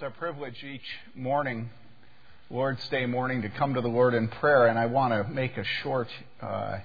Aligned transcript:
It's 0.00 0.04
our 0.04 0.10
privilege 0.12 0.64
each 0.64 0.96
morning, 1.14 1.68
Lord's 2.48 2.88
Day 2.88 3.04
morning, 3.04 3.42
to 3.42 3.50
come 3.50 3.74
to 3.74 3.82
the 3.82 3.88
Lord 3.88 4.14
in 4.14 4.28
prayer, 4.28 4.66
and 4.66 4.78
I 4.78 4.86
want 4.86 5.12
to 5.12 5.30
make 5.30 5.58
a 5.58 5.64
short 5.82 6.08
uh, 6.40 6.78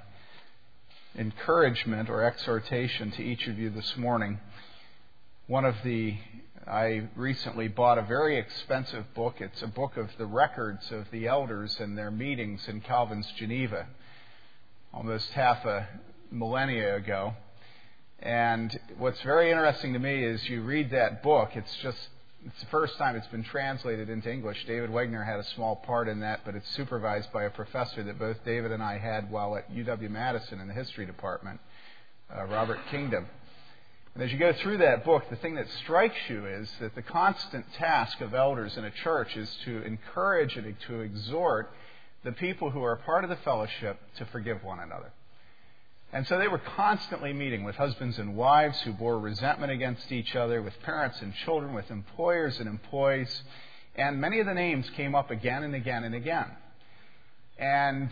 encouragement 1.17 2.09
or 2.09 2.23
exhortation 2.23 3.11
to 3.11 3.23
each 3.23 3.47
of 3.47 3.57
you 3.57 3.69
this 3.69 3.95
morning. 3.95 4.41
One 5.47 5.63
of 5.63 5.75
the 5.85 6.17
I 6.67 7.07
recently 7.15 7.69
bought 7.69 7.97
a 7.97 8.01
very 8.01 8.37
expensive 8.37 9.05
book. 9.13 9.35
It's 9.39 9.61
a 9.61 9.67
book 9.67 9.95
of 9.95 10.09
the 10.17 10.25
records 10.25 10.91
of 10.91 11.05
the 11.09 11.27
elders 11.27 11.79
and 11.79 11.97
their 11.97 12.11
meetings 12.11 12.67
in 12.67 12.81
Calvin's 12.81 13.31
Geneva, 13.37 13.87
almost 14.93 15.29
half 15.29 15.63
a 15.63 15.87
millennia 16.31 16.97
ago. 16.97 17.33
And 18.19 18.77
what's 18.97 19.21
very 19.21 19.51
interesting 19.51 19.93
to 19.93 19.99
me 19.99 20.21
is 20.21 20.49
you 20.49 20.63
read 20.63 20.91
that 20.91 21.23
book, 21.23 21.51
it's 21.55 21.77
just 21.81 22.09
it's 22.45 22.59
the 22.59 22.67
first 22.67 22.95
time 22.97 23.15
it's 23.15 23.25
been 23.27 23.43
translated 23.43 24.07
into 24.07 24.31
English. 24.31 24.65
David 24.65 24.91
Wegner 24.91 25.25
had 25.25 25.39
a 25.39 25.43
small 25.55 25.77
part 25.77 26.07
in 26.07 26.19
that, 26.19 26.41
but 26.45 26.53
it's 26.53 26.69
supervised 26.75 27.31
by 27.33 27.45
a 27.45 27.49
professor 27.49 28.03
that 28.03 28.19
both 28.19 28.37
David 28.45 28.71
and 28.71 28.83
I 28.83 28.99
had 28.99 29.31
while 29.31 29.57
at 29.57 29.73
UW 29.73 30.11
Madison 30.11 30.59
in 30.59 30.67
the 30.67 30.73
history 30.73 31.07
department, 31.07 31.59
uh, 32.35 32.43
Robert 32.45 32.77
Kingdon. 32.91 33.25
And 34.13 34.23
as 34.23 34.31
you 34.31 34.37
go 34.37 34.53
through 34.53 34.77
that 34.77 35.03
book, 35.03 35.23
the 35.29 35.35
thing 35.37 35.55
that 35.55 35.67
strikes 35.83 36.15
you 36.29 36.45
is 36.45 36.69
that 36.79 36.93
the 36.93 37.01
constant 37.01 37.65
task 37.73 38.21
of 38.21 38.35
elders 38.35 38.77
in 38.77 38.85
a 38.85 38.91
church 38.91 39.35
is 39.35 39.53
to 39.65 39.81
encourage 39.81 40.55
and 40.55 40.75
to 40.87 40.99
exhort 40.99 41.71
the 42.23 42.31
people 42.31 42.69
who 42.69 42.83
are 42.83 42.95
part 42.95 43.23
of 43.23 43.31
the 43.31 43.37
fellowship 43.37 43.99
to 44.17 44.25
forgive 44.25 44.63
one 44.63 44.79
another. 44.79 45.11
And 46.15 46.25
so 46.27 46.39
they 46.39 46.47
were 46.47 46.61
constantly 46.77 47.33
meeting 47.33 47.65
with 47.65 47.75
husbands 47.75 48.19
and 48.19 48.37
wives 48.37 48.79
who 48.83 48.93
bore 48.93 49.19
resentment 49.19 49.73
against 49.73 50.13
each 50.13 50.33
other, 50.33 50.61
with 50.61 50.73
parents 50.81 51.21
and 51.21 51.35
children, 51.43 51.73
with 51.73 51.91
employers 51.91 52.57
and 52.57 52.69
employees. 52.69 53.43
And 53.97 54.21
many 54.21 54.39
of 54.39 54.45
the 54.45 54.53
names 54.53 54.89
came 54.91 55.13
up 55.13 55.29
again 55.29 55.63
and 55.63 55.75
again 55.75 56.05
and 56.05 56.15
again. 56.15 56.47
And 57.57 58.09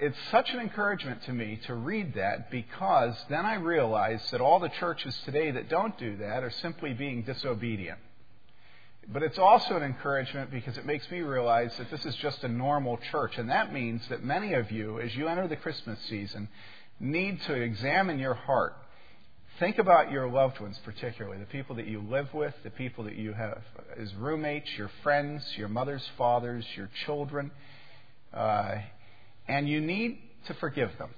it's 0.00 0.18
such 0.32 0.50
an 0.50 0.58
encouragement 0.58 1.22
to 1.26 1.32
me 1.32 1.60
to 1.66 1.74
read 1.74 2.14
that 2.14 2.50
because 2.50 3.14
then 3.30 3.46
I 3.46 3.54
realize 3.54 4.28
that 4.32 4.40
all 4.40 4.58
the 4.58 4.70
churches 4.80 5.16
today 5.24 5.52
that 5.52 5.68
don't 5.68 5.96
do 5.98 6.16
that 6.16 6.42
are 6.42 6.50
simply 6.50 6.92
being 6.92 7.22
disobedient. 7.22 8.00
But 9.12 9.22
it's 9.22 9.38
also 9.38 9.76
an 9.76 9.84
encouragement 9.84 10.50
because 10.50 10.76
it 10.76 10.86
makes 10.86 11.08
me 11.08 11.20
realize 11.20 11.76
that 11.76 11.88
this 11.88 12.04
is 12.04 12.16
just 12.16 12.42
a 12.42 12.48
normal 12.48 12.98
church. 13.12 13.38
And 13.38 13.48
that 13.48 13.72
means 13.72 14.06
that 14.08 14.24
many 14.24 14.54
of 14.54 14.72
you, 14.72 14.98
as 14.98 15.14
you 15.14 15.28
enter 15.28 15.46
the 15.46 15.56
Christmas 15.56 16.00
season, 16.08 16.48
need 17.02 17.42
to 17.42 17.54
examine 17.54 18.18
your 18.18 18.34
heart. 18.34 18.76
Think 19.58 19.78
about 19.78 20.10
your 20.10 20.30
loved 20.30 20.60
ones, 20.60 20.78
particularly 20.84 21.38
the 21.38 21.46
people 21.46 21.76
that 21.76 21.86
you 21.86 22.00
live 22.00 22.32
with, 22.32 22.54
the 22.64 22.70
people 22.70 23.04
that 23.04 23.16
you 23.16 23.32
have 23.32 23.62
as 23.98 24.14
roommates, 24.14 24.70
your 24.78 24.90
friends, 25.02 25.44
your 25.56 25.68
mothers, 25.68 26.02
fathers, 26.16 26.64
your 26.74 26.88
children. 27.04 27.50
Uh, 28.32 28.76
and 29.46 29.68
you 29.68 29.80
need 29.80 30.18
to 30.46 30.54
forgive 30.54 30.90
them. 30.98 31.10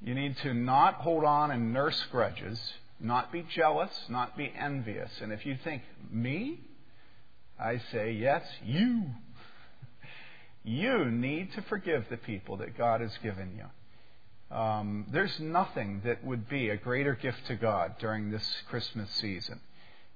You 0.00 0.14
need 0.14 0.36
to 0.38 0.54
not 0.54 0.96
hold 0.96 1.24
on 1.24 1.50
and 1.50 1.72
nurse 1.72 2.00
grudges, 2.12 2.60
not 3.00 3.32
be 3.32 3.44
jealous, 3.54 3.90
not 4.08 4.36
be 4.36 4.52
envious. 4.56 5.10
And 5.20 5.32
if 5.32 5.44
you 5.44 5.58
think, 5.64 5.82
me? 6.10 6.60
I 7.58 7.80
say, 7.90 8.12
yes, 8.12 8.42
you. 8.64 9.04
You 10.68 11.04
need 11.04 11.52
to 11.52 11.62
forgive 11.62 12.06
the 12.10 12.16
people 12.16 12.56
that 12.56 12.76
God 12.76 13.00
has 13.00 13.16
given 13.22 13.54
you. 13.56 13.66
Um, 14.50 15.06
there's 15.10 15.40
nothing 15.40 16.02
that 16.04 16.24
would 16.24 16.48
be 16.48 16.68
a 16.68 16.76
greater 16.76 17.14
gift 17.14 17.46
to 17.48 17.56
God 17.56 17.96
during 17.98 18.30
this 18.30 18.48
Christmas 18.68 19.10
season 19.10 19.60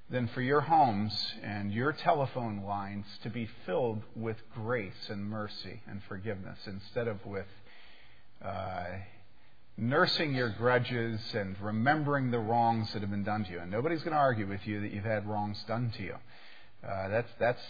than 0.08 0.28
for 0.28 0.40
your 0.40 0.60
homes 0.60 1.12
and 1.42 1.72
your 1.72 1.92
telephone 1.92 2.62
lines 2.64 3.06
to 3.22 3.30
be 3.30 3.48
filled 3.66 4.02
with 4.16 4.36
grace 4.54 5.08
and 5.08 5.24
mercy 5.24 5.80
and 5.88 6.00
forgiveness 6.08 6.58
instead 6.66 7.08
of 7.08 7.24
with 7.24 7.46
uh, 8.44 8.84
nursing 9.76 10.34
your 10.34 10.50
grudges 10.50 11.20
and 11.34 11.56
remembering 11.60 12.30
the 12.30 12.38
wrongs 12.38 12.92
that 12.92 13.02
have 13.02 13.10
been 13.10 13.24
done 13.24 13.44
to 13.44 13.50
you. 13.50 13.60
And 13.60 13.70
nobody's 13.70 14.00
going 14.00 14.12
to 14.12 14.18
argue 14.18 14.46
with 14.46 14.66
you 14.66 14.80
that 14.80 14.92
you've 14.92 15.04
had 15.04 15.28
wrongs 15.28 15.62
done 15.66 15.92
to 15.96 16.02
you. 16.02 16.14
Uh, 16.86 17.08
that's 17.08 17.30
that's 17.38 17.62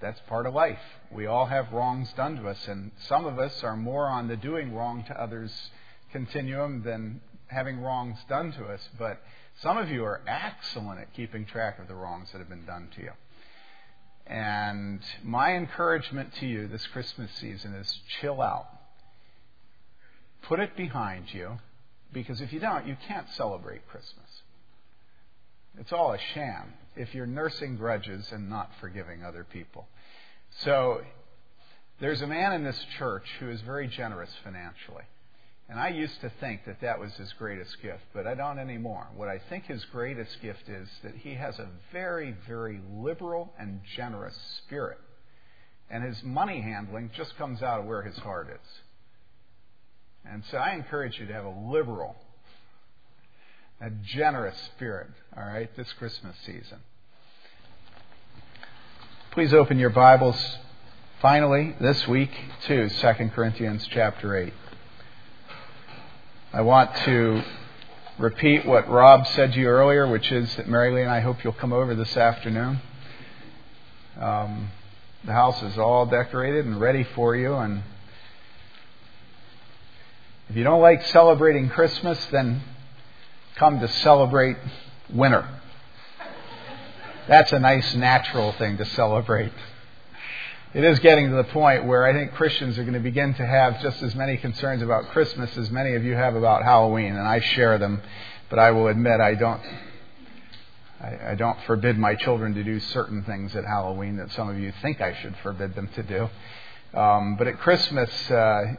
that's 0.00 0.20
part 0.28 0.46
of 0.46 0.54
life. 0.54 0.78
We 1.10 1.26
all 1.26 1.46
have 1.46 1.72
wrongs 1.72 2.12
done 2.12 2.36
to 2.36 2.48
us, 2.48 2.68
and 2.68 2.92
some 3.08 3.26
of 3.26 3.38
us 3.38 3.64
are 3.64 3.76
more 3.76 4.06
on 4.06 4.28
the 4.28 4.36
doing 4.36 4.72
wrong 4.72 5.04
to 5.08 5.20
others 5.20 5.52
continuum 6.12 6.82
than 6.82 7.20
having 7.46 7.80
wrongs 7.80 8.18
done 8.28 8.52
to 8.52 8.64
us, 8.66 8.80
but 8.98 9.20
some 9.62 9.76
of 9.76 9.90
you 9.90 10.04
are 10.04 10.20
excellent 10.26 11.00
at 11.00 11.12
keeping 11.14 11.46
track 11.46 11.78
of 11.78 11.88
the 11.88 11.94
wrongs 11.94 12.30
that 12.32 12.38
have 12.38 12.48
been 12.48 12.64
done 12.66 12.88
to 12.96 13.02
you. 13.02 13.12
And 14.26 15.00
my 15.22 15.54
encouragement 15.54 16.34
to 16.40 16.46
you 16.46 16.68
this 16.68 16.86
Christmas 16.88 17.30
season 17.36 17.74
is 17.74 18.00
chill 18.20 18.42
out. 18.42 18.68
Put 20.42 20.60
it 20.60 20.76
behind 20.76 21.32
you, 21.32 21.58
because 22.12 22.40
if 22.40 22.52
you 22.52 22.60
don't, 22.60 22.86
you 22.86 22.96
can't 23.06 23.26
celebrate 23.30 23.88
Christmas. 23.88 24.42
It's 25.78 25.92
all 25.92 26.12
a 26.12 26.18
sham 26.34 26.74
if 26.96 27.14
you're 27.14 27.26
nursing 27.26 27.76
grudges 27.76 28.30
and 28.32 28.50
not 28.50 28.70
forgiving 28.80 29.24
other 29.24 29.44
people. 29.44 29.88
So, 30.60 31.02
there's 32.00 32.22
a 32.22 32.26
man 32.26 32.52
in 32.52 32.64
this 32.64 32.78
church 32.98 33.24
who 33.40 33.50
is 33.50 33.60
very 33.62 33.88
generous 33.88 34.30
financially. 34.44 35.04
And 35.70 35.78
I 35.78 35.88
used 35.88 36.18
to 36.22 36.32
think 36.40 36.64
that 36.64 36.80
that 36.80 36.98
was 36.98 37.12
his 37.14 37.30
greatest 37.34 37.76
gift, 37.82 38.02
but 38.14 38.26
I 38.26 38.34
don't 38.34 38.58
anymore. 38.58 39.06
What 39.14 39.28
I 39.28 39.38
think 39.50 39.66
his 39.66 39.84
greatest 39.86 40.40
gift 40.40 40.66
is 40.66 40.88
that 41.02 41.14
he 41.14 41.34
has 41.34 41.58
a 41.58 41.68
very, 41.92 42.34
very 42.46 42.80
liberal 42.90 43.52
and 43.58 43.80
generous 43.94 44.36
spirit. 44.64 44.98
And 45.90 46.02
his 46.02 46.22
money 46.22 46.62
handling 46.62 47.10
just 47.14 47.36
comes 47.36 47.62
out 47.62 47.80
of 47.80 47.86
where 47.86 48.02
his 48.02 48.16
heart 48.18 48.48
is. 48.50 48.68
And 50.30 50.42
so 50.50 50.56
I 50.56 50.72
encourage 50.72 51.18
you 51.18 51.26
to 51.26 51.32
have 51.34 51.44
a 51.44 51.54
liberal, 51.70 52.16
a 53.80 53.90
generous 53.90 54.56
spirit, 54.74 55.08
all 55.36 55.44
right, 55.44 55.74
this 55.76 55.92
Christmas 55.98 56.36
season. 56.46 56.78
Please 59.32 59.52
open 59.52 59.78
your 59.78 59.90
Bibles 59.90 60.58
finally 61.20 61.76
this 61.78 62.08
week 62.08 62.30
to 62.66 62.88
2 62.88 63.12
Corinthians 63.34 63.86
chapter 63.90 64.34
8. 64.34 64.52
I 66.50 66.62
want 66.62 66.96
to 67.04 67.42
repeat 68.16 68.64
what 68.64 68.88
Rob 68.88 69.26
said 69.26 69.52
to 69.52 69.60
you 69.60 69.66
earlier, 69.66 70.08
which 70.08 70.32
is 70.32 70.56
that 70.56 70.66
Mary 70.66 70.90
Lee 70.94 71.02
and 71.02 71.10
I 71.10 71.20
hope 71.20 71.44
you'll 71.44 71.52
come 71.52 71.74
over 71.74 71.94
this 71.94 72.16
afternoon. 72.16 72.80
Um, 74.18 74.70
the 75.24 75.32
house 75.32 75.62
is 75.62 75.76
all 75.76 76.06
decorated 76.06 76.64
and 76.64 76.80
ready 76.80 77.04
for 77.14 77.36
you, 77.36 77.54
and 77.54 77.82
if 80.48 80.56
you 80.56 80.64
don't 80.64 80.80
like 80.80 81.04
celebrating 81.08 81.68
Christmas, 81.68 82.18
then 82.32 82.62
come 83.56 83.80
to 83.80 83.88
celebrate 83.88 84.56
winter. 85.12 85.46
That's 87.28 87.52
a 87.52 87.58
nice 87.58 87.94
natural 87.94 88.52
thing 88.52 88.78
to 88.78 88.86
celebrate 88.86 89.52
it 90.74 90.84
is 90.84 90.98
getting 90.98 91.30
to 91.30 91.36
the 91.36 91.44
point 91.44 91.86
where 91.86 92.04
I 92.04 92.12
think 92.12 92.32
Christians 92.34 92.76
are 92.78 92.82
going 92.82 92.94
to 92.94 93.00
begin 93.00 93.32
to 93.34 93.46
have 93.46 93.80
just 93.80 94.02
as 94.02 94.14
many 94.14 94.36
concerns 94.36 94.82
about 94.82 95.08
Christmas 95.10 95.56
as 95.56 95.70
many 95.70 95.94
of 95.94 96.04
you 96.04 96.14
have 96.14 96.34
about 96.34 96.62
Halloween, 96.62 97.14
and 97.14 97.26
I 97.26 97.40
share 97.40 97.78
them. 97.78 98.02
But 98.50 98.58
I 98.58 98.70
will 98.72 98.88
admit 98.88 99.20
I 99.20 99.34
don't. 99.34 99.62
I, 101.00 101.30
I 101.30 101.34
don't 101.36 101.58
forbid 101.66 101.96
my 101.96 102.14
children 102.16 102.54
to 102.54 102.64
do 102.64 102.80
certain 102.80 103.22
things 103.24 103.56
at 103.56 103.64
Halloween 103.64 104.16
that 104.16 104.30
some 104.32 104.48
of 104.48 104.58
you 104.58 104.72
think 104.82 105.00
I 105.00 105.14
should 105.22 105.36
forbid 105.42 105.74
them 105.74 105.88
to 105.94 106.02
do. 106.02 106.28
Um, 106.98 107.36
but 107.36 107.46
at 107.46 107.58
Christmas, 107.60 108.10
uh, 108.30 108.74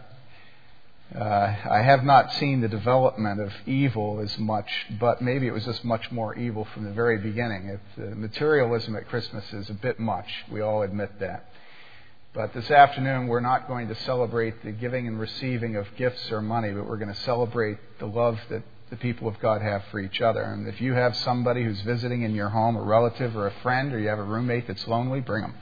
uh, 1.16 1.56
I 1.72 1.82
have 1.82 2.04
not 2.04 2.34
seen 2.34 2.62
the 2.62 2.68
development 2.68 3.42
of 3.42 3.52
evil 3.66 4.20
as 4.20 4.38
much, 4.38 4.70
but 5.00 5.22
maybe 5.22 5.48
it 5.48 5.54
was 5.54 5.66
just 5.66 5.84
much 5.84 6.12
more 6.12 6.36
evil 6.36 6.66
from 6.74 6.84
the 6.84 6.92
very 6.92 7.18
beginning. 7.18 7.80
If 7.98 8.16
materialism 8.16 8.96
at 8.96 9.08
Christmas 9.08 9.52
is 9.54 9.70
a 9.72 9.74
bit 9.74 10.00
much, 10.00 10.28
we 10.52 10.62
all 10.62 10.84
admit 10.84 11.20
that. 11.20 11.46
But 12.40 12.54
this 12.54 12.72
afternoon, 12.72 13.28
we're 13.28 13.42
not 13.42 13.68
going 13.68 13.90
to 13.90 13.96
celebrate 14.04 14.64
the 14.64 14.72
giving 14.72 15.10
and 15.10 15.20
receiving 15.20 15.76
of 15.76 15.86
gifts 15.98 16.32
or 16.32 16.42
money, 16.42 16.72
but 16.72 16.88
we're 16.88 16.96
going 16.96 17.14
to 17.14 17.22
celebrate 17.24 17.78
the 18.00 18.06
love 18.06 18.40
that 18.50 18.64
the 18.90 18.96
people 18.96 19.28
of 19.28 19.38
God 19.42 19.62
have 19.62 19.84
for 19.92 20.00
each 20.00 20.22
other. 20.22 20.44
And 20.44 20.66
if 20.66 20.80
you 20.80 20.94
have 20.94 21.18
somebody 21.18 21.66
who's 21.66 21.82
visiting 21.82 22.22
in 22.22 22.34
your 22.34 22.48
home, 22.48 22.78
a 22.78 22.82
relative 22.82 23.36
or 23.36 23.48
a 23.48 23.54
friend, 23.62 23.94
or 23.94 24.00
you 24.00 24.08
have 24.08 24.20
a 24.20 24.24
roommate 24.24 24.68
that's 24.68 24.88
lonely, 24.88 25.20
bring 25.20 25.42
them. 25.42 25.54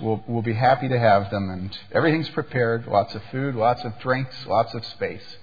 We'll, 0.00 0.24
we'll 0.26 0.40
be 0.40 0.54
happy 0.54 0.88
to 0.88 0.98
have 0.98 1.30
them. 1.30 1.50
And 1.50 1.78
everything's 1.92 2.30
prepared 2.30 2.86
lots 2.86 3.14
of 3.14 3.22
food, 3.30 3.54
lots 3.54 3.84
of 3.84 3.98
drinks, 3.98 4.46
lots 4.46 4.72
of 4.72 4.86
space. 4.86 5.36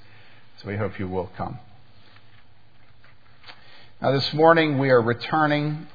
So 0.63 0.67
we 0.67 0.77
hope 0.77 0.97
you 0.97 1.07
will 1.07 1.29
come. 1.37 1.59
Now, 4.01 4.13
this 4.13 4.33
morning, 4.33 4.79
we 4.79 4.89
are 4.89 4.99
returning 4.99 5.85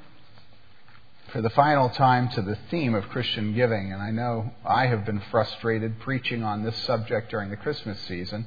for 1.34 1.42
the 1.42 1.50
final 1.50 1.88
time 1.88 2.28
to 2.28 2.40
the 2.40 2.56
theme 2.70 2.94
of 2.94 3.08
Christian 3.08 3.56
giving. 3.56 3.92
And 3.92 4.00
I 4.00 4.12
know 4.12 4.52
I 4.64 4.86
have 4.86 5.04
been 5.04 5.20
frustrated 5.32 5.98
preaching 5.98 6.44
on 6.44 6.62
this 6.62 6.76
subject 6.84 7.28
during 7.28 7.50
the 7.50 7.56
Christmas 7.56 7.98
season. 8.02 8.46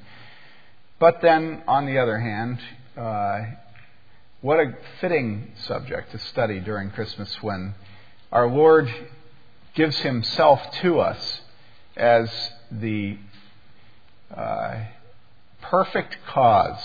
But 0.97 1.21
then, 1.21 1.63
on 1.67 1.85
the 1.85 1.97
other 1.97 2.17
hand, 2.17 2.59
uh, 2.95 3.41
what 4.39 4.61
a 4.61 4.77
fitting 5.01 5.51
subject 5.65 6.13
to 6.13 6.17
study 6.17 6.61
during 6.61 6.89
Christmas 6.91 7.43
when 7.43 7.75
our 8.31 8.47
Lord 8.47 8.89
gives 9.75 9.97
himself 9.97 10.61
to 10.81 11.01
us 11.01 11.41
as 11.97 12.31
the 12.71 13.17
uh, 14.33 14.85
perfect 15.61 16.15
cause 16.25 16.79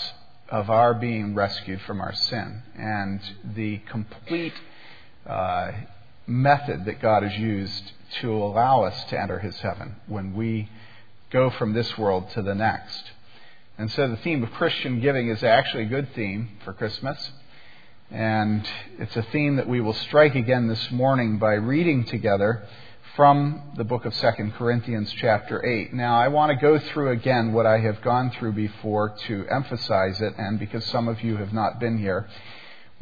of 0.48 0.68
our 0.68 0.94
being 0.94 1.36
rescued 1.36 1.80
from 1.82 2.00
our 2.00 2.12
sin 2.12 2.60
and 2.76 3.20
the 3.54 3.78
complete 3.88 4.54
Uh, 5.26 5.72
method 6.26 6.84
that 6.84 7.00
God 7.00 7.22
has 7.22 7.36
used 7.38 7.92
to 8.20 8.32
allow 8.32 8.84
us 8.84 9.04
to 9.04 9.20
enter 9.20 9.38
his 9.38 9.56
heaven 9.56 9.96
when 10.06 10.34
we 10.34 10.68
go 11.30 11.50
from 11.50 11.72
this 11.72 11.96
world 11.98 12.28
to 12.30 12.42
the 12.42 12.54
next. 12.54 13.02
And 13.78 13.90
so 13.90 14.08
the 14.08 14.16
theme 14.16 14.42
of 14.42 14.50
Christian 14.52 15.00
giving 15.00 15.28
is 15.28 15.42
actually 15.42 15.84
a 15.84 15.86
good 15.86 16.14
theme 16.14 16.50
for 16.64 16.72
Christmas. 16.72 17.30
And 18.10 18.68
it's 18.98 19.16
a 19.16 19.22
theme 19.22 19.56
that 19.56 19.68
we 19.68 19.80
will 19.80 19.94
strike 19.94 20.34
again 20.34 20.68
this 20.68 20.90
morning 20.90 21.38
by 21.38 21.54
reading 21.54 22.04
together 22.04 22.62
from 23.16 23.62
the 23.76 23.84
book 23.84 24.04
of 24.04 24.14
2 24.14 24.52
Corinthians, 24.56 25.12
chapter 25.18 25.64
8. 25.64 25.92
Now, 25.92 26.18
I 26.18 26.28
want 26.28 26.50
to 26.50 26.56
go 26.56 26.78
through 26.78 27.10
again 27.10 27.52
what 27.52 27.66
I 27.66 27.78
have 27.78 28.02
gone 28.02 28.30
through 28.30 28.52
before 28.52 29.14
to 29.26 29.46
emphasize 29.50 30.20
it, 30.20 30.34
and 30.38 30.58
because 30.58 30.84
some 30.86 31.08
of 31.08 31.22
you 31.22 31.36
have 31.36 31.52
not 31.52 31.78
been 31.80 31.98
here, 31.98 32.28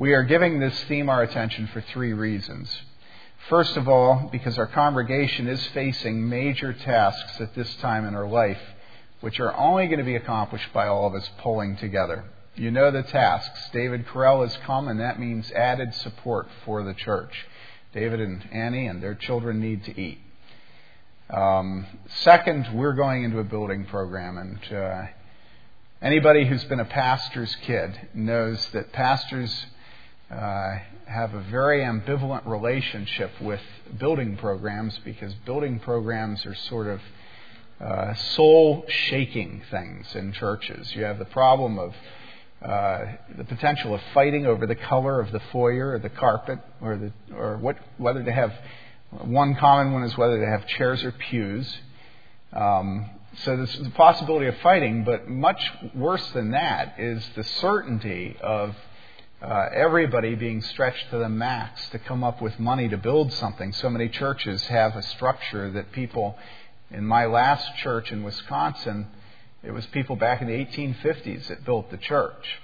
we 0.00 0.14
are 0.14 0.22
giving 0.22 0.58
this 0.58 0.82
theme 0.84 1.10
our 1.10 1.22
attention 1.22 1.66
for 1.74 1.82
three 1.82 2.14
reasons. 2.14 2.74
First 3.50 3.76
of 3.76 3.86
all, 3.86 4.30
because 4.32 4.56
our 4.56 4.66
congregation 4.66 5.46
is 5.46 5.62
facing 5.74 6.26
major 6.26 6.72
tasks 6.72 7.38
at 7.38 7.54
this 7.54 7.68
time 7.82 8.06
in 8.06 8.14
our 8.14 8.26
life, 8.26 8.62
which 9.20 9.38
are 9.40 9.54
only 9.54 9.88
going 9.88 9.98
to 9.98 10.04
be 10.06 10.16
accomplished 10.16 10.72
by 10.72 10.86
all 10.86 11.06
of 11.06 11.14
us 11.14 11.28
pulling 11.40 11.76
together. 11.76 12.24
You 12.54 12.70
know 12.70 12.90
the 12.90 13.02
tasks. 13.02 13.60
David 13.74 14.06
Carell 14.06 14.42
has 14.42 14.56
come, 14.64 14.88
and 14.88 15.00
that 15.00 15.20
means 15.20 15.52
added 15.52 15.92
support 15.96 16.48
for 16.64 16.82
the 16.82 16.94
church. 16.94 17.46
David 17.92 18.22
and 18.22 18.48
Annie 18.52 18.86
and 18.86 19.02
their 19.02 19.14
children 19.14 19.60
need 19.60 19.84
to 19.84 20.00
eat. 20.00 20.18
Um, 21.28 21.86
second, 22.22 22.70
we're 22.72 22.94
going 22.94 23.24
into 23.24 23.38
a 23.38 23.44
building 23.44 23.84
program, 23.84 24.38
and 24.38 24.74
uh, 24.74 25.02
anybody 26.00 26.46
who's 26.46 26.64
been 26.64 26.80
a 26.80 26.86
pastor's 26.86 27.54
kid 27.66 28.08
knows 28.14 28.66
that 28.72 28.94
pastors 28.94 29.66
uh, 30.30 30.78
have 31.06 31.34
a 31.34 31.40
very 31.50 31.80
ambivalent 31.80 32.46
relationship 32.46 33.32
with 33.40 33.60
building 33.98 34.36
programs 34.36 34.96
because 35.04 35.34
building 35.44 35.80
programs 35.80 36.46
are 36.46 36.54
sort 36.54 36.86
of 36.86 37.00
uh, 37.80 38.14
soul 38.14 38.84
shaking 38.88 39.62
things 39.70 40.06
in 40.14 40.32
churches. 40.32 40.94
You 40.94 41.04
have 41.04 41.18
the 41.18 41.24
problem 41.24 41.78
of 41.78 41.94
uh, 42.62 42.98
the 43.38 43.44
potential 43.44 43.94
of 43.94 44.00
fighting 44.12 44.46
over 44.46 44.66
the 44.66 44.74
color 44.74 45.20
of 45.20 45.32
the 45.32 45.40
foyer 45.50 45.92
or 45.92 45.98
the 45.98 46.10
carpet 46.10 46.58
or 46.80 46.96
the 46.96 47.12
or 47.34 47.56
what 47.56 47.76
whether 47.96 48.22
to 48.22 48.32
have 48.32 48.52
one 49.10 49.54
common 49.56 49.92
one 49.92 50.04
is 50.04 50.16
whether 50.16 50.38
to 50.38 50.46
have 50.46 50.66
chairs 50.66 51.02
or 51.02 51.10
pews. 51.10 51.74
Um, 52.52 53.08
so 53.44 53.56
there's 53.56 53.78
the 53.78 53.90
possibility 53.90 54.46
of 54.46 54.56
fighting, 54.58 55.04
but 55.04 55.28
much 55.28 55.72
worse 55.94 56.28
than 56.32 56.50
that 56.50 56.96
is 56.98 57.26
the 57.34 57.44
certainty 57.44 58.36
of 58.40 58.76
uh, 59.42 59.68
everybody 59.72 60.34
being 60.34 60.60
stretched 60.60 61.10
to 61.10 61.18
the 61.18 61.28
max 61.28 61.88
to 61.90 61.98
come 61.98 62.22
up 62.22 62.42
with 62.42 62.58
money 62.58 62.88
to 62.88 62.98
build 62.98 63.32
something. 63.32 63.72
So 63.72 63.88
many 63.88 64.08
churches 64.08 64.62
have 64.64 64.96
a 64.96 65.02
structure 65.02 65.70
that 65.70 65.92
people, 65.92 66.36
in 66.90 67.06
my 67.06 67.24
last 67.26 67.76
church 67.78 68.12
in 68.12 68.22
Wisconsin, 68.22 69.06
it 69.62 69.70
was 69.70 69.86
people 69.86 70.16
back 70.16 70.42
in 70.42 70.48
the 70.48 70.54
1850s 70.54 71.48
that 71.48 71.64
built 71.64 71.90
the 71.90 71.96
church. 71.96 72.60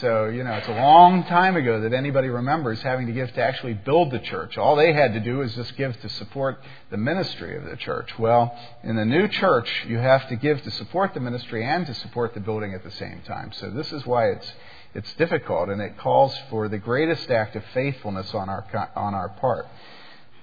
So, 0.00 0.26
you 0.26 0.42
know, 0.42 0.52
it's 0.54 0.68
a 0.68 0.72
long 0.72 1.24
time 1.24 1.56
ago 1.56 1.80
that 1.80 1.92
anybody 1.92 2.28
remembers 2.28 2.82
having 2.82 3.06
to 3.06 3.12
give 3.12 3.32
to 3.32 3.42
actually 3.42 3.74
build 3.74 4.10
the 4.10 4.18
church. 4.18 4.58
All 4.58 4.76
they 4.76 4.92
had 4.92 5.14
to 5.14 5.20
do 5.20 5.38
was 5.38 5.54
just 5.54 5.76
give 5.76 5.98
to 6.00 6.08
support 6.08 6.60
the 6.90 6.96
ministry 6.96 7.56
of 7.56 7.64
the 7.64 7.76
church. 7.76 8.18
Well, 8.18 8.54
in 8.82 8.96
the 8.96 9.04
new 9.04 9.28
church, 9.28 9.70
you 9.86 9.98
have 9.98 10.28
to 10.28 10.36
give 10.36 10.62
to 10.62 10.70
support 10.72 11.14
the 11.14 11.20
ministry 11.20 11.64
and 11.64 11.86
to 11.86 11.94
support 11.94 12.34
the 12.34 12.40
building 12.40 12.74
at 12.74 12.84
the 12.84 12.90
same 12.90 13.22
time. 13.26 13.52
So 13.52 13.70
this 13.70 13.92
is 13.92 14.04
why 14.04 14.30
it's 14.30 14.52
it's 14.96 15.12
difficult, 15.14 15.68
and 15.68 15.80
it 15.82 15.98
calls 15.98 16.34
for 16.50 16.68
the 16.68 16.78
greatest 16.78 17.30
act 17.30 17.54
of 17.54 17.62
faithfulness 17.74 18.32
on 18.34 18.48
our 18.48 18.64
on 18.96 19.14
our 19.14 19.28
part. 19.28 19.66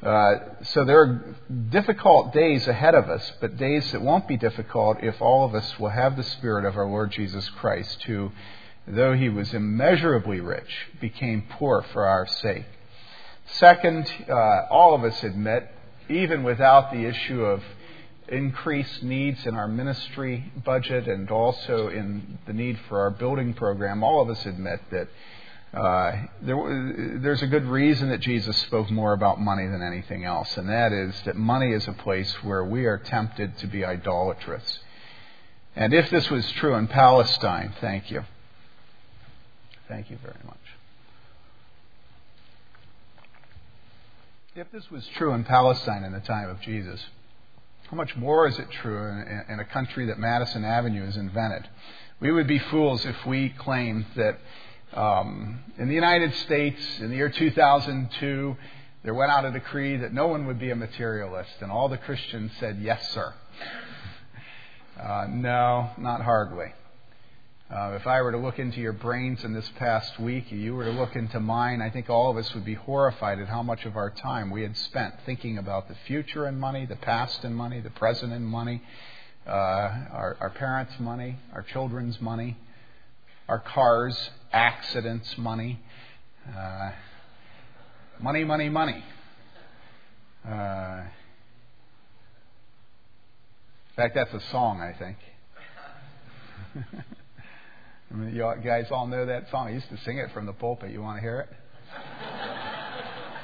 Uh, 0.04 0.64
so 0.64 0.84
there 0.84 1.00
are 1.00 1.36
difficult 1.70 2.34
days 2.34 2.68
ahead 2.68 2.94
of 2.94 3.10
us, 3.10 3.32
but 3.40 3.58
days 3.58 3.92
that 3.94 4.02
won't 4.02 4.28
be 4.28 4.38
difficult 4.38 4.98
if 5.02 5.22
all 5.22 5.46
of 5.46 5.56
us 5.56 5.80
will 5.80 5.90
have 5.90 6.18
the 6.18 6.24
Spirit 6.24 6.66
of 6.66 6.78
our 6.78 6.86
Lord 6.86 7.12
Jesus 7.12 7.50
Christ, 7.52 8.04
who, 8.04 8.32
though 8.86 9.14
he 9.14 9.30
was 9.30 9.54
immeasurably 9.54 10.42
rich, 10.42 10.88
became 11.00 11.46
poor 11.50 11.82
for 11.94 12.06
our 12.06 12.28
sake. 12.28 12.66
Second, 13.46 14.12
uh, 14.30 14.68
all 14.70 14.94
of 14.94 15.04
us 15.04 15.24
admit, 15.24 15.70
even 16.10 16.44
without 16.44 16.92
the 16.92 17.06
issue 17.06 17.44
of 17.44 17.64
increased 18.30 19.04
needs 19.04 19.46
in 19.46 19.56
our 19.56 19.68
ministry 19.68 20.52
budget 20.64 21.08
and 21.08 21.30
also 21.30 21.90
in 21.90 22.40
the 22.48 22.54
need 22.54 22.80
for 22.88 23.02
our 23.02 23.10
building 23.10 23.54
program, 23.54 24.04
all 24.04 24.22
of 24.22 24.30
us 24.30 24.46
admit 24.46 24.80
that 24.92 25.08
uh, 25.74 26.28
there, 26.42 27.18
there's 27.20 27.42
a 27.42 27.48
good 27.48 27.66
reason 27.66 28.10
that 28.10 28.20
Jesus 28.20 28.56
spoke 28.58 28.92
more 28.92 29.14
about 29.14 29.42
money 29.42 29.66
than 29.66 29.81
anything 29.81 30.24
else, 30.24 30.56
and 30.56 30.70
that 30.70 30.92
is 30.92 31.20
that 31.25 31.36
money 31.36 31.72
is 31.74 31.88
a 31.88 31.94
place 31.94 32.31
where 32.44 32.64
we 32.64 32.86
are 32.86 33.00
tempted 33.00 33.58
to 33.58 33.68
be 33.68 33.84
idolatrous. 33.84 34.80
And 35.75 35.92
if 35.92 36.12
this 36.12 36.30
was 36.30 36.50
true 36.52 36.75
in 36.75 36.88
Palestine, 36.88 37.74
thank 37.81 38.12
you. 38.12 38.24
Thank 39.88 40.12
you 40.12 40.18
very 40.22 40.38
much. 40.46 40.58
If 44.56 44.72
this 44.72 44.92
was 44.92 45.08
true 45.18 45.34
in 45.34 45.44
Palestine 45.44 46.04
in 46.04 46.14
the 46.14 46.20
time 46.20 46.50
of 46.50 46.62
Jesus, 46.62 47.04
how 47.94 47.98
much 47.98 48.16
more 48.16 48.48
is 48.48 48.57
it 48.57 48.68
true 48.81 49.07
in, 49.07 49.44
in 49.50 49.60
a 49.60 49.66
country 49.66 50.07
that 50.07 50.18
Madison 50.18 50.66
Avenue 50.66 51.06
has 51.06 51.16
invented? 51.16 51.69
We 52.19 52.31
would 52.31 52.48
be 52.48 52.57
fools 52.57 53.06
if 53.06 53.24
we 53.24 53.50
claimed 53.50 54.07
that 54.16 54.40
um, 55.00 55.60
in 55.78 55.90
the 55.90 55.94
United 55.94 56.34
States, 56.38 56.81
in 56.98 57.12
the 57.12 57.16
year 57.16 57.30
2002, 57.30 58.57
there 59.04 59.13
went 59.13 59.30
out 59.31 59.45
a 59.45 59.51
decree 59.51 59.98
that 59.98 60.12
no 60.12 60.25
one 60.25 60.48
would 60.48 60.60
be 60.60 60.72
a 60.72 60.75
materialist, 60.75 61.51
and 61.62 61.72
all 61.72 61.88
the 61.88 62.00
Christians 62.00 62.51
said, 62.60 62.80
Yes, 62.81 63.12
sir. 63.12 63.31
Uh, 65.00 65.28
no, 65.30 65.92
not 66.00 66.24
hardly. 66.24 66.74
Uh, 67.71 67.93
if 67.96 68.05
I 68.05 68.22
were 68.22 68.32
to 68.32 68.38
look 68.38 68.60
into 68.60 68.79
your 68.79 68.93
brains 68.93 69.43
in 69.43 69.53
this 69.53 69.67
past 69.77 70.20
week, 70.20 70.51
you 70.51 70.75
were 70.75 70.84
to 70.84 70.91
look 70.91 71.15
into 71.15 71.39
mine, 71.39 71.82
I 71.82 71.89
think 71.89 72.10
all 72.10 72.29
of 72.29 72.38
us 72.38 72.53
would 72.53 72.65
be 72.65 72.75
horrified 72.75 73.39
at 73.39 73.48
how 73.48 73.63
much 73.63 73.86
of 73.86 73.96
our 73.96 74.12
time 74.12 74.51
we 74.51 74.62
had 74.62 74.77
spent 74.77 75.15
thinking 75.25 75.58
about 75.58 75.88
the 75.88 75.96
future 76.05 76.46
and 76.46 76.60
money, 76.60 76.86
the 76.86 76.98
past 76.98 77.43
and 77.43 77.55
money, 77.55 77.79
the 77.79 77.89
present 77.89 78.32
and 78.32 78.46
money, 78.46 78.84
uh, 79.48 79.50
our, 79.50 80.38
our 80.39 80.50
parents' 80.51 80.93
money, 81.00 81.38
our 81.53 81.63
children's 81.63 82.22
money, 82.22 82.58
our 83.48 83.60
cars, 83.60 84.29
accidents, 84.51 85.36
money. 85.38 85.79
Uh, 86.55 86.91
money, 88.20 88.43
money, 88.43 88.70
money. 88.70 89.03
Uh, 90.48 91.03
in 93.89 93.96
fact, 93.96 94.15
that's 94.15 94.34
a 94.34 94.41
song, 94.51 94.82
I 94.82 94.93
think. 94.93 95.17
I 98.13 98.15
mean, 98.15 98.36
you 98.36 98.53
guys 98.63 98.88
all 98.91 99.08
know 99.08 99.25
that 99.25 99.50
song. 99.50 99.67
I 99.67 99.72
used 99.72 99.89
to 99.89 99.98
sing 99.98 100.20
it 100.20 100.32
from 100.32 100.46
the 100.46 100.53
pulpit. 100.53 100.91
You 100.91 101.01
want 101.01 101.17
to 101.17 101.22
hear 101.22 101.39
it? 101.41 101.50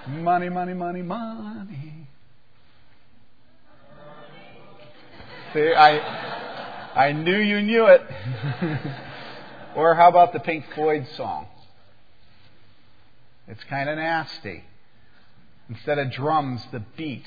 money, 0.09 0.49
money, 0.49 0.73
money, 0.73 1.01
money. 1.01 2.07
See, 5.53 5.73
I, 5.73 5.97
I 6.95 7.11
knew 7.11 7.38
you 7.38 7.61
knew 7.61 7.85
it. 7.88 8.01
Or 9.75 9.95
how 9.95 10.09
about 10.09 10.33
the 10.33 10.39
Pink 10.39 10.65
Floyd 10.73 11.07
song? 11.15 11.47
It's 13.47 13.63
kind 13.65 13.89
of 13.89 13.97
nasty. 13.97 14.63
Instead 15.69 15.99
of 15.99 16.11
drums, 16.11 16.65
the 16.71 16.83
beat 16.97 17.25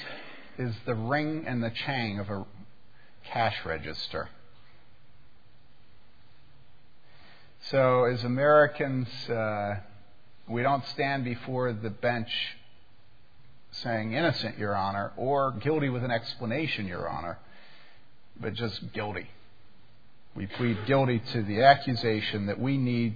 is 0.58 0.74
the 0.84 0.94
ring 0.94 1.44
and 1.46 1.62
the 1.62 1.70
chang 1.70 2.18
of 2.18 2.28
a 2.28 2.44
cash 3.24 3.56
register. 3.64 4.28
So, 7.70 8.04
as 8.04 8.24
Americans, 8.24 9.08
uh, 9.28 9.76
we 10.48 10.62
don't 10.62 10.84
stand 10.88 11.24
before 11.24 11.72
the 11.72 11.90
bench 11.90 12.28
saying 13.70 14.14
innocent, 14.14 14.58
Your 14.58 14.74
Honor, 14.74 15.12
or 15.16 15.52
guilty 15.52 15.88
with 15.88 16.02
an 16.02 16.10
explanation, 16.10 16.88
Your 16.88 17.08
Honor, 17.08 17.38
but 18.40 18.54
just 18.54 18.92
guilty. 18.92 19.28
We 20.34 20.46
plead 20.46 20.86
guilty 20.86 21.20
to 21.32 21.42
the 21.42 21.62
accusation 21.62 22.46
that 22.46 22.58
we 22.58 22.76
need 22.76 23.14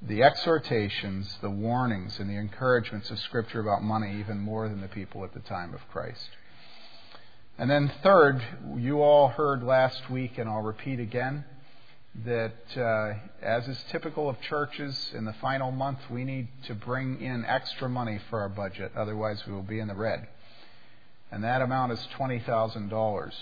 the 0.00 0.22
exhortations, 0.22 1.36
the 1.42 1.50
warnings, 1.50 2.18
and 2.18 2.30
the 2.30 2.36
encouragements 2.36 3.10
of 3.10 3.18
Scripture 3.18 3.60
about 3.60 3.82
money 3.82 4.18
even 4.18 4.38
more 4.38 4.66
than 4.66 4.80
the 4.80 4.88
people 4.88 5.24
at 5.24 5.34
the 5.34 5.40
time 5.40 5.74
of 5.74 5.80
Christ. 5.90 6.30
And 7.58 7.70
then, 7.70 7.92
third, 8.02 8.42
you 8.78 9.02
all 9.02 9.28
heard 9.28 9.62
last 9.62 10.08
week, 10.08 10.38
and 10.38 10.48
I'll 10.48 10.62
repeat 10.62 10.98
again 10.98 11.44
that, 12.24 12.54
uh, 12.76 13.14
as 13.42 13.66
is 13.68 13.82
typical 13.90 14.28
of 14.28 14.40
churches, 14.42 15.12
in 15.14 15.24
the 15.24 15.32
final 15.34 15.70
month 15.70 15.98
we 16.10 16.24
need 16.24 16.48
to 16.66 16.74
bring 16.74 17.20
in 17.20 17.44
extra 17.44 17.88
money 17.88 18.20
for 18.28 18.40
our 18.40 18.48
budget, 18.48 18.92
otherwise 18.96 19.42
we 19.46 19.52
will 19.52 19.62
be 19.62 19.80
in 19.80 19.88
the 19.88 19.94
red. 19.94 20.28
And 21.30 21.42
that 21.44 21.62
amount 21.62 21.92
is 21.92 22.08
$20,000. 22.18 23.32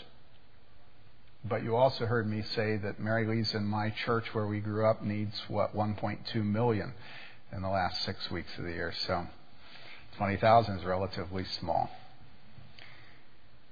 But 1.44 1.64
you 1.64 1.74
also 1.74 2.06
heard 2.06 2.28
me 2.28 2.42
say 2.42 2.76
that 2.76 3.00
Mary 3.00 3.26
Lee's 3.26 3.54
in 3.54 3.64
my 3.64 3.90
church 3.90 4.26
where 4.34 4.46
we 4.46 4.60
grew 4.60 4.86
up 4.86 5.02
needs, 5.02 5.34
what, 5.48 5.74
1.2 5.74 6.44
million 6.44 6.92
in 7.52 7.62
the 7.62 7.68
last 7.68 8.02
six 8.02 8.30
weeks 8.30 8.50
of 8.58 8.64
the 8.64 8.70
year. 8.70 8.92
So 9.06 9.26
20,000 10.18 10.78
is 10.78 10.84
relatively 10.84 11.44
small. 11.44 11.90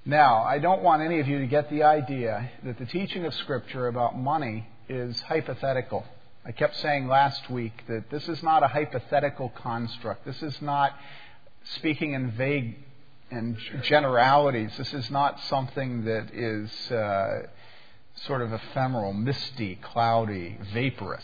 Now, 0.03 0.43
I 0.43 0.59
don't 0.59 0.81
want 0.81 1.01
any 1.03 1.19
of 1.19 1.27
you 1.27 1.39
to 1.39 1.45
get 1.45 1.69
the 1.69 1.83
idea 1.83 2.49
that 2.63 2.79
the 2.79 2.85
teaching 2.85 3.25
of 3.25 3.33
Scripture 3.35 3.87
about 3.87 4.17
money 4.17 4.67
is 4.89 5.21
hypothetical. 5.21 6.03
I 6.43 6.51
kept 6.51 6.75
saying 6.77 7.07
last 7.07 7.49
week 7.49 7.83
that 7.87 8.09
this 8.09 8.27
is 8.27 8.41
not 8.41 8.63
a 8.63 8.67
hypothetical 8.67 9.49
construct. 9.49 10.25
This 10.25 10.41
is 10.41 10.59
not 10.61 10.93
speaking 11.75 12.13
in 12.13 12.31
vague 12.31 12.75
and 13.29 13.57
generalities. 13.83 14.71
This 14.77 14.93
is 14.93 15.11
not 15.11 15.39
something 15.41 16.05
that 16.05 16.33
is 16.33 16.71
uh, 16.91 17.43
sort 18.25 18.41
of 18.41 18.51
ephemeral, 18.51 19.13
misty, 19.13 19.75
cloudy, 19.75 20.57
vaporous. 20.73 21.23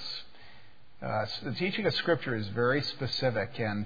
Uh, 1.01 1.25
so 1.25 1.49
the 1.49 1.55
teaching 1.55 1.85
of 1.85 1.95
Scripture 1.95 2.35
is 2.35 2.47
very 2.49 2.81
specific, 2.81 3.59
and 3.59 3.85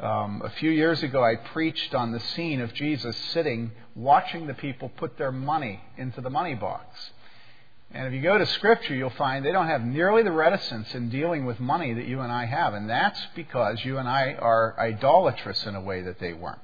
um, 0.00 0.42
a 0.44 0.50
few 0.50 0.70
years 0.70 1.02
ago 1.02 1.24
I 1.24 1.36
preached 1.36 1.94
on 1.94 2.12
the 2.12 2.20
scene 2.20 2.60
of 2.60 2.74
Jesus 2.74 3.16
sitting, 3.32 3.70
watching 3.94 4.46
the 4.46 4.54
people 4.54 4.88
put 4.88 5.16
their 5.18 5.32
money 5.32 5.80
into 5.96 6.20
the 6.20 6.30
money 6.30 6.54
box. 6.54 6.86
And 7.94 8.08
if 8.08 8.12
you 8.12 8.22
go 8.22 8.36
to 8.36 8.44
Scripture, 8.44 8.92
you'll 8.92 9.10
find 9.10 9.44
they 9.44 9.52
don't 9.52 9.68
have 9.68 9.84
nearly 9.84 10.24
the 10.24 10.32
reticence 10.32 10.92
in 10.96 11.10
dealing 11.10 11.46
with 11.46 11.60
money 11.60 11.94
that 11.94 12.06
you 12.06 12.22
and 12.22 12.32
I 12.32 12.44
have, 12.44 12.74
and 12.74 12.90
that's 12.90 13.20
because 13.36 13.84
you 13.84 13.98
and 13.98 14.08
I 14.08 14.32
are 14.32 14.74
idolatrous 14.80 15.64
in 15.64 15.76
a 15.76 15.80
way 15.80 16.02
that 16.02 16.18
they 16.18 16.32
weren't. 16.32 16.58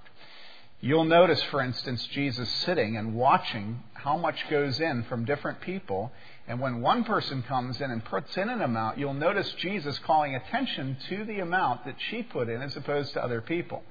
You'll 0.81 1.05
notice, 1.05 1.41
for 1.45 1.61
instance, 1.61 2.05
Jesus 2.07 2.51
sitting 2.65 2.97
and 2.97 3.15
watching 3.15 3.81
how 3.93 4.17
much 4.17 4.49
goes 4.51 4.81
in 4.81 5.05
from 5.05 5.25
different 5.25 5.61
people. 5.61 6.11
And 6.49 6.59
when 6.59 6.81
one 6.81 7.05
person 7.05 7.45
comes 7.45 7.81
in 7.81 7.93
and 7.93 8.05
puts 8.05 8.37
in 8.37 8.49
an 8.49 8.61
amount, 8.61 8.99
you'll 8.99 9.15
notice 9.15 9.53
Jesus 9.59 9.97
calling 10.01 10.35
attention 10.35 10.97
to 11.11 11.25
the 11.27 11.39
amount 11.39 11.85
that 11.85 11.97
she 12.09 12.25
put 12.25 12.49
in 12.49 12.61
as 12.61 12.75
opposed 12.75 13.13
to 13.13 13.23
other 13.23 13.41
people. 13.41 13.85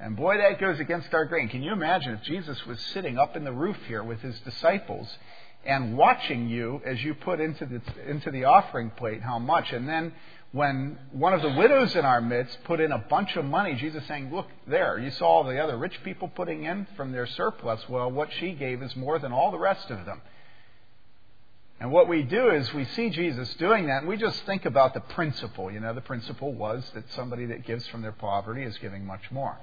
And 0.00 0.16
boy, 0.16 0.38
that 0.38 0.58
goes 0.58 0.80
against 0.80 1.14
our 1.14 1.26
grain. 1.26 1.48
Can 1.48 1.62
you 1.62 1.72
imagine 1.72 2.14
if 2.14 2.22
Jesus 2.22 2.66
was 2.66 2.80
sitting 2.92 3.16
up 3.16 3.36
in 3.36 3.44
the 3.44 3.52
roof 3.52 3.76
here 3.86 4.02
with 4.02 4.20
his 4.22 4.36
disciples 4.40 5.08
and 5.64 5.96
watching 5.96 6.48
you 6.48 6.80
as 6.84 7.02
you 7.02 7.14
put 7.14 7.40
into 7.40 7.66
the, 7.66 7.80
into 8.08 8.30
the 8.30 8.44
offering 8.44 8.90
plate 8.90 9.22
how 9.22 9.38
much? 9.38 9.72
And 9.72 9.88
then 9.88 10.12
when 10.52 10.98
one 11.12 11.32
of 11.32 11.40
the 11.40 11.50
widows 11.50 11.96
in 11.96 12.04
our 12.04 12.20
midst 12.20 12.62
put 12.64 12.80
in 12.80 12.92
a 12.92 12.98
bunch 12.98 13.36
of 13.36 13.44
money, 13.44 13.74
Jesus 13.74 14.06
saying, 14.06 14.34
Look 14.34 14.48
there, 14.66 14.98
you 14.98 15.10
saw 15.10 15.26
all 15.26 15.44
the 15.44 15.58
other 15.58 15.76
rich 15.76 15.98
people 16.04 16.28
putting 16.28 16.64
in 16.64 16.86
from 16.96 17.12
their 17.12 17.26
surplus. 17.26 17.88
Well, 17.88 18.10
what 18.10 18.28
she 18.38 18.52
gave 18.52 18.82
is 18.82 18.94
more 18.94 19.18
than 19.18 19.32
all 19.32 19.50
the 19.50 19.58
rest 19.58 19.90
of 19.90 20.04
them. 20.04 20.20
And 21.80 21.90
what 21.90 22.06
we 22.06 22.22
do 22.22 22.50
is 22.50 22.72
we 22.74 22.84
see 22.84 23.10
Jesus 23.10 23.52
doing 23.54 23.86
that, 23.86 24.02
and 24.02 24.08
we 24.08 24.16
just 24.16 24.40
think 24.44 24.66
about 24.66 24.94
the 24.94 25.00
principle. 25.00 25.68
You 25.68 25.80
know, 25.80 25.92
the 25.92 26.00
principle 26.00 26.52
was 26.52 26.88
that 26.94 27.10
somebody 27.12 27.46
that 27.46 27.66
gives 27.66 27.88
from 27.88 28.02
their 28.02 28.12
poverty 28.12 28.62
is 28.62 28.78
giving 28.78 29.04
much 29.04 29.30
more. 29.32 29.58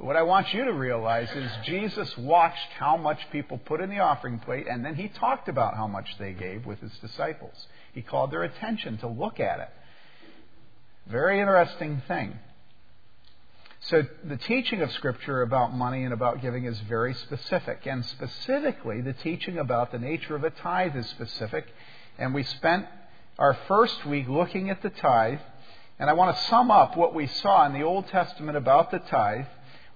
What 0.00 0.16
I 0.16 0.22
want 0.22 0.54
you 0.54 0.64
to 0.64 0.72
realize 0.72 1.30
is 1.30 1.50
Jesus 1.66 2.16
watched 2.16 2.70
how 2.78 2.96
much 2.96 3.18
people 3.30 3.58
put 3.58 3.82
in 3.82 3.90
the 3.90 3.98
offering 3.98 4.38
plate, 4.38 4.66
and 4.66 4.82
then 4.82 4.94
he 4.94 5.08
talked 5.08 5.46
about 5.46 5.76
how 5.76 5.86
much 5.86 6.16
they 6.18 6.32
gave 6.32 6.64
with 6.64 6.80
his 6.80 6.92
disciples. 7.02 7.66
He 7.92 8.00
called 8.00 8.30
their 8.30 8.42
attention 8.42 8.96
to 8.98 9.08
look 9.08 9.40
at 9.40 9.60
it. 9.60 9.68
Very 11.06 11.38
interesting 11.38 12.00
thing. 12.08 12.38
So, 13.80 14.06
the 14.24 14.38
teaching 14.38 14.80
of 14.80 14.90
Scripture 14.92 15.42
about 15.42 15.74
money 15.74 16.04
and 16.04 16.14
about 16.14 16.40
giving 16.40 16.64
is 16.64 16.78
very 16.80 17.12
specific. 17.12 17.86
And 17.86 18.02
specifically, 18.06 19.02
the 19.02 19.12
teaching 19.12 19.58
about 19.58 19.92
the 19.92 19.98
nature 19.98 20.34
of 20.34 20.44
a 20.44 20.50
tithe 20.50 20.96
is 20.96 21.06
specific. 21.08 21.66
And 22.18 22.32
we 22.32 22.44
spent 22.44 22.86
our 23.38 23.52
first 23.68 24.06
week 24.06 24.28
looking 24.28 24.70
at 24.70 24.80
the 24.80 24.90
tithe. 24.90 25.40
And 25.98 26.08
I 26.08 26.14
want 26.14 26.34
to 26.34 26.42
sum 26.44 26.70
up 26.70 26.96
what 26.96 27.14
we 27.14 27.26
saw 27.26 27.66
in 27.66 27.74
the 27.74 27.82
Old 27.82 28.08
Testament 28.08 28.56
about 28.56 28.90
the 28.90 28.98
tithe. 28.98 29.46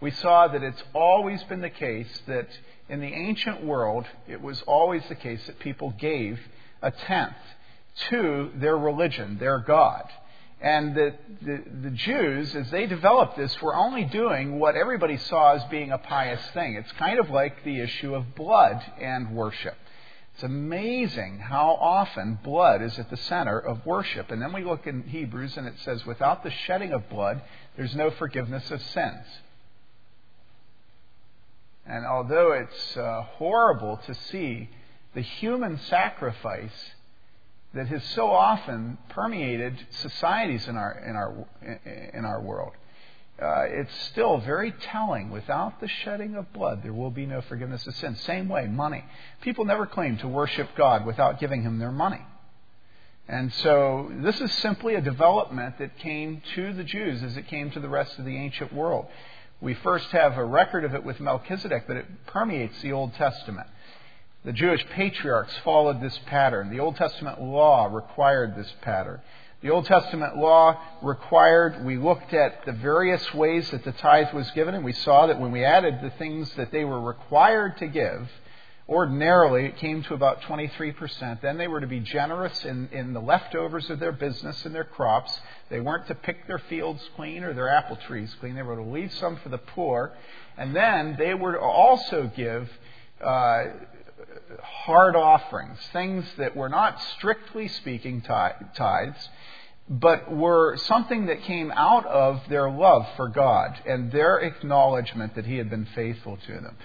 We 0.01 0.11
saw 0.11 0.49
that 0.49 0.63
it's 0.63 0.83
always 0.93 1.43
been 1.45 1.61
the 1.61 1.71
case 1.71 2.09
that 2.27 2.49
in 2.89 3.01
the 3.01 3.07
ancient 3.07 3.65
world, 3.65 4.05
it 4.29 4.41
was 4.41 4.63
always 4.63 5.03
the 5.09 5.15
case 5.15 5.45
that 5.47 5.59
people 5.59 5.95
gave 5.99 6.39
a 6.83 6.91
tenth 6.91 7.37
to 8.11 8.51
their 8.57 8.77
religion, 8.77 9.39
their 9.39 9.59
God. 9.59 10.05
And 10.61 10.95
the, 10.95 11.15
the, 11.43 11.63
the, 11.83 11.91
Jews, 11.91 12.55
as 12.55 12.71
they 12.71 12.87
developed 12.87 13.37
this, 13.37 13.61
were 13.61 13.75
only 13.75 14.05
doing 14.05 14.59
what 14.59 14.77
everybody 14.77 15.19
saw 15.19 15.55
as 15.55 15.65
being 15.65 15.93
a 15.93 15.99
pious 15.99 16.41
thing. 16.53 16.75
It's 16.75 16.91
kind 16.93 17.19
of 17.19 17.29
like 17.29 17.65
the 17.65 17.81
issue 17.81 18.15
of 18.15 18.35
blood 18.35 18.83
and 19.01 19.35
worship. 19.35 19.77
It's 20.35 20.43
amazing 20.43 21.39
how 21.39 21.77
often 21.81 22.39
blood 22.43 22.83
is 22.83 22.99
at 22.99 23.11
the 23.11 23.17
center 23.17 23.59
of 23.59 23.85
worship. 23.87 24.31
And 24.31 24.41
then 24.41 24.53
we 24.53 24.65
look 24.65 24.87
in 24.87 25.03
Hebrews 25.03 25.57
and 25.57 25.67
it 25.67 25.75
says, 25.85 26.05
without 26.07 26.43
the 26.43 26.51
shedding 26.51 26.93
of 26.93 27.09
blood, 27.09 27.43
there's 27.77 27.95
no 27.95 28.11
forgiveness 28.11 28.71
of 28.71 28.81
sins. 28.83 29.27
And 31.87 32.07
although 32.07 32.53
it's 32.53 32.97
uh, 32.97 33.23
horrible 33.37 33.99
to 34.07 34.14
see 34.14 34.71
the 35.14 35.21
human 35.21 35.79
sacrifice 35.88 36.93
that 37.75 37.88
has 37.88 38.03
so 38.14 38.31
often 38.31 38.99
permeated 39.11 39.76
societies 39.91 40.67
in 40.69 40.76
our, 40.76 40.93
in 40.93 41.17
our, 41.17 41.47
in 42.14 42.25
our 42.25 42.41
world. 42.41 42.73
Uh, 43.41 43.64
it's 43.67 43.95
still 44.12 44.38
very 44.38 44.71
telling. 44.71 45.31
Without 45.31 45.81
the 45.81 45.88
shedding 45.88 46.37
of 46.37 46.53
blood, 46.53 46.85
there 46.85 46.93
will 46.93 47.11
be 47.11 47.26
no 47.26 47.41
forgiveness 47.43 47.85
of 47.87 47.97
sin. 47.97 48.14
Same 48.17 48.49
way, 48.49 48.69
money. 48.69 49.05
People 49.41 49.64
never 49.64 49.87
claim 49.87 50.17
to 50.19 50.29
worship 50.29 50.69
God 50.76 51.05
without 51.05 51.41
giving 51.41 51.62
Him 51.62 51.81
their 51.81 51.91
money. 51.91 52.21
And 53.26 53.53
so 53.55 54.12
this 54.17 54.41
is 54.41 54.53
simply 54.55 54.95
a 54.95 55.00
development 55.00 55.79
that 55.79 55.99
came 55.99 56.43
to 56.55 56.75
the 56.75 56.85
Jews 56.85 57.23
as 57.23 57.37
it 57.37 57.49
came 57.49 57.71
to 57.73 57.81
the 57.81 57.88
rest 57.88 58.19
of 58.19 58.25
the 58.25 58.37
ancient 58.37 58.73
world. 58.73 59.07
We 59.64 59.73
first 59.73 60.11
have 60.11 60.37
a 60.37 60.44
record 60.44 60.85
of 60.85 60.94
it 60.94 61.04
with 61.04 61.21
Melchizedek, 61.21 61.85
but 61.87 61.97
it 61.97 62.26
permeates 62.26 62.83
the 62.83 62.92
Old 62.92 63.14
Testament. 63.14 63.66
The 64.44 64.52
Jewish 64.52 64.87
patriarchs 64.90 65.56
followed 65.64 66.02
this 66.02 66.18
pattern. 66.26 66.68
The 66.68 66.80
Old 66.80 66.97
Testament 66.97 67.40
law 67.40 67.87
required 67.87 68.56
this 68.56 68.71
pattern. 68.83 69.23
The 69.62 69.71
Old 69.71 69.87
Testament 69.87 70.37
law 70.37 70.78
required, 71.00 71.83
we 71.83 71.97
looked 71.97 72.35
at 72.35 72.66
the 72.66 72.73
various 72.73 73.33
ways 73.33 73.71
that 73.71 73.85
the 73.85 73.92
tithe 73.92 74.35
was 74.35 74.50
given, 74.50 74.75
and 74.75 74.85
we 74.85 74.92
saw 74.92 75.28
that 75.28 75.40
when 75.40 75.50
we 75.50 75.64
added 75.64 76.00
the 76.02 76.11
things 76.11 76.52
that 76.56 76.71
they 76.71 76.85
were 76.85 77.00
required 77.00 77.78
to 77.78 77.87
give, 77.87 78.30
ordinarily 78.88 79.67
it 79.67 79.79
came 79.79 80.03
to 80.05 80.14
about 80.14 80.43
23%. 80.43 81.41
Then 81.41 81.57
they 81.57 81.69
were 81.69 81.81
to 81.81 81.87
be 81.87 82.00
generous 82.00 82.64
in, 82.64 82.88
in 82.93 83.12
the 83.14 83.21
leftovers 83.21 83.88
of 83.88 83.99
their 83.99 84.12
business 84.12 84.64
and 84.64 84.75
their 84.75 84.85
crops. 84.85 85.41
They 85.71 85.81
weren't 85.81 86.07
to 86.09 86.14
pick 86.14 86.47
their 86.47 86.59
fields 86.59 87.03
clean 87.17 87.45
or 87.45 87.55
their 87.55 87.69
apple 87.69 87.97
trees 87.97 88.35
clean. 88.41 88.55
They 88.55 88.62
were 88.62 88.76
to 88.76 88.83
leave 88.83 89.12
some 89.14 89.37
for 89.37 89.49
the 89.49 89.59
poor. 89.59 90.12
And 90.59 90.76
then 90.76 91.17
they 91.19 91.35
were 91.35 91.53
to 91.53 91.61
also 91.61 92.31
give 92.37 92.69
uh, 93.23 93.64
hard 94.62 95.17
offerings, 95.17 95.79
things 95.93 96.26
that 96.37 96.55
were 96.55 96.69
not 96.69 97.00
strictly 97.17 97.69
speaking 97.69 98.21
tithes, 98.21 99.29
but 99.88 100.35
were 100.35 100.76
something 100.76 101.26
that 101.26 101.43
came 101.43 101.71
out 101.73 102.07
of 102.07 102.43
their 102.49 102.71
love 102.71 103.07
for 103.17 103.29
God 103.29 103.79
and 103.87 104.11
their 104.12 104.38
acknowledgement 104.38 105.35
that 105.35 105.47
He 105.47 105.57
had 105.57 105.71
been 105.71 105.87
faithful 105.95 106.38
to 106.47 106.53
them. 106.53 106.76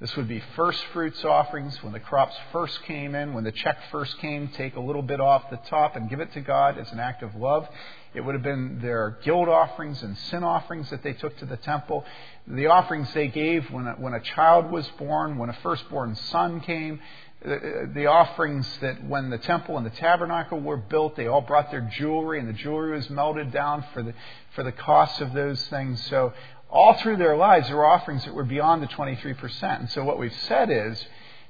This 0.00 0.14
would 0.14 0.28
be 0.28 0.40
first 0.54 0.84
fruits 0.92 1.24
offerings 1.24 1.82
when 1.82 1.92
the 1.92 1.98
crops 1.98 2.36
first 2.52 2.80
came 2.84 3.16
in, 3.16 3.34
when 3.34 3.42
the 3.42 3.50
check 3.50 3.76
first 3.90 4.16
came, 4.18 4.46
take 4.46 4.76
a 4.76 4.80
little 4.80 5.02
bit 5.02 5.20
off 5.20 5.50
the 5.50 5.56
top 5.68 5.96
and 5.96 6.08
give 6.08 6.20
it 6.20 6.32
to 6.34 6.40
God 6.40 6.78
as 6.78 6.92
an 6.92 7.00
act 7.00 7.24
of 7.24 7.34
love. 7.34 7.68
It 8.14 8.20
would 8.20 8.36
have 8.36 8.44
been 8.44 8.78
their 8.80 9.18
guilt 9.24 9.48
offerings 9.48 10.00
and 10.04 10.16
sin 10.16 10.44
offerings 10.44 10.88
that 10.90 11.02
they 11.02 11.14
took 11.14 11.36
to 11.38 11.46
the 11.46 11.56
temple. 11.56 12.04
The 12.46 12.66
offerings 12.66 13.12
they 13.12 13.26
gave 13.26 13.68
when 13.72 13.88
a, 13.88 13.94
when 13.94 14.14
a 14.14 14.20
child 14.20 14.70
was 14.70 14.86
born, 14.98 15.36
when 15.36 15.50
a 15.50 15.58
firstborn 15.64 16.14
son 16.14 16.60
came. 16.60 17.00
The, 17.44 17.90
the 17.92 18.06
offerings 18.06 18.68
that 18.80 19.04
when 19.04 19.30
the 19.30 19.38
temple 19.38 19.76
and 19.78 19.86
the 19.86 19.90
tabernacle 19.90 20.60
were 20.60 20.76
built, 20.76 21.16
they 21.16 21.26
all 21.26 21.40
brought 21.40 21.72
their 21.72 21.88
jewelry, 21.96 22.38
and 22.38 22.48
the 22.48 22.52
jewelry 22.52 22.92
was 22.92 23.10
melted 23.10 23.50
down 23.50 23.84
for 23.92 24.04
the, 24.04 24.14
for 24.54 24.62
the 24.62 24.72
cost 24.72 25.20
of 25.20 25.32
those 25.32 25.60
things. 25.68 26.04
So 26.06 26.32
all 26.70 26.94
through 26.94 27.16
their 27.16 27.36
lives, 27.36 27.68
there 27.68 27.76
were 27.76 27.86
offerings 27.86 28.24
that 28.24 28.34
were 28.34 28.44
beyond 28.44 28.82
the 28.82 28.86
23%. 28.88 29.80
And 29.80 29.90
so 29.90 30.04
what 30.04 30.18
we've 30.18 30.34
said 30.46 30.70
is, 30.70 31.02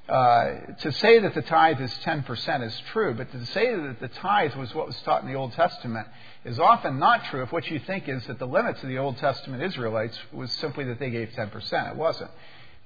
uh, 0.07 0.73
to 0.79 0.91
say 0.93 1.19
that 1.19 1.35
the 1.35 1.41
tithe 1.41 1.79
is 1.79 1.91
10% 2.03 2.63
is 2.65 2.81
true, 2.91 3.13
but 3.13 3.31
to 3.31 3.45
say 3.47 3.75
that 3.75 3.99
the 3.99 4.07
tithe 4.07 4.55
was 4.55 4.73
what 4.73 4.87
was 4.87 4.99
taught 5.01 5.21
in 5.21 5.27
the 5.27 5.35
Old 5.35 5.53
Testament 5.53 6.07
is 6.45 6.57
often 6.57 6.97
not 6.97 7.25
true 7.25 7.43
if 7.43 7.51
what 7.51 7.69
you 7.69 7.79
think 7.79 8.09
is 8.09 8.25
that 8.25 8.39
the 8.39 8.47
limits 8.47 8.81
of 8.81 8.89
the 8.89 8.97
Old 8.97 9.17
Testament 9.17 9.61
Israelites 9.61 10.17
was 10.31 10.51
simply 10.53 10.85
that 10.85 10.99
they 10.99 11.11
gave 11.11 11.29
10%. 11.29 11.91
It 11.91 11.95
wasn't. 11.95 12.31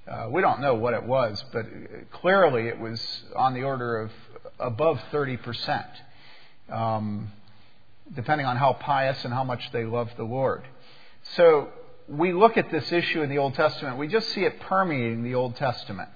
Uh, 0.06 0.28
we 0.32 0.42
don't 0.42 0.60
know 0.60 0.74
what 0.74 0.94
it 0.94 1.04
was, 1.04 1.42
but 1.54 1.66
clearly 2.12 2.68
it 2.68 2.78
was 2.78 3.00
on 3.38 3.54
the 3.54 3.64
order 3.64 4.02
of 4.02 4.12
above 4.60 5.00
30%, 5.14 5.86
um, 6.70 7.32
depending 8.14 8.46
on 8.46 8.58
how 8.58 8.74
pious 8.74 9.24
and 9.24 9.34
how 9.34 9.46
much 9.46 9.72
they 9.72 9.86
loved 9.86 10.18
the 10.18 10.26
Lord. 10.26 10.64
So 11.36 11.70
we 12.08 12.34
look 12.34 12.58
at 12.58 12.72
this 12.72 12.92
issue 12.92 13.22
in 13.22 13.30
the 13.30 13.38
Old 13.38 13.56
Testament, 13.56 13.98
we 13.98 14.08
just 14.08 14.30
see 14.30 14.44
it 14.44 14.60
permeating 14.62 15.24
the 15.24 15.36
Old 15.36 15.56
Testament. 15.56 16.10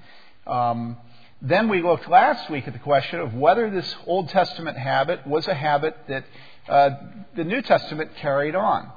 Um, 0.46 0.98
then 1.42 1.70
we 1.70 1.82
looked 1.82 2.10
last 2.10 2.50
week 2.50 2.68
at 2.68 2.74
the 2.74 2.80
question 2.80 3.20
of 3.20 3.34
whether 3.34 3.70
this 3.70 3.96
Old 4.06 4.30
Testament 4.30 4.78
habit 4.78 5.26
was 5.28 5.48
a 5.48 5.54
habit 5.54 5.96
that 6.08 6.26
uh, 6.68 6.90
the 7.36 7.44
New 7.44 7.62
Testament 7.62 8.16
carried 8.16 8.56
on. 8.56 8.92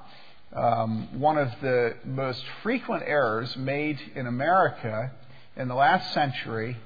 Um, 0.52 1.20
one 1.20 1.38
of 1.38 1.48
the 1.60 1.94
most 2.04 2.42
frequent 2.62 3.04
errors 3.06 3.56
made 3.56 4.00
in 4.16 4.26
America 4.26 5.12
in 5.56 5.68
the 5.68 5.74
last 5.74 6.12
century 6.12 6.76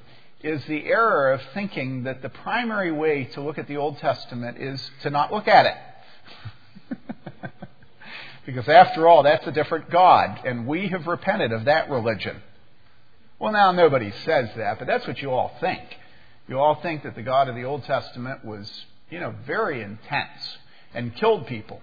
is 0.43 0.63
the 0.67 0.85
error 0.85 1.33
of 1.33 1.41
thinking 1.55 2.03
that 2.03 2.21
the 2.21 2.29
primary 2.29 2.93
way 2.93 3.25
to 3.25 3.41
look 3.41 3.57
at 3.57 3.67
the 3.67 3.79
Old 3.79 3.99
Testament 3.99 4.59
is 4.59 4.91
to 5.03 5.11
not 5.11 5.33
look 5.33 5.49
at 5.49 5.67
it. 5.67 5.77
because 8.47 8.69
after 8.69 9.09
all, 9.09 9.23
that's 9.23 9.47
a 9.47 9.53
different 9.53 9.91
God, 9.91 10.41
and 10.45 10.67
we 10.67 10.89
have 10.89 11.07
repented 11.07 11.53
of 11.53 11.65
that 11.65 11.91
religion. 11.91 12.43
Well, 13.39 13.53
now 13.53 13.73
nobody 13.73 14.13
says 14.25 14.51
that, 14.57 14.79
but 14.79 14.87
that's 14.87 15.07
what 15.07 15.21
you 15.21 15.31
all 15.31 15.57
think. 15.61 15.83
You 16.47 16.59
all 16.59 16.77
think 16.77 17.05
that 17.05 17.15
the 17.15 17.23
God 17.23 17.49
of 17.49 17.55
the 17.55 17.65
Old 17.65 17.85
Testament 17.85 18.45
was, 18.45 18.71
you 19.11 19.19
know, 19.19 19.35
very 19.47 19.83
intense 19.83 20.59
and 20.93 21.15
killed 21.17 21.47
people. 21.47 21.81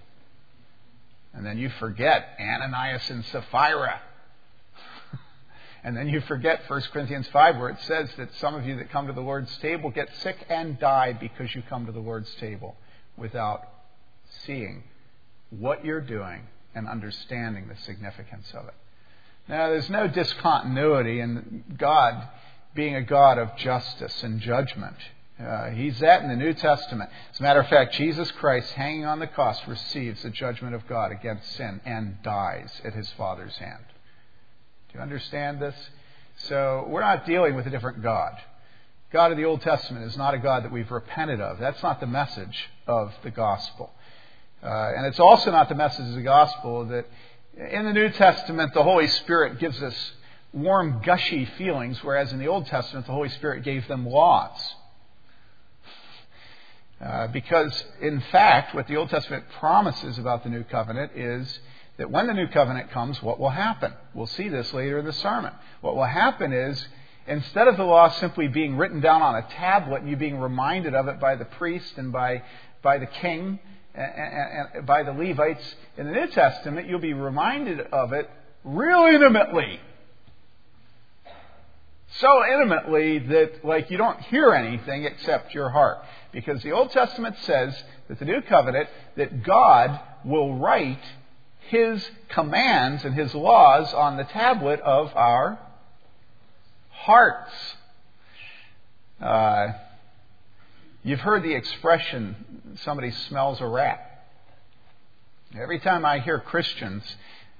And 1.33 1.45
then 1.45 1.57
you 1.57 1.69
forget 1.79 2.37
Ananias 2.39 3.09
and 3.09 3.25
Sapphira. 3.25 4.01
and 5.83 5.97
then 5.97 6.09
you 6.09 6.21
forget 6.21 6.61
1 6.67 6.81
Corinthians 6.93 7.27
5, 7.29 7.57
where 7.57 7.69
it 7.69 7.79
says 7.81 8.09
that 8.17 8.33
some 8.35 8.53
of 8.53 8.65
you 8.65 8.77
that 8.77 8.91
come 8.91 9.07
to 9.07 9.13
the 9.13 9.21
Lord's 9.21 9.55
table 9.57 9.89
get 9.89 10.09
sick 10.21 10.37
and 10.49 10.79
die 10.79 11.13
because 11.13 11.53
you 11.55 11.63
come 11.67 11.85
to 11.87 11.91
the 11.91 11.99
Lord's 11.99 12.33
table 12.35 12.75
without 13.17 13.61
seeing 14.45 14.83
what 15.51 15.86
you're 15.86 16.01
doing 16.01 16.41
and 16.74 16.88
understanding 16.88 17.67
the 17.67 17.75
significance 17.84 18.51
of 18.53 18.67
it. 18.67 18.74
Now, 19.48 19.70
there's 19.70 19.89
no 19.89 20.08
discontinuity 20.08 21.20
in 21.20 21.63
God 21.77 22.27
being 22.74 22.96
a 22.96 23.01
God 23.01 23.38
of 23.38 23.55
justice 23.58 24.24
and 24.24 24.39
judgment. 24.39 24.96
Uh, 25.39 25.72
he's 25.72 26.00
that 26.00 26.22
in 26.22 26.29
the 26.29 26.36
New 26.36 26.53
Testament. 26.53 27.10
As 27.34 27.39
a 27.39 27.43
matter 27.43 27.60
of 27.60 27.67
fact, 27.67 27.96
Jesus 27.96 28.31
Christ, 28.31 28.72
hanging 28.74 29.05
on 29.05 29.20
the 29.20 29.27
cross, 29.27 29.60
receives 29.67 30.22
the 30.24 30.29
judgment 30.29 30.75
of 30.75 30.88
God 30.88 31.12
against 31.12 31.51
sin 31.53 31.81
and 31.84 32.22
dies 32.24 32.72
at 32.84 32.93
his 32.93 33.10
Father's 33.17 33.58
hand. 33.58 33.84
Do 34.89 34.98
you 34.98 35.01
understand 35.01 35.60
this? 35.60 35.75
So, 36.48 36.86
we're 36.88 37.01
not 37.01 37.25
dealing 37.25 37.55
with 37.55 37.65
a 37.65 37.70
different 37.70 38.03
God. 38.03 38.34
God 39.12 39.31
of 39.31 39.38
the 39.38 39.46
Old 39.46 39.62
Testament 39.62 40.05
is 40.05 40.15
not 40.15 40.34
a 40.34 40.38
God 40.38 40.63
that 40.63 40.72
we've 40.72 40.89
repented 40.89 41.41
of. 41.41 41.60
That's 41.60 41.84
not 41.84 42.00
the 42.00 42.08
message 42.08 42.70
of 42.88 43.12
the 43.24 43.31
gospel. 43.31 43.91
Uh, 44.63 44.91
and 44.95 45.05
it's 45.07 45.19
also 45.19 45.51
not 45.51 45.69
the 45.69 45.75
message 45.75 46.07
of 46.07 46.15
the 46.15 46.21
gospel 46.21 46.85
that 46.85 47.05
in 47.57 47.85
the 47.85 47.93
New 47.93 48.09
Testament 48.09 48.73
the 48.73 48.83
Holy 48.83 49.07
Spirit 49.07 49.59
gives 49.59 49.81
us 49.81 49.95
warm, 50.53 51.01
gushy 51.03 51.45
feelings, 51.57 52.03
whereas 52.03 52.31
in 52.31 52.39
the 52.39 52.47
Old 52.47 52.67
Testament 52.67 53.05
the 53.05 53.13
Holy 53.13 53.29
Spirit 53.29 53.63
gave 53.63 53.87
them 53.87 54.05
laws. 54.07 54.75
Uh, 57.03 57.27
because, 57.27 57.83
in 57.99 58.21
fact, 58.31 58.75
what 58.75 58.87
the 58.87 58.95
Old 58.95 59.09
Testament 59.09 59.45
promises 59.59 60.19
about 60.19 60.43
the 60.43 60.49
new 60.49 60.63
covenant 60.63 61.13
is 61.15 61.59
that 61.97 62.11
when 62.11 62.27
the 62.27 62.33
new 62.33 62.47
covenant 62.47 62.91
comes, 62.91 63.21
what 63.23 63.39
will 63.39 63.49
happen? 63.49 63.93
We'll 64.13 64.27
see 64.27 64.49
this 64.49 64.71
later 64.73 64.99
in 64.99 65.05
the 65.05 65.13
sermon. 65.13 65.51
What 65.81 65.95
will 65.95 66.05
happen 66.05 66.53
is, 66.53 66.87
instead 67.25 67.67
of 67.67 67.77
the 67.77 67.83
law 67.83 68.09
simply 68.09 68.47
being 68.47 68.77
written 68.77 69.01
down 69.01 69.23
on 69.23 69.35
a 69.35 69.41
tablet 69.41 70.01
and 70.01 70.09
you 70.11 70.15
being 70.15 70.37
reminded 70.37 70.93
of 70.93 71.07
it 71.07 71.19
by 71.19 71.35
the 71.35 71.45
priest 71.45 71.97
and 71.97 72.11
by, 72.11 72.43
by 72.81 72.97
the 72.97 73.05
king 73.05 73.59
and, 73.93 74.85
by 74.85 75.03
the 75.03 75.11
Levites 75.11 75.75
in 75.98 76.07
the 76.07 76.13
New 76.13 76.27
Testament, 76.27 76.87
you'll 76.87 77.00
be 77.00 77.13
reminded 77.13 77.81
of 77.81 78.13
it 78.13 78.29
real 78.63 79.05
intimately. 79.05 79.79
So 82.20 82.46
intimately 82.46 83.20
that 83.20 83.63
like 83.63 83.89
you 83.89 83.98
don't 83.98 84.20
hear 84.22 84.51
anything 84.51 85.05
except 85.05 85.53
your 85.53 85.70
heart. 85.70 86.00
Because 86.31 86.61
the 86.61 86.72
old 86.72 86.91
testament 86.91 87.35
says 87.44 87.75
that 88.07 88.20
the 88.20 88.25
new 88.25 88.41
covenant 88.41 88.89
that 89.15 89.44
god 89.44 90.00
will 90.24 90.55
write 90.55 91.01
his 91.70 92.05
commands 92.29 93.05
and 93.05 93.15
his 93.15 93.33
laws 93.33 93.94
on 93.94 94.17
the 94.17 94.24
tablet 94.25 94.81
of 94.81 95.15
our 95.15 95.57
hearts. 96.89 97.51
Uh, 99.22 99.67
you've 101.03 101.20
heard 101.20 101.44
the 101.44 101.53
expression 101.53 102.35
somebody 102.83 103.11
smells 103.11 103.59
a 103.61 103.68
rat 103.68 104.25
every 105.55 105.79
time 105.79 106.05
i 106.05 106.20
hear 106.20 106.40
christians 106.40 107.03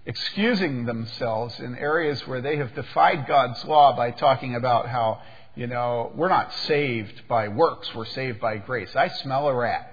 excusing 0.06 0.86
themselves 0.86 1.60
in 1.60 1.78
areas 1.78 2.26
where 2.28 2.42
they 2.42 2.58
have 2.58 2.74
defied 2.74 3.28
God's 3.28 3.64
law 3.66 3.96
by 3.96 4.12
talking 4.12 4.56
about 4.56 4.88
how, 4.88 5.22
you 5.56 5.68
know, 5.68 6.12
we're 6.16 6.30
not 6.30 6.54
saved 6.66 7.28
by 7.28 7.48
works, 7.50 7.94
we're 7.94 8.06
saved 8.06 8.40
by 8.40 8.58
grace. 8.58 8.96
I 8.96 9.10
smell 9.10 9.48
a 9.48 9.54
rat. 9.54 9.88